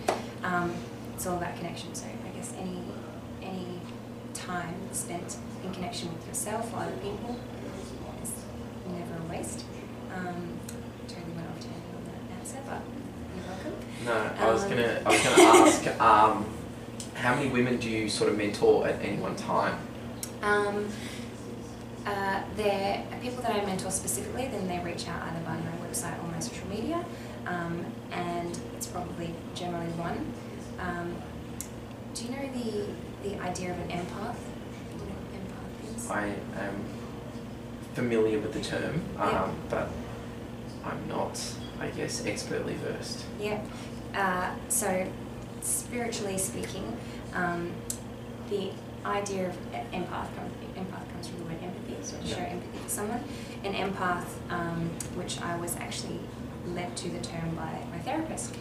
Um, 0.44 0.74
it's 1.14 1.28
all 1.28 1.38
about 1.38 1.56
connection. 1.58 1.94
So 1.94 2.06
I 2.08 2.36
guess 2.36 2.52
any 2.60 2.80
any 3.44 3.80
time 4.34 4.74
spent 4.92 5.38
in 5.64 5.72
connection 5.72 6.12
with 6.14 6.26
yourself 6.28 6.74
or 6.74 6.80
other 6.80 6.98
people 6.98 7.38
is 8.24 8.32
never 8.88 9.22
a 9.22 9.26
waste. 9.30 9.66
Um, 10.16 10.58
totally 11.08 11.34
went 11.36 11.48
off 11.48 11.60
tangent 11.60 11.94
on 11.96 12.04
that 12.10 12.40
answer, 12.40 12.58
but 12.66 12.82
you're 13.36 13.46
welcome. 13.46 13.76
No, 14.08 14.32
I 14.40 14.52
was 14.54 14.64
Um, 14.64 14.70
gonna 14.70 15.02
I 15.06 15.10
was 15.10 15.22
gonna 15.24 15.44
ask 15.44 15.88
um, 16.02 16.46
how 17.14 17.36
many 17.36 17.50
women 17.50 17.78
do 17.78 17.90
you 17.90 18.08
sort 18.10 18.30
of 18.32 18.38
mentor 18.38 18.88
at 18.88 19.02
any 19.04 19.18
one 19.18 19.36
time? 19.36 19.78
Um, 20.42 20.88
uh, 22.06 22.42
there 22.56 23.04
are 23.12 23.18
people 23.20 23.42
that 23.44 23.52
I 23.52 23.66
mentor 23.66 23.92
specifically, 23.92 24.48
then 24.48 24.66
they 24.68 24.80
reach 24.80 25.08
out 25.10 25.22
either 25.24 25.40
via 25.44 25.60
my 25.60 25.86
website 25.88 26.18
or 26.24 26.28
my 26.32 26.40
social 26.40 26.66
media, 26.70 27.04
um, 27.46 27.86
and 28.12 28.58
it's 28.78 28.88
probably 28.88 29.34
generally 29.54 29.92
one. 29.98 30.26
Um, 30.80 31.16
do 32.14 32.24
you 32.26 32.32
know 32.32 32.50
the, 32.54 33.30
the 33.30 33.42
idea 33.44 33.72
of 33.72 33.80
an 33.80 33.90
empath? 33.90 34.38
Do 34.98 35.04
you 35.04 35.10
know 35.10 35.18
what 35.20 35.92
empath 35.92 35.98
is? 35.98 36.10
I 36.10 36.28
am 36.64 36.86
familiar 37.94 38.40
with 38.40 38.54
the 38.54 38.62
term, 38.62 39.02
um, 39.20 39.30
Yeah. 39.30 39.48
but 39.70 39.90
I'm 40.86 41.08
not, 41.10 41.42
I 41.82 41.88
guess, 41.88 42.26
expertly 42.26 42.76
versed. 42.76 43.26
Yeah. 43.42 43.60
Uh, 44.18 44.50
so, 44.68 45.08
spiritually 45.62 46.40
speaking, 46.40 46.98
um, 47.36 47.72
the 48.50 48.72
idea 49.06 49.48
of 49.48 49.56
empath 49.72 50.36
comes, 50.36 50.52
empath 50.76 51.08
comes 51.12 51.28
from 51.28 51.38
the 51.38 51.46
word 51.46 51.62
empathy, 51.62 51.96
so 52.02 52.18
to 52.18 52.28
show 52.28 52.40
empathy 52.40 52.80
for 52.80 52.90
someone. 52.90 53.24
An 53.64 53.76
empath, 53.76 54.26
um, 54.50 54.90
which 55.14 55.40
I 55.40 55.56
was 55.58 55.76
actually 55.76 56.20
led 56.66 56.98
to 56.98 57.10
the 57.10 57.20
term 57.20 57.56
by 57.56 57.80
my 57.92 58.00
therapist, 58.00 58.56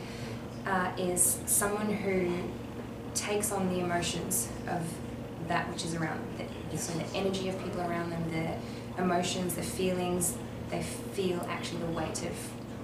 uh, 0.67 0.91
is 0.99 1.41
someone 1.47 1.91
who 1.91 2.31
takes 3.15 3.51
on 3.51 3.71
the 3.71 3.81
emotions 3.81 4.51
of 4.69 4.83
that 5.49 5.73
which 5.73 5.87
is 5.87 5.95
around 5.95 6.19
them. 6.37 6.49
The, 6.71 6.77
so 6.77 6.93
the 6.99 7.07
energy 7.17 7.49
of 7.49 7.59
people 7.65 7.81
around 7.81 8.11
them, 8.11 8.23
the 8.31 9.03
emotions, 9.03 9.55
the 9.55 9.63
feelings, 9.63 10.37
they 10.69 10.83
feel 10.83 11.47
actually 11.49 11.81
the 11.81 11.93
weight 11.93 12.23
of 12.25 12.37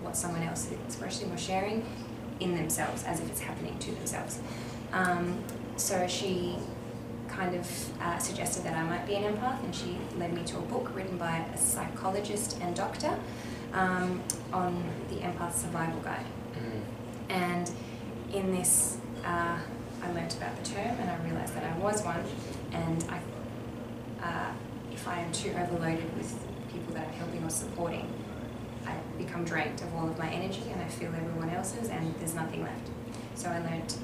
what 0.02 0.16
someone 0.16 0.42
else 0.42 0.66
is 0.66 0.72
expressing 0.86 1.30
or 1.30 1.36
sharing 1.36 1.84
in 2.42 2.56
themselves 2.56 3.04
as 3.04 3.20
if 3.20 3.28
it's 3.30 3.40
happening 3.40 3.78
to 3.78 3.92
themselves. 3.92 4.40
Um, 4.92 5.42
so 5.76 6.06
she 6.06 6.56
kind 7.28 7.54
of 7.54 8.00
uh, 8.00 8.18
suggested 8.18 8.62
that 8.64 8.74
I 8.74 8.82
might 8.82 9.06
be 9.06 9.14
an 9.14 9.24
empath, 9.34 9.62
and 9.64 9.74
she 9.74 9.96
led 10.18 10.32
me 10.34 10.42
to 10.44 10.58
a 10.58 10.62
book 10.62 10.94
written 10.94 11.16
by 11.16 11.44
a 11.54 11.56
psychologist 11.56 12.58
and 12.60 12.76
doctor 12.76 13.18
um, 13.72 14.20
on 14.52 14.82
the 15.08 15.16
empath 15.16 15.54
survival 15.54 16.00
guide. 16.00 16.26
Mm. 16.54 17.30
And 17.30 17.70
in 18.34 18.52
this, 18.52 18.98
uh, 19.24 19.58
I 20.02 20.12
learnt 20.12 20.36
about 20.36 20.62
the 20.62 20.70
term 20.70 20.96
and 21.00 21.10
I 21.10 21.16
realised 21.24 21.54
that 21.54 21.64
I 21.64 21.78
was 21.78 22.02
one. 22.02 22.22
And 22.72 23.04
I, 23.08 23.20
uh, 24.26 24.52
if 24.92 25.06
I 25.06 25.20
am 25.20 25.32
too 25.32 25.50
overloaded 25.50 26.16
with 26.16 26.34
people 26.72 26.94
that 26.94 27.06
I'm 27.08 27.14
helping 27.14 27.44
or 27.44 27.50
supporting, 27.50 28.08
become 29.18 29.44
drained 29.44 29.80
of 29.82 29.94
all 29.94 30.08
of 30.08 30.18
my 30.18 30.28
energy 30.28 30.62
and 30.72 30.80
I 30.80 30.88
feel 30.88 31.08
everyone 31.14 31.50
else's, 31.50 31.88
and 31.88 32.14
there's 32.16 32.34
nothing 32.34 32.62
left. 32.62 32.88
So 33.34 33.48
I 33.48 33.58
learned 33.58 33.94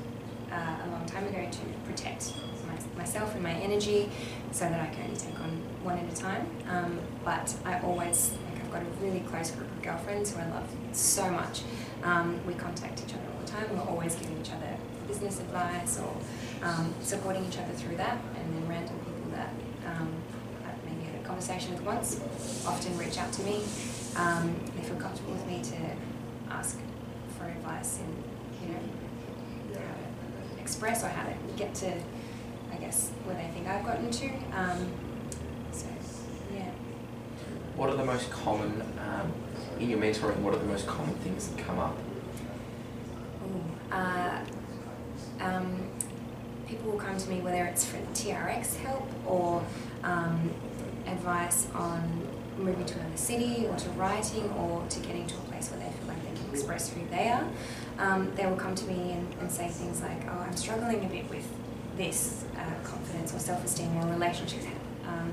uh, 0.51 0.87
a 0.87 0.89
long 0.91 1.07
time 1.07 1.27
ago 1.27 1.49
to 1.51 1.91
protect 1.91 2.33
my, 2.67 2.99
myself 2.99 3.35
and 3.35 3.43
my 3.43 3.53
energy 3.53 4.11
so 4.53 4.65
that 4.65 4.81
I 4.81 4.87
can 4.95 5.05
only 5.05 5.17
take 5.17 5.39
on 5.41 5.51
one 5.83 5.99
at 5.99 6.13
a 6.13 6.17
time. 6.17 6.47
Um, 6.69 7.01
but 7.25 7.55
I 7.65 7.81
always, 7.81 8.33
like, 8.53 8.65
I've 8.65 8.73
got 8.73 8.83
a 8.83 9.05
really 9.05 9.21
close 9.21 9.51
group 9.51 9.71
of 9.71 9.83
girlfriends 9.83 10.33
who 10.33 10.41
I 10.41 10.49
love 10.49 10.69
so 10.93 11.31
much. 11.31 11.63
Um, 12.03 12.41
we 12.47 12.55
contact 12.55 13.03
each 13.07 13.15
other 13.15 13.25
all 13.35 13.41
the 13.45 13.51
time. 13.51 13.77
We're 13.77 13.91
always 13.91 14.15
giving 14.15 14.39
each 14.41 14.51
other 14.51 14.77
business 15.07 15.41
advice 15.41 15.99
or 15.99 16.15
um, 16.63 16.95
supporting 17.01 17.45
each 17.47 17.59
other 17.59 17.73
through 17.75 17.97
that. 17.97 18.19
And 18.37 18.55
then 18.55 18.69
random 18.69 18.99
people 18.99 19.31
that 19.33 19.51
um, 19.87 20.13
I've 20.67 20.85
maybe 20.85 21.05
had 21.11 21.21
a 21.21 21.27
conversation 21.27 21.73
with 21.73 21.83
once 21.83 22.21
often 22.67 22.97
reach 22.99 23.19
out 23.19 23.33
to 23.33 23.43
me. 23.43 23.63
Um, 24.17 24.55
they 24.77 24.83
feel 24.83 24.97
comfortable 24.97 25.33
with 25.33 25.47
me 25.47 25.63
to 25.63 26.53
ask 26.53 26.79
for 27.39 27.47
advice 27.47 27.99
and 28.01 28.25
you 28.63 28.75
know, 28.75 29.81
how 29.81 30.55
to 30.55 30.61
express 30.61 31.05
or 31.05 31.09
how 31.09 31.25
to 31.25 31.35
get 31.57 31.75
to, 31.77 31.93
I 32.73 32.77
guess, 32.81 33.11
where 33.25 33.37
they 33.37 33.49
think 33.55 33.69
I've 33.69 33.85
gotten 33.85 34.11
to. 34.11 34.27
Um, 34.53 34.93
so, 35.73 35.87
yeah. 36.55 36.71
What 37.77 37.91
are 37.91 37.97
the 37.97 38.05
most 38.05 38.31
common 38.31 38.83
um, 38.99 39.33
in 39.79 39.91
your 39.91 39.99
mentoring? 39.99 40.39
What 40.39 40.55
are 40.55 40.59
the 40.59 40.65
most 40.65 40.87
common 40.87 41.15
things 41.17 41.49
that 41.49 41.65
come 41.65 41.79
up? 41.79 41.97
Ooh, 43.45 43.95
uh, 43.95 44.41
um, 45.41 45.89
people 46.67 46.93
will 46.93 46.99
come 46.99 47.17
to 47.17 47.31
me 47.31 47.41
whether 47.41 47.65
it's 47.65 47.85
for 47.85 47.99
TRX 48.15 48.77
help 48.79 49.09
or 49.27 49.65
um, 50.03 50.51
advice 51.07 51.69
on 51.75 52.18
moving 52.59 52.85
to 52.85 52.99
another 52.99 53.17
city 53.17 53.67
or 53.67 53.77
to 53.77 53.89
writing 53.91 54.51
or 54.53 54.85
to 54.89 55.01
getting 55.01 55.27
to 55.27 55.35
a 55.35 55.41
place 55.41 55.71
where 55.71 55.81
they 55.81 55.91
feel 55.97 56.09
like 56.09 56.23
they 56.23 56.41
can 56.41 56.51
express 56.51 56.93
who 56.93 57.01
they 57.11 57.29
are. 57.29 57.49
Um, 57.99 58.33
they 58.35 58.47
will 58.47 58.57
come 58.57 58.75
to 58.75 58.85
me 58.87 59.13
and, 59.13 59.35
and 59.41 59.51
say 59.51 59.69
things 59.69 60.03
like, 60.03 60.25
oh, 60.29 60.39
I'm 60.41 60.57
struggling 60.57 61.05
a 61.05 61.09
bit 61.09 61.29
with 61.31 61.47
this 61.97 62.45
uh, 62.57 62.89
confidence 62.89 63.35
or 63.35 63.39
self-esteem 63.39 63.97
or 63.97 64.07
relationships. 64.13 64.67
Um, 65.07 65.33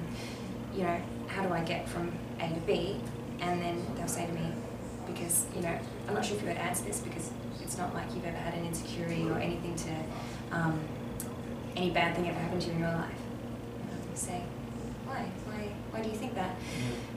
you 0.75 0.83
know, 0.83 1.01
how 1.27 1.43
do 1.43 1.53
I 1.53 1.61
get 1.63 1.87
from 1.87 2.11
A 2.39 2.49
to 2.49 2.59
B? 2.61 2.99
And 3.39 3.61
then 3.61 3.85
they'll 3.95 4.07
say 4.07 4.25
to 4.25 4.33
me, 4.33 4.51
because, 5.07 5.45
you 5.55 5.61
know, 5.61 5.77
I'm 6.07 6.13
not 6.13 6.25
sure 6.25 6.35
if 6.35 6.41
you 6.41 6.47
would 6.47 6.57
answer 6.57 6.83
this 6.85 6.99
because 6.99 7.29
it's 7.61 7.77
not 7.77 7.93
like 7.93 8.13
you've 8.15 8.25
ever 8.25 8.37
had 8.37 8.53
an 8.55 8.65
insecurity 8.65 9.29
or 9.29 9.37
anything 9.37 9.75
to, 9.75 10.57
um, 10.57 10.79
any 11.75 11.89
bad 11.89 12.15
thing 12.15 12.27
ever 12.27 12.39
happened 12.39 12.61
to 12.61 12.67
you 12.67 12.73
in 12.73 12.79
your 12.79 12.89
life. 12.89 13.21
And 13.91 14.01
I 14.11 14.15
say? 14.15 14.41
Why, 15.95 16.01
do 16.01 16.09
you 16.09 16.15
think 16.15 16.35
that? 16.35 16.53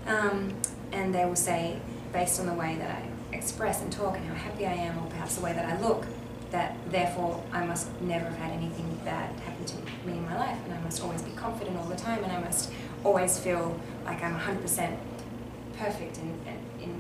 Um, 0.07 0.55
and 0.93 1.12
they 1.12 1.24
will 1.24 1.35
say, 1.35 1.81
based 2.12 2.39
on 2.39 2.47
the 2.47 2.55
way 2.55 2.76
that 2.76 3.03
I 3.03 3.37
express 3.37 3.83
and 3.83 3.93
talk 3.93 4.16
and 4.16 4.24
how 4.24 4.35
happy 4.35 4.66
I 4.66 4.72
am, 4.72 4.97
or 4.99 5.07
perhaps 5.11 5.35
the 5.35 5.43
way 5.43 5.53
that 5.53 5.64
I 5.64 5.81
look, 5.81 6.07
that 6.53 6.76
therefore 6.89 7.43
I 7.51 7.66
must 7.66 7.89
never 8.01 8.26
have 8.26 8.39
had 8.39 8.53
anything 8.53 9.01
bad 9.05 9.35
happen 9.41 9.64
to 9.64 9.76
me 10.07 10.12
in 10.12 10.24
my 10.24 10.39
life, 10.39 10.59
and 10.64 10.72
I 10.72 10.81
must 10.83 11.03
always 11.03 11.22
be 11.22 11.33
confident 11.33 11.76
all 11.76 11.87
the 11.87 11.97
time, 11.97 12.22
and 12.22 12.33
I 12.33 12.39
must 12.39 12.70
always 13.03 13.37
feel 13.37 13.79
like 14.05 14.22
I'm 14.22 14.39
100% 14.39 14.97
perfect 15.76 16.18
in, 16.18 16.39
in, 16.81 16.91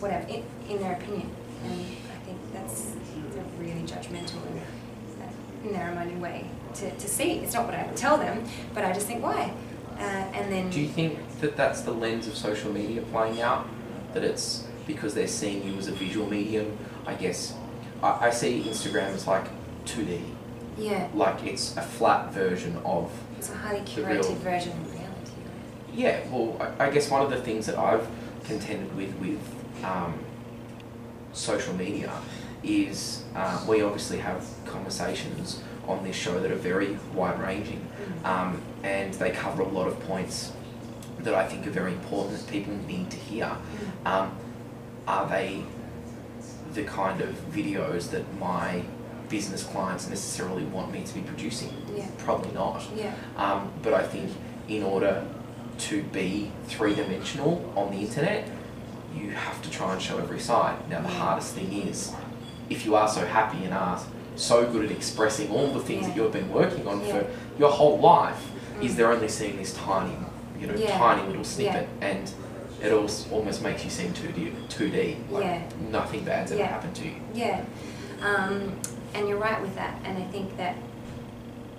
whatever, 0.00 0.26
in, 0.28 0.42
in 0.70 0.80
their 0.80 0.94
opinion. 0.94 1.30
And 1.64 1.72
I 1.72 2.24
think 2.24 2.38
that's 2.54 2.94
a 2.94 3.62
really 3.62 3.82
judgmental 3.82 4.40
and 4.46 5.72
narrow-minded 5.72 6.18
way 6.18 6.46
to, 6.76 6.90
to 6.90 7.08
see. 7.08 7.32
It's 7.40 7.52
not 7.52 7.66
what 7.66 7.74
I 7.74 7.86
would 7.86 7.96
tell 7.96 8.16
them, 8.16 8.42
but 8.72 8.86
I 8.86 8.92
just 8.94 9.06
think, 9.06 9.22
why? 9.22 9.52
Uh, 9.98 10.02
and 10.02 10.52
then 10.52 10.70
Do 10.70 10.80
you 10.80 10.88
think 10.88 11.18
that 11.40 11.56
that's 11.56 11.80
the 11.82 11.92
lens 11.92 12.26
of 12.26 12.36
social 12.36 12.72
media 12.72 13.02
playing 13.02 13.40
out? 13.40 13.66
That 14.12 14.24
it's 14.24 14.66
because 14.86 15.14
they're 15.14 15.26
seeing 15.28 15.64
you 15.66 15.76
as 15.78 15.88
a 15.88 15.92
visual 15.92 16.28
medium? 16.28 16.76
I 17.06 17.14
guess 17.14 17.54
I, 18.02 18.26
I 18.26 18.30
see 18.30 18.62
Instagram 18.62 19.14
as 19.14 19.26
like 19.26 19.44
2D, 19.86 20.20
yeah, 20.78 21.08
like 21.14 21.44
it's 21.44 21.76
a 21.76 21.82
flat 21.82 22.32
version 22.32 22.76
of 22.84 23.10
it's 23.38 23.50
a 23.50 23.54
highly 23.54 23.80
The 23.80 24.02
real- 24.04 24.22
curated 24.22 24.36
version 24.38 24.72
of 24.72 24.92
reality. 24.92 25.32
Right? 25.44 25.94
Yeah, 25.94 26.20
well, 26.30 26.56
I, 26.78 26.86
I 26.86 26.90
guess 26.90 27.10
one 27.10 27.22
of 27.22 27.30
the 27.30 27.40
things 27.40 27.66
that 27.66 27.78
I've 27.78 28.06
contended 28.44 28.94
with 28.96 29.14
with 29.16 29.40
um, 29.84 30.18
social 31.32 31.74
media 31.74 32.12
is 32.62 33.22
uh, 33.34 33.64
we 33.68 33.82
obviously 33.82 34.18
have 34.18 34.44
conversations 34.66 35.62
on 35.86 36.04
this 36.04 36.16
show 36.16 36.40
that 36.40 36.50
are 36.50 36.56
very 36.56 36.98
wide 37.14 37.40
ranging, 37.40 37.86
um, 38.24 38.60
and 38.82 39.14
they 39.14 39.30
cover 39.30 39.62
a 39.62 39.68
lot 39.68 39.86
of 39.86 39.98
points 40.00 40.52
that 41.20 41.34
I 41.34 41.46
think 41.46 41.66
are 41.66 41.70
very 41.70 41.92
important 41.92 42.38
that 42.38 42.50
people 42.50 42.74
need 42.86 43.10
to 43.10 43.16
hear. 43.16 43.56
Um, 44.04 44.36
are 45.06 45.28
they 45.28 45.62
the 46.74 46.84
kind 46.84 47.20
of 47.20 47.34
videos 47.50 48.10
that 48.10 48.24
my 48.38 48.82
business 49.28 49.64
clients 49.64 50.08
necessarily 50.08 50.64
want 50.64 50.92
me 50.92 51.02
to 51.04 51.14
be 51.14 51.20
producing? 51.20 51.72
Yeah. 51.94 52.08
Probably 52.18 52.52
not. 52.52 52.84
Yeah. 52.94 53.14
Um, 53.36 53.72
but 53.82 53.94
I 53.94 54.02
think 54.02 54.32
in 54.68 54.82
order 54.82 55.26
to 55.78 56.02
be 56.04 56.50
three 56.66 56.94
dimensional 56.94 57.72
on 57.76 57.90
the 57.90 57.98
internet, 57.98 58.48
you 59.14 59.30
have 59.30 59.62
to 59.62 59.70
try 59.70 59.92
and 59.92 60.02
show 60.02 60.18
every 60.18 60.40
side. 60.40 60.88
Now, 60.88 61.00
the 61.00 61.08
hardest 61.08 61.54
thing 61.54 61.72
is 61.72 62.12
if 62.68 62.84
you 62.84 62.94
are 62.94 63.08
so 63.08 63.24
happy 63.24 63.64
and 63.64 63.72
are 63.72 64.00
so 64.36 64.66
good 64.70 64.84
at 64.84 64.90
expressing 64.90 65.50
all 65.50 65.68
the 65.68 65.80
things 65.80 66.06
that 66.06 66.14
you've 66.16 66.32
been 66.32 66.50
working 66.52 66.86
on 66.86 67.04
Yeah. 67.04 67.12
for 67.20 67.26
your 67.58 67.70
whole 67.70 67.98
life, 67.98 68.50
is 68.80 68.92
Mm. 68.92 68.96
they're 68.96 69.12
only 69.12 69.28
seeing 69.28 69.56
this 69.56 69.72
tiny, 69.74 70.12
you 70.60 70.66
know, 70.66 70.74
Yeah. 70.74 70.96
tiny 70.98 71.26
little 71.26 71.44
snippet, 71.44 71.88
and 72.00 72.30
it 72.82 72.92
almost 72.92 73.62
makes 73.62 73.84
you 73.84 73.90
seem 73.90 74.12
2D, 74.12 74.52
2D 74.68 75.16
like 75.30 75.44
Yeah. 75.44 75.58
nothing 75.90 76.24
bad's 76.24 76.52
ever 76.52 76.60
Yeah. 76.60 76.66
happened 76.68 76.94
to 76.96 77.04
you. 77.06 77.14
Yeah, 77.34 77.60
um, 78.22 78.72
and 79.14 79.28
you're 79.28 79.38
right 79.38 79.60
with 79.60 79.74
that. 79.76 79.94
And 80.04 80.18
I 80.18 80.22
think 80.30 80.56
that 80.58 80.74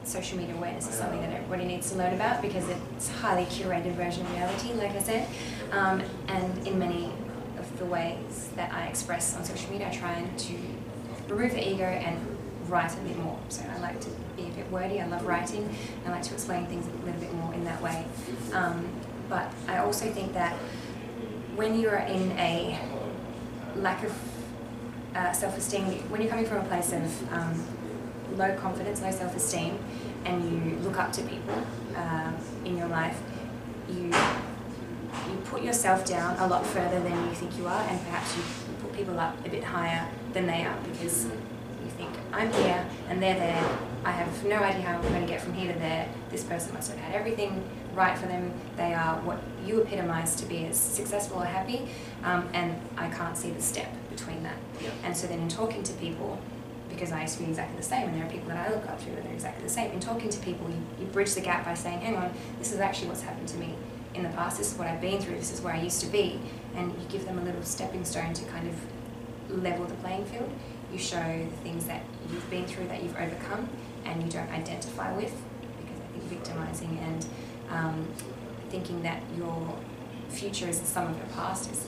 social 0.04 0.38
media 0.38 0.56
awareness 0.56 0.88
is 0.88 0.96
something 0.96 1.22
that 1.22 1.32
everybody 1.34 1.66
needs 1.66 1.92
to 1.92 1.98
learn 1.98 2.14
about 2.14 2.42
because 2.42 2.64
it's 2.70 3.10
a 3.10 3.14
highly 3.14 3.46
curated 3.46 3.92
version 3.92 4.26
of 4.26 4.32
reality, 4.34 4.74
like 4.74 4.96
I 4.96 5.02
said. 5.02 5.28
Um, 5.72 6.02
and 6.30 6.66
in 6.68 6.80
many 6.80 7.12
of 7.60 7.78
the 7.78 7.86
ways 7.86 8.50
that 8.56 8.74
I 8.74 8.86
express 8.88 9.36
on 9.36 9.44
social 9.44 9.70
media, 9.72 9.88
I 9.88 9.96
try 9.96 10.14
and 10.14 10.38
to 10.40 10.54
remove 11.28 11.52
the 11.52 11.70
ego 11.70 11.84
and 11.84 12.18
write 12.70 12.94
a 12.94 13.02
bit 13.02 13.18
more. 13.18 13.40
So 13.50 13.64
I 13.70 13.80
like 13.80 14.00
to 14.02 14.10
be 14.36 14.48
a 14.48 14.52
bit 14.52 14.70
wordy. 14.72 15.02
I 15.02 15.08
love 15.08 15.26
writing. 15.26 15.74
I 16.06 16.12
like 16.12 16.24
to 16.24 16.34
explain 16.34 16.66
things 16.68 16.88
a 16.88 17.06
little 17.06 17.20
bit 17.20 17.34
more 17.34 17.54
in 17.54 17.64
that 17.66 17.82
way. 17.82 18.06
Um, 18.54 18.88
but 19.30 19.52
I 19.68 19.78
also 19.80 20.12
think 20.12 20.34
that 20.34 20.54
when 21.56 21.80
you're 21.80 21.98
in 21.98 22.32
a 22.34 22.80
lack 23.76 24.04
of 24.04 24.14
uh, 25.16 25.32
self-esteem, 25.32 25.84
when 26.10 26.22
you're 26.22 26.30
coming 26.30 26.46
from 26.46 26.58
a 26.58 26.68
place 26.68 26.94
of 26.94 27.34
um, 27.34 27.64
low 28.36 28.56
confidence, 28.56 29.02
low 29.02 29.12
self-esteem, 29.12 29.78
and 30.26 30.44
you 30.50 30.78
look 30.80 30.98
up 31.00 31.12
to 31.14 31.22
people 31.24 31.56
uh, 31.96 32.32
in 32.66 32.78
your 32.78 32.88
life, 32.88 33.20
you 33.90 34.14
you 35.30 35.38
put 35.46 35.64
yourself 35.64 36.06
down 36.06 36.38
a 36.38 36.48
lot 36.48 36.66
further 36.66 37.00
than 37.00 37.28
you 37.28 37.34
think 37.34 37.58
you 37.58 37.68
are, 37.68 37.82
and 37.90 38.00
perhaps 38.06 38.36
you 38.36 38.44
put 38.82 38.94
people 38.94 39.20
up 39.20 39.34
a 39.46 39.50
bit 39.50 39.64
higher 39.64 40.08
than 40.34 40.46
they 40.46 40.64
are 40.64 40.78
because 40.92 41.28
I'm 42.32 42.52
here 42.54 42.86
and 43.10 43.22
they're 43.22 43.36
there. 43.36 43.78
I 44.04 44.12
have 44.12 44.46
no 44.46 44.58
idea 44.58 44.82
how 44.84 44.96
I'm 44.96 45.02
going 45.02 45.22
to 45.22 45.28
get 45.28 45.42
from 45.42 45.54
here 45.54 45.74
to 45.74 45.80
there. 45.80 46.08
This 46.30 46.44
person 46.44 46.74
must 46.74 46.92
have 46.92 47.00
had 47.00 47.16
everything 47.16 47.64
right 47.94 48.18
for 48.18 48.28
them. 48.28 48.54
They 48.76 48.94
are 48.94 49.16
what 49.22 49.40
you 49.66 49.82
epitomise 49.82 50.36
to 50.36 50.46
be 50.46 50.66
as 50.66 50.78
successful 50.78 51.42
or 51.42 51.46
happy, 51.46 51.90
um, 52.24 52.48
and 52.54 52.80
I 52.98 53.10
can't 53.10 53.36
see 53.36 53.50
the 53.50 53.62
step 53.62 53.92
between 54.10 54.44
that. 54.44 54.58
Yeah. 54.82 54.92
And 55.04 55.18
so 55.18 55.28
then 55.28 55.40
in 55.40 55.50
talking 55.50 55.84
to 55.84 55.94
people, 55.94 56.40
because 56.90 57.12
I 57.12 57.24
used 57.24 57.38
to 57.38 57.44
be 57.44 57.50
exactly 57.50 57.76
the 57.76 57.84
same, 57.84 58.08
and 58.08 58.16
there 58.16 58.26
are 58.26 58.30
people 58.30 58.50
that 58.50 58.70
I 58.70 58.74
look 58.74 58.88
up 58.88 59.00
to 59.00 59.10
that 59.12 59.26
are 59.26 59.34
exactly 59.34 59.64
the 59.64 59.70
same. 59.70 59.92
In 59.92 60.00
talking 60.00 60.30
to 60.30 60.40
people, 60.40 60.70
you, 60.70 60.82
you 61.00 61.06
bridge 61.08 61.34
the 61.34 61.42
gap 61.42 61.66
by 61.66 61.74
saying, 61.74 62.00
hang 62.00 62.16
on, 62.16 62.32
this 62.60 62.72
is 62.72 62.80
actually 62.80 63.10
what's 63.10 63.24
happened 63.24 63.48
to 63.50 63.58
me 63.58 63.74
in 64.14 64.24
the 64.24 64.30
past, 64.30 64.58
this 64.58 64.72
is 64.72 64.78
what 64.78 64.88
I've 64.88 65.02
been 65.02 65.20
through, 65.20 65.36
this 65.36 65.52
is 65.52 65.62
where 65.62 65.74
I 65.74 65.82
used 65.82 66.02
to 66.02 66.08
be, 66.08 66.40
and 66.76 66.92
you 66.94 67.08
give 67.10 67.26
them 67.26 67.38
a 67.40 67.44
little 67.44 67.64
stepping 67.64 68.06
stone 68.06 68.34
to 68.34 68.46
kind 68.46 68.68
of 68.68 68.76
level 69.50 69.86
the 69.86 69.96
playing 69.96 70.26
field. 70.26 70.50
You 70.92 70.98
show 70.98 71.18
the 71.18 71.58
things 71.58 71.86
that 71.86 72.02
you've 72.32 72.50
been 72.50 72.66
through 72.66 72.88
that 72.88 73.04
you've 73.04 73.16
overcome 73.18 73.70
and 74.06 74.24
you 74.24 74.30
don't 74.30 74.50
identify 74.50 75.16
with, 75.16 75.36
because 75.80 76.00
I 76.00 76.08
think 76.14 76.24
victimizing 76.26 76.98
and 77.00 77.26
um, 77.70 78.08
thinking 78.70 79.04
that 79.04 79.22
your 79.36 79.76
future 80.30 80.68
is 80.68 80.80
the 80.80 80.88
sum 80.88 81.12
of 81.12 81.18
your 81.18 81.28
past 81.28 81.72
is 81.72 81.88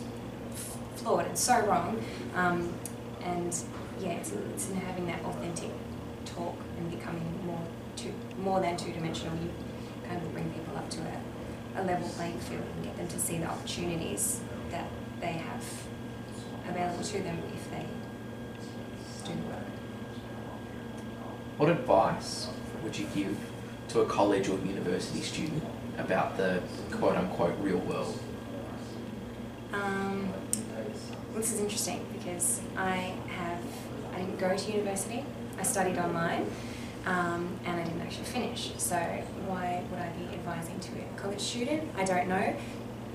flawed 0.95 1.25
and 1.25 1.37
so 1.37 1.65
wrong. 1.65 2.03
Um, 2.35 2.73
and 3.23 3.55
yeah, 4.01 4.11
it's, 4.11 4.31
it's 4.31 4.69
in 4.69 4.75
having 4.75 5.07
that 5.07 5.23
authentic 5.23 5.71
talk 6.25 6.55
and 6.77 6.91
becoming 6.91 7.45
more 7.45 7.61
two, 7.95 8.13
more 8.41 8.59
than 8.59 8.77
two 8.77 8.91
dimensional. 8.91 9.33
You 9.37 9.49
kind 10.07 10.21
of 10.21 10.31
bring 10.33 10.49
people 10.51 10.75
up 10.75 10.89
to 10.89 10.99
a, 11.01 11.81
a 11.81 11.83
level 11.83 12.07
playing 12.09 12.39
field 12.39 12.63
and 12.75 12.83
get 12.83 12.97
them 12.97 13.07
to 13.07 13.19
see 13.19 13.37
the 13.37 13.45
opportunities 13.45 14.41
that 14.71 14.87
they 15.21 15.33
have 15.33 15.63
available 16.67 17.03
to 17.03 17.21
them 17.21 17.41
if 17.53 17.69
they 17.71 17.85
do 19.25 19.33
the 19.35 19.47
work. 19.47 19.65
What 21.59 21.67
advice 21.67 22.47
would 22.83 22.97
you 22.97 23.05
give 23.13 23.37
to 23.89 23.99
a 23.99 24.05
college 24.05 24.47
or 24.47 24.57
university 24.59 25.19
student 25.19 25.61
about 25.97 26.37
the 26.37 26.63
quote 26.89 27.17
unquote 27.17 27.53
real 27.59 27.79
world? 27.79 28.17
Um, 29.73 30.31
this 31.35 31.51
is 31.51 31.59
interesting 31.59 32.05
because 32.13 32.61
I 32.77 33.13
have 33.27 33.61
I 34.13 34.19
didn't 34.19 34.39
go 34.39 34.55
to 34.55 34.71
university. 34.71 35.25
I 35.57 35.63
studied 35.63 35.97
online, 35.97 36.49
um, 37.05 37.59
and 37.65 37.81
I 37.81 37.83
didn't 37.83 38.03
actually 38.03 38.27
finish. 38.27 38.71
So 38.77 38.95
why 39.45 39.83
would 39.91 39.99
I 39.99 40.11
be 40.11 40.33
advising 40.33 40.79
to 40.79 40.91
a 40.93 41.19
college 41.19 41.41
student? 41.41 41.83
I 41.97 42.05
don't 42.05 42.29
know. 42.29 42.55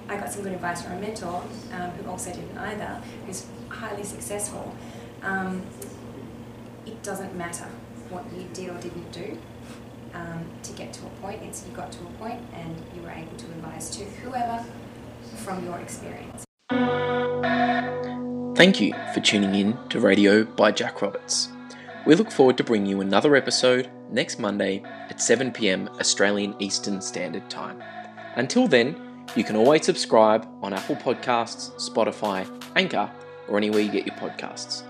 I 0.07 0.17
got 0.19 0.31
some 0.31 0.43
good 0.43 0.53
advice 0.53 0.83
from 0.83 0.93
a 0.93 1.01
mentor 1.01 1.43
um, 1.73 1.91
who 1.93 2.11
also 2.11 2.31
didn't 2.31 2.59
either, 2.59 3.01
who's 3.25 3.47
highly 3.71 4.05
successful. 4.05 4.77
Um, 5.23 5.63
it 6.85 7.03
doesn't 7.03 7.35
matter 7.35 7.69
what 8.15 8.25
you 8.33 8.47
did 8.55 8.69
or 8.71 8.81
didn't 8.81 9.11
do 9.13 9.37
um, 10.15 10.45
to 10.63 10.73
get 10.73 10.93
to 10.95 11.07
a 11.07 11.11
point. 11.21 11.43
It's 11.43 11.67
you 11.67 11.75
got 11.75 11.91
to 11.93 11.99
a 12.01 12.11
point 12.19 12.41
and 12.55 12.77
you 12.95 13.03
were 13.03 13.11
able 13.11 13.37
to 13.37 13.47
advise 13.47 13.91
to 13.97 14.05
whoever 14.05 14.65
from 15.37 15.65
your 15.65 15.79
experience. 15.81 16.45
Thank 18.57 18.81
you 18.81 18.95
for 19.13 19.21
tuning 19.21 19.55
in 19.55 19.89
to 19.89 19.99
Radio 19.99 20.45
by 20.45 20.71
Jack 20.71 21.03
Roberts. 21.03 21.49
We 22.07 22.15
look 22.15 22.31
forward 22.31 22.57
to 22.59 22.65
bringing 22.65 22.87
you 22.87 23.01
another 23.01 23.35
episode 23.35 23.91
next 24.11 24.39
Monday 24.39 24.83
at 25.11 25.21
7 25.21 25.51
pm 25.51 25.89
Australian 25.99 26.55
Eastern 26.61 27.01
Standard 27.01 27.51
Time. 27.51 27.83
Until 28.37 28.69
then, 28.69 28.97
you 29.35 29.43
can 29.43 29.57
always 29.57 29.85
subscribe 29.85 30.47
on 30.63 30.73
Apple 30.73 30.97
Podcasts, 30.97 31.73
Spotify, 31.81 32.47
Anchor, 32.77 33.11
or 33.49 33.57
anywhere 33.57 33.81
you 33.81 33.91
get 33.91 34.07
your 34.07 34.15
podcasts. 34.17 34.85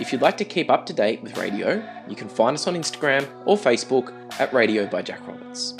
If 0.00 0.12
you'd 0.12 0.22
like 0.22 0.38
to 0.38 0.46
keep 0.46 0.70
up 0.70 0.86
to 0.86 0.94
date 0.94 1.22
with 1.22 1.36
radio, 1.36 1.86
you 2.08 2.16
can 2.16 2.28
find 2.28 2.54
us 2.54 2.66
on 2.66 2.74
Instagram 2.74 3.28
or 3.44 3.58
Facebook 3.58 4.14
at 4.40 4.50
Radio 4.54 4.86
by 4.86 5.02
Jack 5.02 5.26
Roberts. 5.28 5.74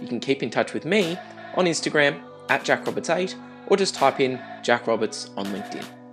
You 0.00 0.06
can 0.06 0.20
keep 0.20 0.44
in 0.44 0.50
touch 0.50 0.72
with 0.72 0.84
me 0.84 1.18
on 1.56 1.66
Instagram 1.66 2.22
at 2.48 2.62
JackRoberts8 2.62 3.34
or 3.66 3.76
just 3.76 3.96
type 3.96 4.20
in 4.20 4.40
Jack 4.62 4.86
Roberts 4.86 5.30
on 5.36 5.46
LinkedIn. 5.46 6.03